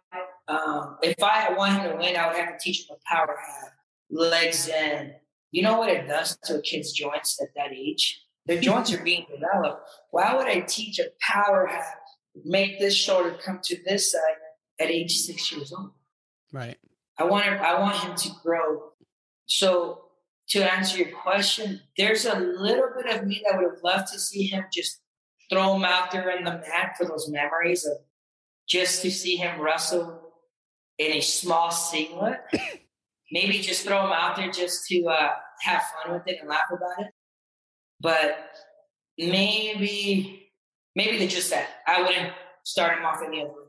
Um, 0.47 0.97
if 1.01 1.21
I 1.23 1.53
want 1.53 1.73
him 1.73 1.91
to 1.91 1.97
win, 1.97 2.15
I 2.15 2.27
would 2.27 2.35
have 2.35 2.57
to 2.57 2.63
teach 2.63 2.81
him 2.81 2.95
a 2.95 3.15
power 3.15 3.35
half, 3.45 3.71
legs 4.09 4.67
in. 4.67 5.13
You 5.51 5.63
know 5.63 5.77
what 5.77 5.89
it 5.89 6.07
does 6.07 6.37
to 6.43 6.59
a 6.59 6.61
kid's 6.61 6.91
joints 6.91 7.41
at 7.41 7.49
that 7.55 7.71
age? 7.73 8.23
Their 8.45 8.61
joints 8.61 8.93
are 8.93 9.03
being 9.03 9.25
developed. 9.29 9.87
Why 10.11 10.35
would 10.35 10.47
I 10.47 10.61
teach 10.61 10.99
a 10.99 11.07
power 11.21 11.67
half, 11.67 11.95
make 12.45 12.79
this 12.79 12.95
shoulder 12.95 13.37
come 13.43 13.59
to 13.63 13.77
this 13.85 14.11
side 14.11 14.21
at 14.79 14.89
age 14.89 15.17
six 15.17 15.51
years 15.51 15.73
old? 15.73 15.91
Right. 16.53 16.77
I 17.17 17.25
want 17.25 17.45
him, 17.45 17.59
I 17.61 17.79
want 17.79 17.97
him 17.97 18.15
to 18.15 18.29
grow. 18.43 18.91
So 19.45 20.03
to 20.49 20.71
answer 20.71 20.97
your 20.97 21.11
question, 21.11 21.81
there's 21.97 22.25
a 22.25 22.37
little 22.37 22.89
bit 22.95 23.15
of 23.15 23.25
me 23.25 23.43
that 23.45 23.57
would 23.57 23.69
have 23.69 23.83
loved 23.83 24.13
to 24.13 24.19
see 24.19 24.47
him 24.47 24.65
just 24.73 25.01
throw 25.51 25.75
him 25.75 25.85
out 25.85 26.11
there 26.11 26.29
in 26.37 26.43
the 26.43 26.51
mat 26.51 26.95
for 26.97 27.05
those 27.05 27.29
memories 27.29 27.85
of 27.85 27.97
just 28.67 29.01
to 29.01 29.11
see 29.11 29.35
him 29.35 29.59
wrestle 29.59 30.21
in 30.97 31.13
a 31.13 31.21
small 31.21 31.71
singlet. 31.71 32.39
Maybe 33.31 33.59
just 33.59 33.85
throw 33.85 34.05
him 34.05 34.13
out 34.13 34.37
there 34.37 34.51
just 34.51 34.87
to 34.87 35.05
uh, 35.07 35.31
have 35.61 35.83
fun 36.03 36.13
with 36.13 36.27
it 36.27 36.37
and 36.39 36.49
laugh 36.49 36.69
about 36.71 37.05
it. 37.05 37.13
But 37.99 38.51
maybe, 39.17 40.51
maybe 40.95 41.17
they 41.17 41.27
just 41.27 41.49
that. 41.49 41.67
I 41.85 42.03
wouldn't 42.03 42.31
start 42.63 42.97
him 42.97 43.05
off 43.05 43.21
any 43.25 43.41
other 43.41 43.49
way. 43.49 43.66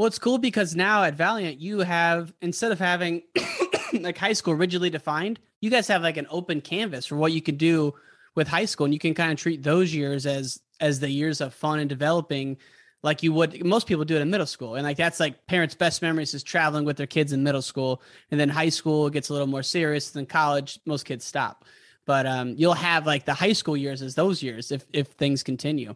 Well, 0.00 0.06
it's 0.06 0.18
cool 0.18 0.38
because 0.38 0.74
now 0.74 1.04
at 1.04 1.12
Valiant, 1.12 1.60
you 1.60 1.80
have 1.80 2.32
instead 2.40 2.72
of 2.72 2.78
having 2.78 3.20
like 3.92 4.16
high 4.16 4.32
school 4.32 4.54
rigidly 4.54 4.88
defined, 4.88 5.38
you 5.60 5.68
guys 5.68 5.88
have 5.88 6.00
like 6.00 6.16
an 6.16 6.26
open 6.30 6.62
canvas 6.62 7.04
for 7.04 7.16
what 7.16 7.32
you 7.32 7.42
can 7.42 7.56
do 7.56 7.92
with 8.34 8.48
high 8.48 8.64
school, 8.64 8.86
and 8.86 8.94
you 8.94 8.98
can 8.98 9.12
kind 9.12 9.30
of 9.30 9.36
treat 9.36 9.62
those 9.62 9.94
years 9.94 10.24
as 10.24 10.58
as 10.80 11.00
the 11.00 11.10
years 11.10 11.42
of 11.42 11.52
fun 11.52 11.80
and 11.80 11.90
developing, 11.90 12.56
like 13.02 13.22
you 13.22 13.34
would 13.34 13.62
most 13.62 13.86
people 13.86 14.06
do 14.06 14.16
it 14.16 14.22
in 14.22 14.30
middle 14.30 14.46
school, 14.46 14.76
and 14.76 14.84
like 14.84 14.96
that's 14.96 15.20
like 15.20 15.46
parents' 15.46 15.74
best 15.74 16.00
memories 16.00 16.32
is 16.32 16.42
traveling 16.42 16.86
with 16.86 16.96
their 16.96 17.06
kids 17.06 17.34
in 17.34 17.42
middle 17.42 17.60
school, 17.60 18.00
and 18.30 18.40
then 18.40 18.48
high 18.48 18.70
school 18.70 19.10
gets 19.10 19.28
a 19.28 19.34
little 19.34 19.48
more 19.48 19.62
serious. 19.62 20.12
Then 20.12 20.24
college, 20.24 20.80
most 20.86 21.04
kids 21.04 21.26
stop, 21.26 21.66
but 22.06 22.24
um, 22.24 22.54
you'll 22.56 22.72
have 22.72 23.04
like 23.04 23.26
the 23.26 23.34
high 23.34 23.52
school 23.52 23.76
years 23.76 24.00
as 24.00 24.14
those 24.14 24.42
years 24.42 24.72
if 24.72 24.86
if 24.94 25.08
things 25.08 25.42
continue. 25.42 25.94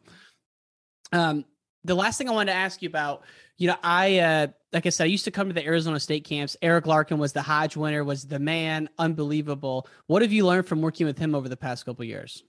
Um, 1.11 1.47
the 1.85 1.95
last 1.95 2.19
thing 2.19 2.29
I 2.29 2.33
wanted 2.33 2.53
to 2.53 2.59
ask 2.59 2.83
you 2.83 2.89
about, 2.89 3.23
you 3.57 3.69
know, 3.69 3.77
I 3.83 4.19
uh, 4.19 4.47
like 4.73 4.87
I 4.87 4.89
said, 4.89 5.05
I 5.05 5.09
used 5.09 5.25
to 5.27 5.31
come 5.31 5.49
to 5.49 5.55
the 5.55 5.65
Arizona 5.65 6.01
State 6.01 6.25
camps. 6.25 6.57
Eric 6.63 6.87
Larkin 6.87 7.19
was 7.19 7.33
the 7.33 7.43
Hodge 7.43 7.77
winner, 7.77 8.03
was 8.03 8.27
the 8.27 8.39
man, 8.39 8.89
unbelievable. 8.99 9.87
What 10.07 10.23
have 10.23 10.33
you 10.33 10.47
learned 10.47 10.67
from 10.67 10.81
working 10.81 11.07
with 11.07 11.19
him 11.19 11.35
over 11.35 11.49
the 11.49 11.57
past 11.57 11.85
couple 11.85 12.05
years? 12.05 12.43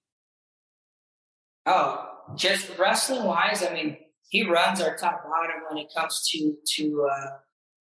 Oh, 1.66 2.10
just 2.36 2.78
wrestling 2.78 3.24
wise, 3.26 3.64
I 3.64 3.74
mean, 3.74 3.98
he 4.30 4.44
runs 4.44 4.82
our 4.82 4.96
top 4.98 5.24
bottom 5.24 5.62
when 5.70 5.78
it 5.78 5.92
comes 5.96 6.28
to 6.30 6.56
to 6.76 7.10
uh, 7.12 7.30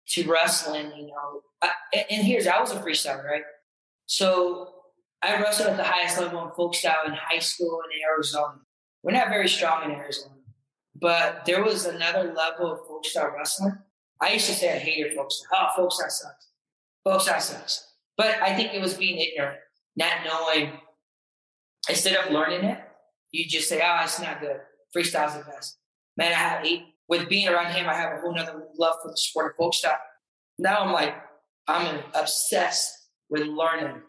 to 0.09 0.29
wrestling. 0.29 0.91
You 0.97 1.07
know, 1.07 1.41
I, 1.61 1.71
and 2.09 2.25
here's 2.25 2.47
I 2.47 2.59
was 2.59 2.71
a 2.71 2.75
freestyler, 2.77 3.23
right? 3.23 3.43
So 4.05 4.69
I 5.21 5.39
wrestled 5.39 5.69
at 5.69 5.77
the 5.77 5.83
highest 5.83 6.19
level 6.19 6.43
in 6.43 6.51
folk 6.55 6.75
style 6.75 7.05
in 7.05 7.13
high 7.13 7.39
school 7.39 7.81
in 7.85 8.01
Arizona. 8.09 8.55
We're 9.03 9.13
not 9.13 9.29
very 9.29 9.47
strong 9.47 9.83
in 9.83 9.91
Arizona. 9.91 10.35
But 11.01 11.45
there 11.45 11.63
was 11.63 11.85
another 11.85 12.31
level 12.33 12.71
of 12.71 12.87
folk 12.87 13.05
style 13.05 13.33
wrestling. 13.35 13.77
I 14.21 14.33
used 14.33 14.45
to 14.45 14.53
say 14.53 14.73
I 14.73 14.77
hated 14.77 15.15
folk 15.15 15.31
style. 15.31 15.71
Oh, 15.71 15.75
folk 15.75 15.91
style 15.91 16.09
sucks. 16.09 16.47
Folk 17.03 17.21
style 17.21 17.41
sucks. 17.41 17.87
But 18.17 18.39
I 18.41 18.55
think 18.55 18.73
it 18.73 18.81
was 18.81 18.93
being 18.93 19.17
ignorant, 19.17 19.59
not 19.95 20.11
knowing. 20.23 20.73
Instead 21.89 22.15
of 22.23 22.31
learning 22.31 22.63
it, 22.63 22.79
you 23.31 23.47
just 23.47 23.67
say, 23.67 23.81
"Oh, 23.83 24.03
it's 24.03 24.21
not 24.21 24.39
good." 24.39 24.59
Freestyle's 24.95 25.35
the 25.35 25.43
best. 25.43 25.79
Man, 26.17 26.31
I 26.31 26.35
have 26.35 26.65
eight. 26.65 26.83
With 27.07 27.27
being 27.27 27.47
around 27.47 27.73
him, 27.73 27.89
I 27.89 27.95
have 27.95 28.13
a 28.13 28.21
whole 28.21 28.33
nother 28.33 28.67
love 28.77 28.95
for 29.01 29.09
the 29.09 29.17
sport 29.17 29.51
of 29.51 29.57
folk 29.57 29.73
style. 29.73 29.97
Now 30.59 30.81
I'm 30.81 30.91
like, 30.91 31.15
I'm 31.67 32.03
obsessed 32.13 33.07
with 33.29 33.47
learning. 33.47 34.01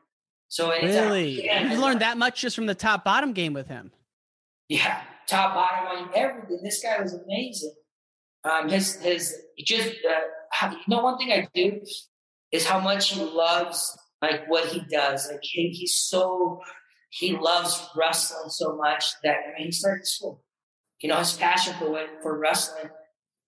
So 0.49 0.68
really, 0.70 1.49
you 1.49 1.80
learned 1.80 2.03
that 2.03 2.18
much 2.18 2.43
just 2.43 2.55
from 2.55 2.66
the 2.66 2.74
top 2.74 3.05
bottom 3.05 3.32
game 3.32 3.55
with 3.55 3.68
him. 3.68 3.90
Yeah, 4.68 5.03
top, 5.28 5.54
bottom 5.54 5.84
line, 5.84 6.10
everything. 6.14 6.60
This 6.62 6.82
guy 6.82 7.00
was 7.00 7.14
amazing. 7.14 7.74
Um, 8.44 8.68
his 8.68 8.96
his 8.96 9.36
just 9.58 9.88
uh, 9.88 10.70
you 10.70 10.78
know 10.88 11.02
one 11.02 11.18
thing 11.18 11.32
I 11.32 11.48
do 11.54 11.80
is 12.50 12.66
how 12.66 12.80
much 12.80 13.10
he 13.10 13.22
loves 13.22 13.96
like 14.20 14.48
what 14.48 14.66
he 14.66 14.80
does. 14.90 15.28
Like 15.30 15.42
he, 15.42 15.68
he's 15.68 15.94
so 15.94 16.60
he 17.10 17.36
loves 17.36 17.88
wrestling 17.94 18.50
so 18.50 18.76
much 18.76 19.04
that 19.22 19.36
I 19.36 19.58
mean 19.58 19.66
he 19.66 19.72
started 19.72 20.06
school. 20.06 20.42
You 21.00 21.08
know 21.08 21.18
his 21.18 21.34
passion 21.34 21.74
for 21.78 21.90
what 21.90 22.08
for 22.22 22.38
wrestling. 22.38 22.90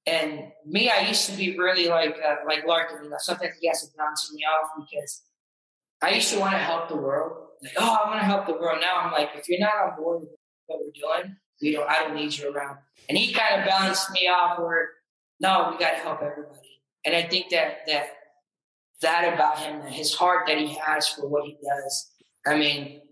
And 0.06 0.52
me, 0.66 0.90
I 0.90 1.08
used 1.08 1.30
to 1.30 1.36
be 1.36 1.58
really 1.58 1.88
like 1.88 2.16
uh, 2.24 2.36
like 2.46 2.66
Larkin. 2.66 3.04
You 3.04 3.10
know, 3.10 3.16
sometimes 3.18 3.54
he 3.60 3.68
has 3.68 3.82
to 3.82 3.88
bounce 3.96 4.32
me 4.32 4.42
off 4.44 4.70
because 4.78 5.22
I 6.02 6.10
used 6.10 6.32
to 6.34 6.38
want 6.38 6.52
to 6.52 6.58
help 6.58 6.88
the 6.88 6.96
world. 6.96 7.32
Like, 7.62 7.72
oh, 7.78 7.98
I 8.04 8.08
want 8.08 8.20
to 8.20 8.26
help 8.26 8.46
the 8.46 8.52
world. 8.52 8.78
Now 8.82 9.00
I'm 9.00 9.12
like, 9.12 9.30
if 9.34 9.48
you're 9.48 9.60
not 9.60 9.74
on 9.74 9.96
board 9.96 10.20
with 10.20 10.30
what 10.66 10.80
we're 10.80 11.22
doing, 11.22 11.36
we 11.61 11.72
don't. 11.72 11.88
I 11.88 12.00
don't 12.00 12.14
need 12.14 12.36
you 12.36 12.52
around. 12.52 12.78
And 13.09 13.18
he 13.18 13.32
kind 13.32 13.61
of 13.61 13.66
balanced 13.66 14.11
me 14.12 14.28
off 14.28 14.59
where, 14.59 14.88
no, 15.40 15.68
we 15.70 15.78
got 15.78 15.90
to 15.90 15.96
help 15.96 16.22
everybody. 16.22 16.80
And 17.05 17.14
I 17.14 17.22
think 17.22 17.50
that 17.50 17.78
that 17.86 18.07
that 19.02 19.34
about 19.34 19.59
him, 19.59 19.82
his 19.82 20.14
heart 20.14 20.46
that 20.46 20.59
he 20.59 20.74
has 20.74 21.09
for 21.09 21.28
what 21.28 21.44
he 21.44 21.57
does. 21.62 22.11
I 22.46 22.57
mean, 22.57 23.02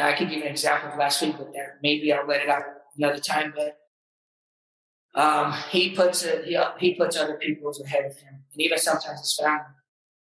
I 0.00 0.12
could 0.12 0.30
give 0.30 0.42
an 0.42 0.48
example 0.48 0.90
of 0.90 0.98
last 0.98 1.22
week, 1.22 1.36
but 1.36 1.52
that 1.52 1.78
maybe 1.82 2.12
I'll 2.12 2.26
let 2.26 2.42
it 2.42 2.48
out 2.48 2.62
another 2.96 3.18
time. 3.18 3.54
But 3.54 5.20
um, 5.20 5.52
he 5.70 5.90
puts 5.90 6.22
it, 6.24 6.44
he, 6.44 6.58
he 6.78 6.94
puts 6.94 7.16
other 7.16 7.34
people 7.34 7.72
ahead 7.84 8.04
of 8.06 8.16
him, 8.16 8.44
and 8.52 8.60
even 8.60 8.78
sometimes 8.78 9.20
his 9.20 9.38
family. 9.40 9.60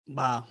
Wow. 0.09 0.47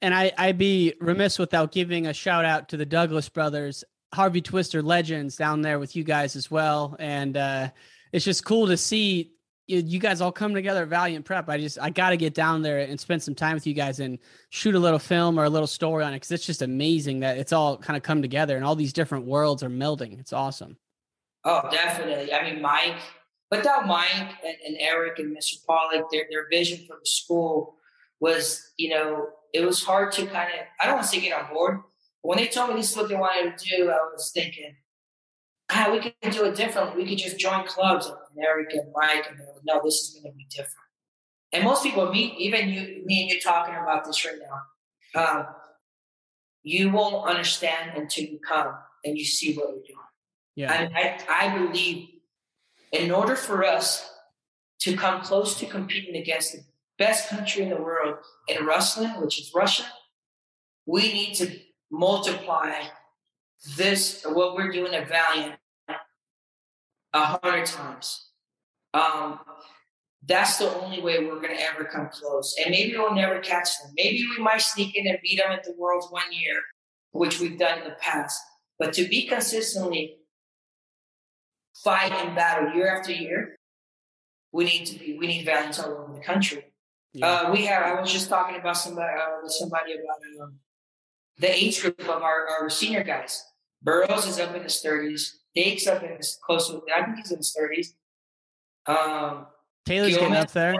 And 0.00 0.14
I, 0.14 0.32
I'd 0.36 0.58
be 0.58 0.94
remiss 1.00 1.38
without 1.38 1.72
giving 1.72 2.06
a 2.06 2.12
shout 2.12 2.44
out 2.44 2.68
to 2.70 2.76
the 2.76 2.84
Douglas 2.84 3.28
brothers 3.28 3.84
Harvey 4.14 4.40
Twister 4.40 4.82
legends 4.82 5.36
down 5.36 5.62
there 5.62 5.78
with 5.78 5.96
you 5.96 6.04
guys 6.04 6.36
as 6.36 6.50
well, 6.50 6.96
and 6.98 7.36
uh, 7.36 7.68
it's 8.12 8.24
just 8.24 8.44
cool 8.44 8.66
to 8.68 8.76
see 8.76 9.34
you, 9.66 9.98
guys 9.98 10.20
all 10.20 10.32
come 10.32 10.54
together 10.54 10.82
at 10.82 10.88
Valiant 10.88 11.24
Prep. 11.24 11.48
I 11.48 11.58
just 11.58 11.78
I 11.80 11.90
got 11.90 12.10
to 12.10 12.16
get 12.16 12.34
down 12.34 12.62
there 12.62 12.80
and 12.80 13.00
spend 13.00 13.22
some 13.22 13.34
time 13.34 13.54
with 13.54 13.66
you 13.66 13.74
guys 13.74 14.00
and 14.00 14.18
shoot 14.50 14.74
a 14.74 14.78
little 14.78 14.98
film 14.98 15.38
or 15.38 15.44
a 15.44 15.50
little 15.50 15.66
story 15.66 16.04
on 16.04 16.12
it 16.12 16.16
because 16.16 16.32
it's 16.32 16.46
just 16.46 16.62
amazing 16.62 17.20
that 17.20 17.38
it's 17.38 17.52
all 17.52 17.78
kind 17.78 17.96
of 17.96 18.02
come 18.02 18.20
together 18.20 18.56
and 18.56 18.64
all 18.64 18.76
these 18.76 18.92
different 18.92 19.24
worlds 19.26 19.62
are 19.62 19.70
melding. 19.70 20.18
It's 20.20 20.32
awesome. 20.32 20.76
Oh, 21.44 21.68
definitely. 21.70 22.32
I 22.32 22.50
mean, 22.50 22.60
Mike, 22.60 23.00
without 23.50 23.86
Mike 23.86 24.34
and, 24.44 24.56
and 24.66 24.76
Eric 24.78 25.18
and 25.18 25.36
Mr. 25.36 25.64
Pollock, 25.66 26.10
their 26.10 26.26
their 26.30 26.48
vision 26.50 26.86
for 26.86 26.96
the 27.00 27.06
school 27.06 27.76
was, 28.20 28.72
you 28.76 28.90
know, 28.90 29.28
it 29.52 29.64
was 29.64 29.82
hard 29.82 30.12
to 30.12 30.26
kind 30.26 30.50
of 30.52 30.60
I 30.80 30.86
don't 30.86 30.96
want 30.96 31.06
to 31.06 31.10
say 31.10 31.20
get 31.20 31.40
on 31.40 31.52
board, 31.52 31.80
when 32.24 32.38
they 32.38 32.46
told 32.46 32.70
me 32.70 32.76
this 32.76 32.90
is 32.90 32.96
what 32.96 33.10
they 33.10 33.16
wanted 33.16 33.58
to 33.58 33.76
do, 33.76 33.90
I 33.90 33.98
was 34.10 34.30
thinking, 34.32 34.74
ah, 35.70 35.90
we 35.92 36.00
could 36.00 36.32
do 36.32 36.46
it 36.46 36.56
differently. 36.56 37.02
We 37.02 37.10
could 37.10 37.18
just 37.18 37.38
join 37.38 37.66
clubs, 37.66 38.06
and 38.06 38.16
Eric 38.42 38.72
and 38.72 38.90
Mike, 38.94 39.26
and 39.28 39.38
like, 39.38 39.62
no, 39.66 39.82
this 39.84 39.96
is 39.96 40.14
going 40.14 40.32
to 40.32 40.36
be 40.36 40.46
different. 40.48 40.70
And 41.52 41.64
most 41.64 41.82
people, 41.82 42.10
me, 42.10 42.34
even 42.38 42.70
you, 42.70 43.02
me 43.04 43.22
and 43.22 43.30
you 43.30 43.40
talking 43.40 43.74
about 43.74 44.06
this 44.06 44.24
right 44.24 44.38
now, 45.14 45.22
um, 45.22 45.46
you 46.62 46.90
won't 46.90 47.28
understand 47.28 47.90
until 47.94 48.24
you 48.24 48.38
come 48.38 48.72
and 49.04 49.18
you 49.18 49.24
see 49.26 49.54
what 49.54 49.68
we're 49.68 49.82
doing. 49.82 49.98
Yeah. 50.56 50.72
And 50.72 50.96
I, 50.96 51.18
I 51.28 51.58
believe 51.58 52.08
in 52.90 53.10
order 53.10 53.36
for 53.36 53.64
us 53.64 54.10
to 54.80 54.96
come 54.96 55.20
close 55.20 55.58
to 55.60 55.66
competing 55.66 56.16
against 56.16 56.52
the 56.52 56.64
best 56.96 57.28
country 57.28 57.64
in 57.64 57.68
the 57.68 57.76
world 57.76 58.16
in 58.48 58.64
wrestling, 58.64 59.10
which 59.20 59.38
is 59.38 59.52
Russia, 59.54 59.84
we 60.86 61.12
need 61.12 61.34
to 61.34 61.58
multiply 61.98 62.72
this, 63.76 64.24
what 64.24 64.54
we're 64.54 64.72
doing 64.72 64.94
at 64.94 65.08
Valiant, 65.08 65.54
a 67.12 67.38
hundred 67.42 67.66
times. 67.66 68.28
Um, 68.92 69.40
that's 70.26 70.58
the 70.58 70.74
only 70.80 71.00
way 71.00 71.24
we're 71.24 71.40
going 71.40 71.56
to 71.56 71.62
ever 71.62 71.84
come 71.84 72.08
close. 72.10 72.54
And 72.62 72.70
maybe 72.70 72.96
we'll 72.96 73.14
never 73.14 73.38
catch 73.40 73.68
them. 73.78 73.92
Maybe 73.96 74.24
we 74.36 74.42
might 74.42 74.60
sneak 74.60 74.96
in 74.96 75.06
and 75.06 75.18
beat 75.22 75.38
them 75.38 75.52
at 75.52 75.64
the 75.64 75.74
Worlds 75.76 76.08
one 76.10 76.32
year, 76.32 76.60
which 77.12 77.40
we've 77.40 77.58
done 77.58 77.78
in 77.78 77.84
the 77.84 77.96
past. 78.00 78.40
But 78.78 78.92
to 78.94 79.06
be 79.06 79.26
consistently 79.26 80.16
fight 81.82 82.12
and 82.12 82.34
battle 82.34 82.74
year 82.74 82.96
after 82.96 83.12
year, 83.12 83.56
we 84.52 84.64
need 84.64 84.86
to 84.86 84.98
be. 84.98 85.16
We 85.18 85.26
need 85.26 85.44
valiants 85.44 85.78
all 85.80 85.92
over 85.92 86.12
the 86.14 86.20
country. 86.20 86.64
Yeah. 87.12 87.26
Uh, 87.26 87.52
we 87.52 87.66
have. 87.66 87.82
I 87.84 88.00
was 88.00 88.12
just 88.12 88.28
talking 88.28 88.56
about 88.56 88.76
somebody 88.76 89.12
uh, 89.12 89.42
with 89.42 89.52
somebody 89.52 89.92
about 89.92 90.44
um, 90.44 90.58
the 91.38 91.52
age 91.52 91.80
group 91.82 92.00
of 92.00 92.22
our, 92.22 92.46
our 92.48 92.70
senior 92.70 93.02
guys. 93.02 93.44
Burroughs 93.82 94.26
is 94.26 94.38
up 94.38 94.54
in 94.54 94.62
his 94.62 94.82
30s. 94.84 95.30
Dake's 95.54 95.86
up 95.86 96.02
in 96.02 96.16
his 96.16 96.38
close 96.44 96.68
to, 96.68 96.82
I 96.94 97.04
think 97.04 97.18
he's 97.18 97.30
in 97.30 97.38
his 97.38 97.56
30s. 97.58 97.94
Um, 98.86 99.46
Taylor's 99.86 100.16
getting 100.16 100.34
up 100.34 100.50
there. 100.52 100.74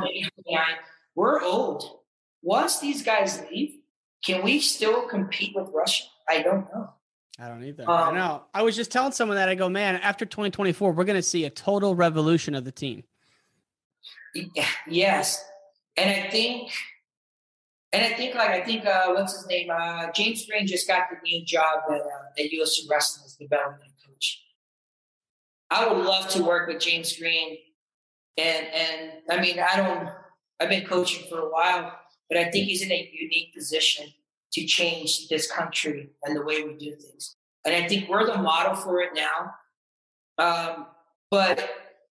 We're 1.15 1.43
old. 1.43 1.99
Once 2.43 2.81
these 2.81 3.03
guys 3.03 3.43
leave, 3.51 3.77
can 4.25 4.43
we 4.43 4.61
still 4.61 5.07
compete 5.07 5.55
with 5.55 5.71
Russia? 5.73 6.05
I 6.29 6.43
don't 6.43 6.67
know. 6.75 6.91
I 7.39 7.49
don't 7.49 7.65
either. 7.65 7.83
Um, 7.83 7.91
I 7.91 8.13
know. 8.13 8.45
I 8.55 8.63
was 8.63 8.77
just 8.77 8.91
telling 8.91 9.13
someone 9.13 9.37
that 9.37 9.49
I 9.49 9.55
go, 9.55 9.69
man, 9.69 9.97
after 9.97 10.25
2024, 10.25 10.93
we're 10.93 11.05
going 11.05 11.17
to 11.17 11.23
see 11.23 11.45
a 11.45 11.51
total 11.51 11.95
revolution 11.95 12.55
of 12.55 12.65
the 12.65 12.73
team. 12.73 13.05
Yes. 14.89 15.45
And 15.97 16.11
I 16.11 16.29
think 16.31 16.71
and 17.95 18.03
I 18.03 18.17
think, 18.17 18.35
like, 18.35 18.51
I 18.51 18.61
think, 18.61 18.85
uh, 18.85 19.13
what's 19.13 19.37
his 19.37 19.47
name? 19.47 19.69
Uh, 19.71 20.11
James 20.11 20.45
Green 20.47 20.67
just 20.67 20.89
got 20.89 21.05
the 21.11 21.17
new 21.23 21.45
job 21.45 21.83
at, 21.89 22.01
uh, 22.01 22.41
at 22.41 22.51
USA 22.51 22.83
Wrestling 22.91 23.25
as 23.25 23.35
development 23.35 23.93
coach. 24.05 24.43
I 25.71 25.87
would 25.87 26.05
love 26.05 26.29
to 26.31 26.43
work 26.43 26.67
with 26.67 26.81
James 26.81 27.17
Green. 27.17 27.57
And, 28.37 28.67
and 28.67 29.13
I 29.31 29.41
mean, 29.41 29.61
I 29.61 29.77
don't, 29.77 30.09
I've 30.59 30.69
been 30.69 30.85
coaching 30.85 31.25
for 31.31 31.39
a 31.39 31.49
while, 31.49 31.93
but 32.29 32.37
I 32.37 32.51
think 32.51 32.67
he's 32.67 32.83
in 32.83 32.91
a 32.91 33.11
unique 33.13 33.55
position 33.55 34.07
to 34.55 34.67
change 34.67 35.29
this 35.29 35.49
country 35.49 36.11
and 36.25 36.35
the 36.35 36.43
way 36.43 36.65
we 36.65 36.75
do 36.75 36.97
things. 36.97 37.37
And 37.65 37.77
I 37.77 37.87
think 37.87 38.09
we're 38.09 38.27
the 38.27 38.39
model 38.39 38.75
for 38.75 39.03
it 39.03 39.11
now. 39.15 39.55
Um, 40.37 40.87
but 41.31 41.71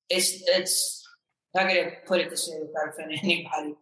it's, 0.09 0.43
it's, 0.47 1.01
not 1.53 1.67
going 1.67 1.86
to 1.86 1.91
put 2.07 2.19
it 2.19 2.31
this 2.31 2.49
way 2.49 2.61
without 2.61 2.89
offending 2.89 3.19
anybody 3.23 3.75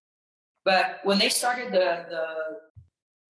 But 0.63 0.99
when 1.03 1.19
they 1.19 1.29
started 1.29 1.71
the 1.71 2.05
the 2.09 2.25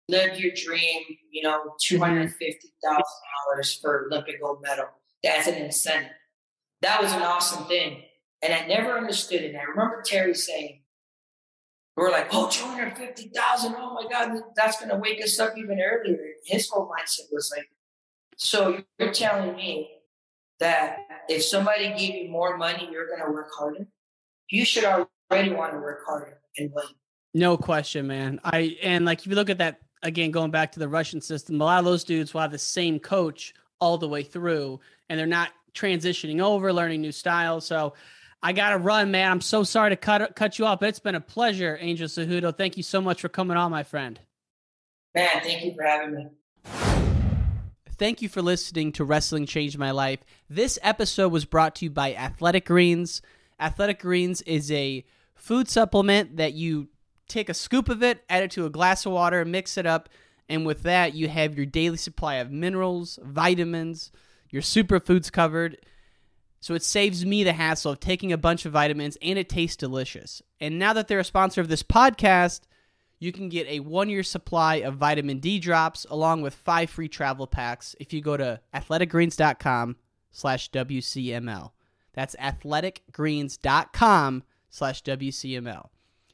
live 0.09 0.39
your 0.39 0.51
dream, 0.55 1.03
you 1.31 1.43
know, 1.43 1.59
mm-hmm. 1.59 1.69
two 1.79 1.99
hundred 1.99 2.33
fifty 2.33 2.73
thousand 2.83 3.03
dollars 3.47 3.75
for 3.75 4.07
Olympic 4.07 4.41
gold 4.41 4.61
medal, 4.61 4.87
that's 5.23 5.47
an 5.47 5.55
incentive. 5.55 6.11
That 6.81 7.01
was 7.01 7.13
an 7.13 7.21
awesome 7.21 7.65
thing, 7.65 8.03
and 8.41 8.53
I 8.53 8.65
never 8.65 8.97
understood 8.97 9.41
it. 9.41 9.49
And 9.49 9.57
I 9.57 9.63
remember 9.63 10.01
Terry 10.01 10.33
saying, 10.33 10.81
"We 11.95 12.05
are 12.05 12.11
like, 12.11 12.29
oh, 12.31 12.49
two 12.49 12.65
hundred 12.65 12.97
fifty 12.97 13.29
thousand! 13.29 13.75
Oh 13.77 13.93
my 13.93 14.09
God, 14.09 14.41
that's 14.55 14.79
going 14.79 14.89
to 14.89 14.97
wake 14.97 15.23
us 15.23 15.39
up 15.39 15.57
even 15.57 15.79
earlier." 15.79 16.17
His 16.45 16.67
whole 16.69 16.89
mindset 16.89 17.31
was 17.31 17.53
like, 17.55 17.69
"So 18.37 18.83
you're 18.97 19.11
telling 19.13 19.55
me 19.55 19.91
that 20.59 20.97
if 21.29 21.43
somebody 21.43 21.89
gave 21.89 22.15
you 22.15 22.29
more 22.29 22.57
money, 22.57 22.89
you're 22.91 23.07
going 23.07 23.23
to 23.23 23.31
work 23.31 23.51
harder? 23.55 23.87
You 24.49 24.65
should 24.65 24.83
already 24.83 25.51
want 25.51 25.73
to 25.73 25.79
work 25.79 25.99
harder 26.07 26.41
and 26.57 26.71
win." 26.73 26.85
No 27.33 27.57
question, 27.57 28.07
man. 28.07 28.39
I 28.43 28.77
and 28.81 29.05
like 29.05 29.19
if 29.19 29.27
you 29.27 29.35
look 29.35 29.49
at 29.49 29.59
that 29.59 29.81
again, 30.01 30.31
going 30.31 30.51
back 30.51 30.71
to 30.73 30.79
the 30.79 30.87
Russian 30.87 31.21
system, 31.21 31.61
a 31.61 31.65
lot 31.65 31.79
of 31.79 31.85
those 31.85 32.03
dudes 32.03 32.33
will 32.33 32.41
have 32.41 32.51
the 32.51 32.57
same 32.57 32.99
coach 32.99 33.53
all 33.79 33.97
the 33.97 34.07
way 34.07 34.23
through, 34.23 34.79
and 35.09 35.19
they're 35.19 35.27
not 35.27 35.49
transitioning 35.73 36.41
over, 36.41 36.73
learning 36.73 37.01
new 37.01 37.11
styles. 37.11 37.65
So 37.65 37.93
I 38.41 38.53
got 38.53 38.69
to 38.71 38.77
run, 38.77 39.11
man. 39.11 39.31
I'm 39.31 39.41
so 39.41 39.63
sorry 39.63 39.91
to 39.91 39.95
cut 39.95 40.35
cut 40.35 40.57
you 40.57 40.65
off, 40.65 40.79
but 40.79 40.89
it's 40.89 40.99
been 40.99 41.15
a 41.15 41.21
pleasure, 41.21 41.77
Angel 41.79 42.07
Cejudo. 42.07 42.55
Thank 42.55 42.77
you 42.77 42.83
so 42.83 43.01
much 43.01 43.21
for 43.21 43.29
coming 43.29 43.57
on, 43.57 43.69
my 43.71 43.83
friend. 43.83 44.19
Man, 45.13 45.41
thank 45.41 45.63
you 45.63 45.73
for 45.73 45.83
having 45.83 46.15
me. 46.15 46.27
Thank 47.97 48.21
you 48.21 48.29
for 48.29 48.41
listening 48.41 48.93
to 48.93 49.03
Wrestling 49.03 49.45
Changed 49.45 49.77
My 49.77 49.91
Life. 49.91 50.21
This 50.49 50.79
episode 50.81 51.33
was 51.33 51.43
brought 51.43 51.75
to 51.75 51.85
you 51.85 51.91
by 51.91 52.13
Athletic 52.13 52.65
Greens. 52.65 53.21
Athletic 53.59 53.99
Greens 53.99 54.41
is 54.43 54.71
a 54.71 55.03
food 55.35 55.67
supplement 55.67 56.37
that 56.37 56.53
you 56.53 56.87
take 57.29 57.49
a 57.49 57.53
scoop 57.53 57.89
of 57.89 58.03
it, 58.03 58.23
add 58.29 58.43
it 58.43 58.51
to 58.51 58.65
a 58.65 58.69
glass 58.69 59.05
of 59.05 59.13
water, 59.13 59.45
mix 59.45 59.77
it 59.77 59.85
up, 59.85 60.09
and 60.49 60.65
with 60.65 60.83
that, 60.83 61.13
you 61.13 61.29
have 61.29 61.55
your 61.55 61.65
daily 61.65 61.97
supply 61.97 62.35
of 62.35 62.51
minerals, 62.51 63.19
vitamins, 63.23 64.11
your 64.49 64.63
superfoods 64.63 65.31
covered. 65.31 65.77
So 66.59 66.73
it 66.73 66.83
saves 66.83 67.25
me 67.25 67.43
the 67.43 67.53
hassle 67.53 67.93
of 67.93 67.99
taking 67.99 68.33
a 68.33 68.37
bunch 68.37 68.65
of 68.65 68.73
vitamins 68.73 69.17
and 69.21 69.39
it 69.39 69.47
tastes 69.47 69.77
delicious. 69.77 70.41
And 70.59 70.79
now 70.79 70.91
that 70.93 71.07
they're 71.07 71.19
a 71.19 71.23
sponsor 71.23 71.61
of 71.61 71.69
this 71.69 71.83
podcast, 71.83 72.61
you 73.19 73.31
can 73.31 73.49
get 73.49 73.67
a 73.67 73.81
one 73.81 74.09
year 74.09 74.23
supply 74.23 74.77
of 74.77 74.95
vitamin 74.95 75.37
D 75.39 75.59
drops 75.59 76.07
along 76.09 76.41
with 76.41 76.55
five 76.55 76.89
free 76.89 77.07
travel 77.07 77.45
packs 77.47 77.95
if 77.99 78.11
you 78.11 78.21
go 78.21 78.35
to 78.35 78.59
athleticgreens.com 78.73 79.97
slash 80.31 80.71
WCML. 80.71 81.71
That's 82.13 82.35
athleticgreens.com 82.37 84.43
slash 84.69 85.03
WCML. 85.03 85.89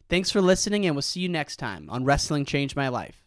Thanks 0.07 0.29
for 0.29 0.39
listening, 0.39 0.85
and 0.85 0.95
we'll 0.95 1.01
see 1.01 1.21
you 1.21 1.29
next 1.29 1.57
time 1.57 1.89
on 1.89 2.05
Wrestling 2.05 2.45
Changed 2.45 2.75
My 2.75 2.89
Life. 2.89 3.24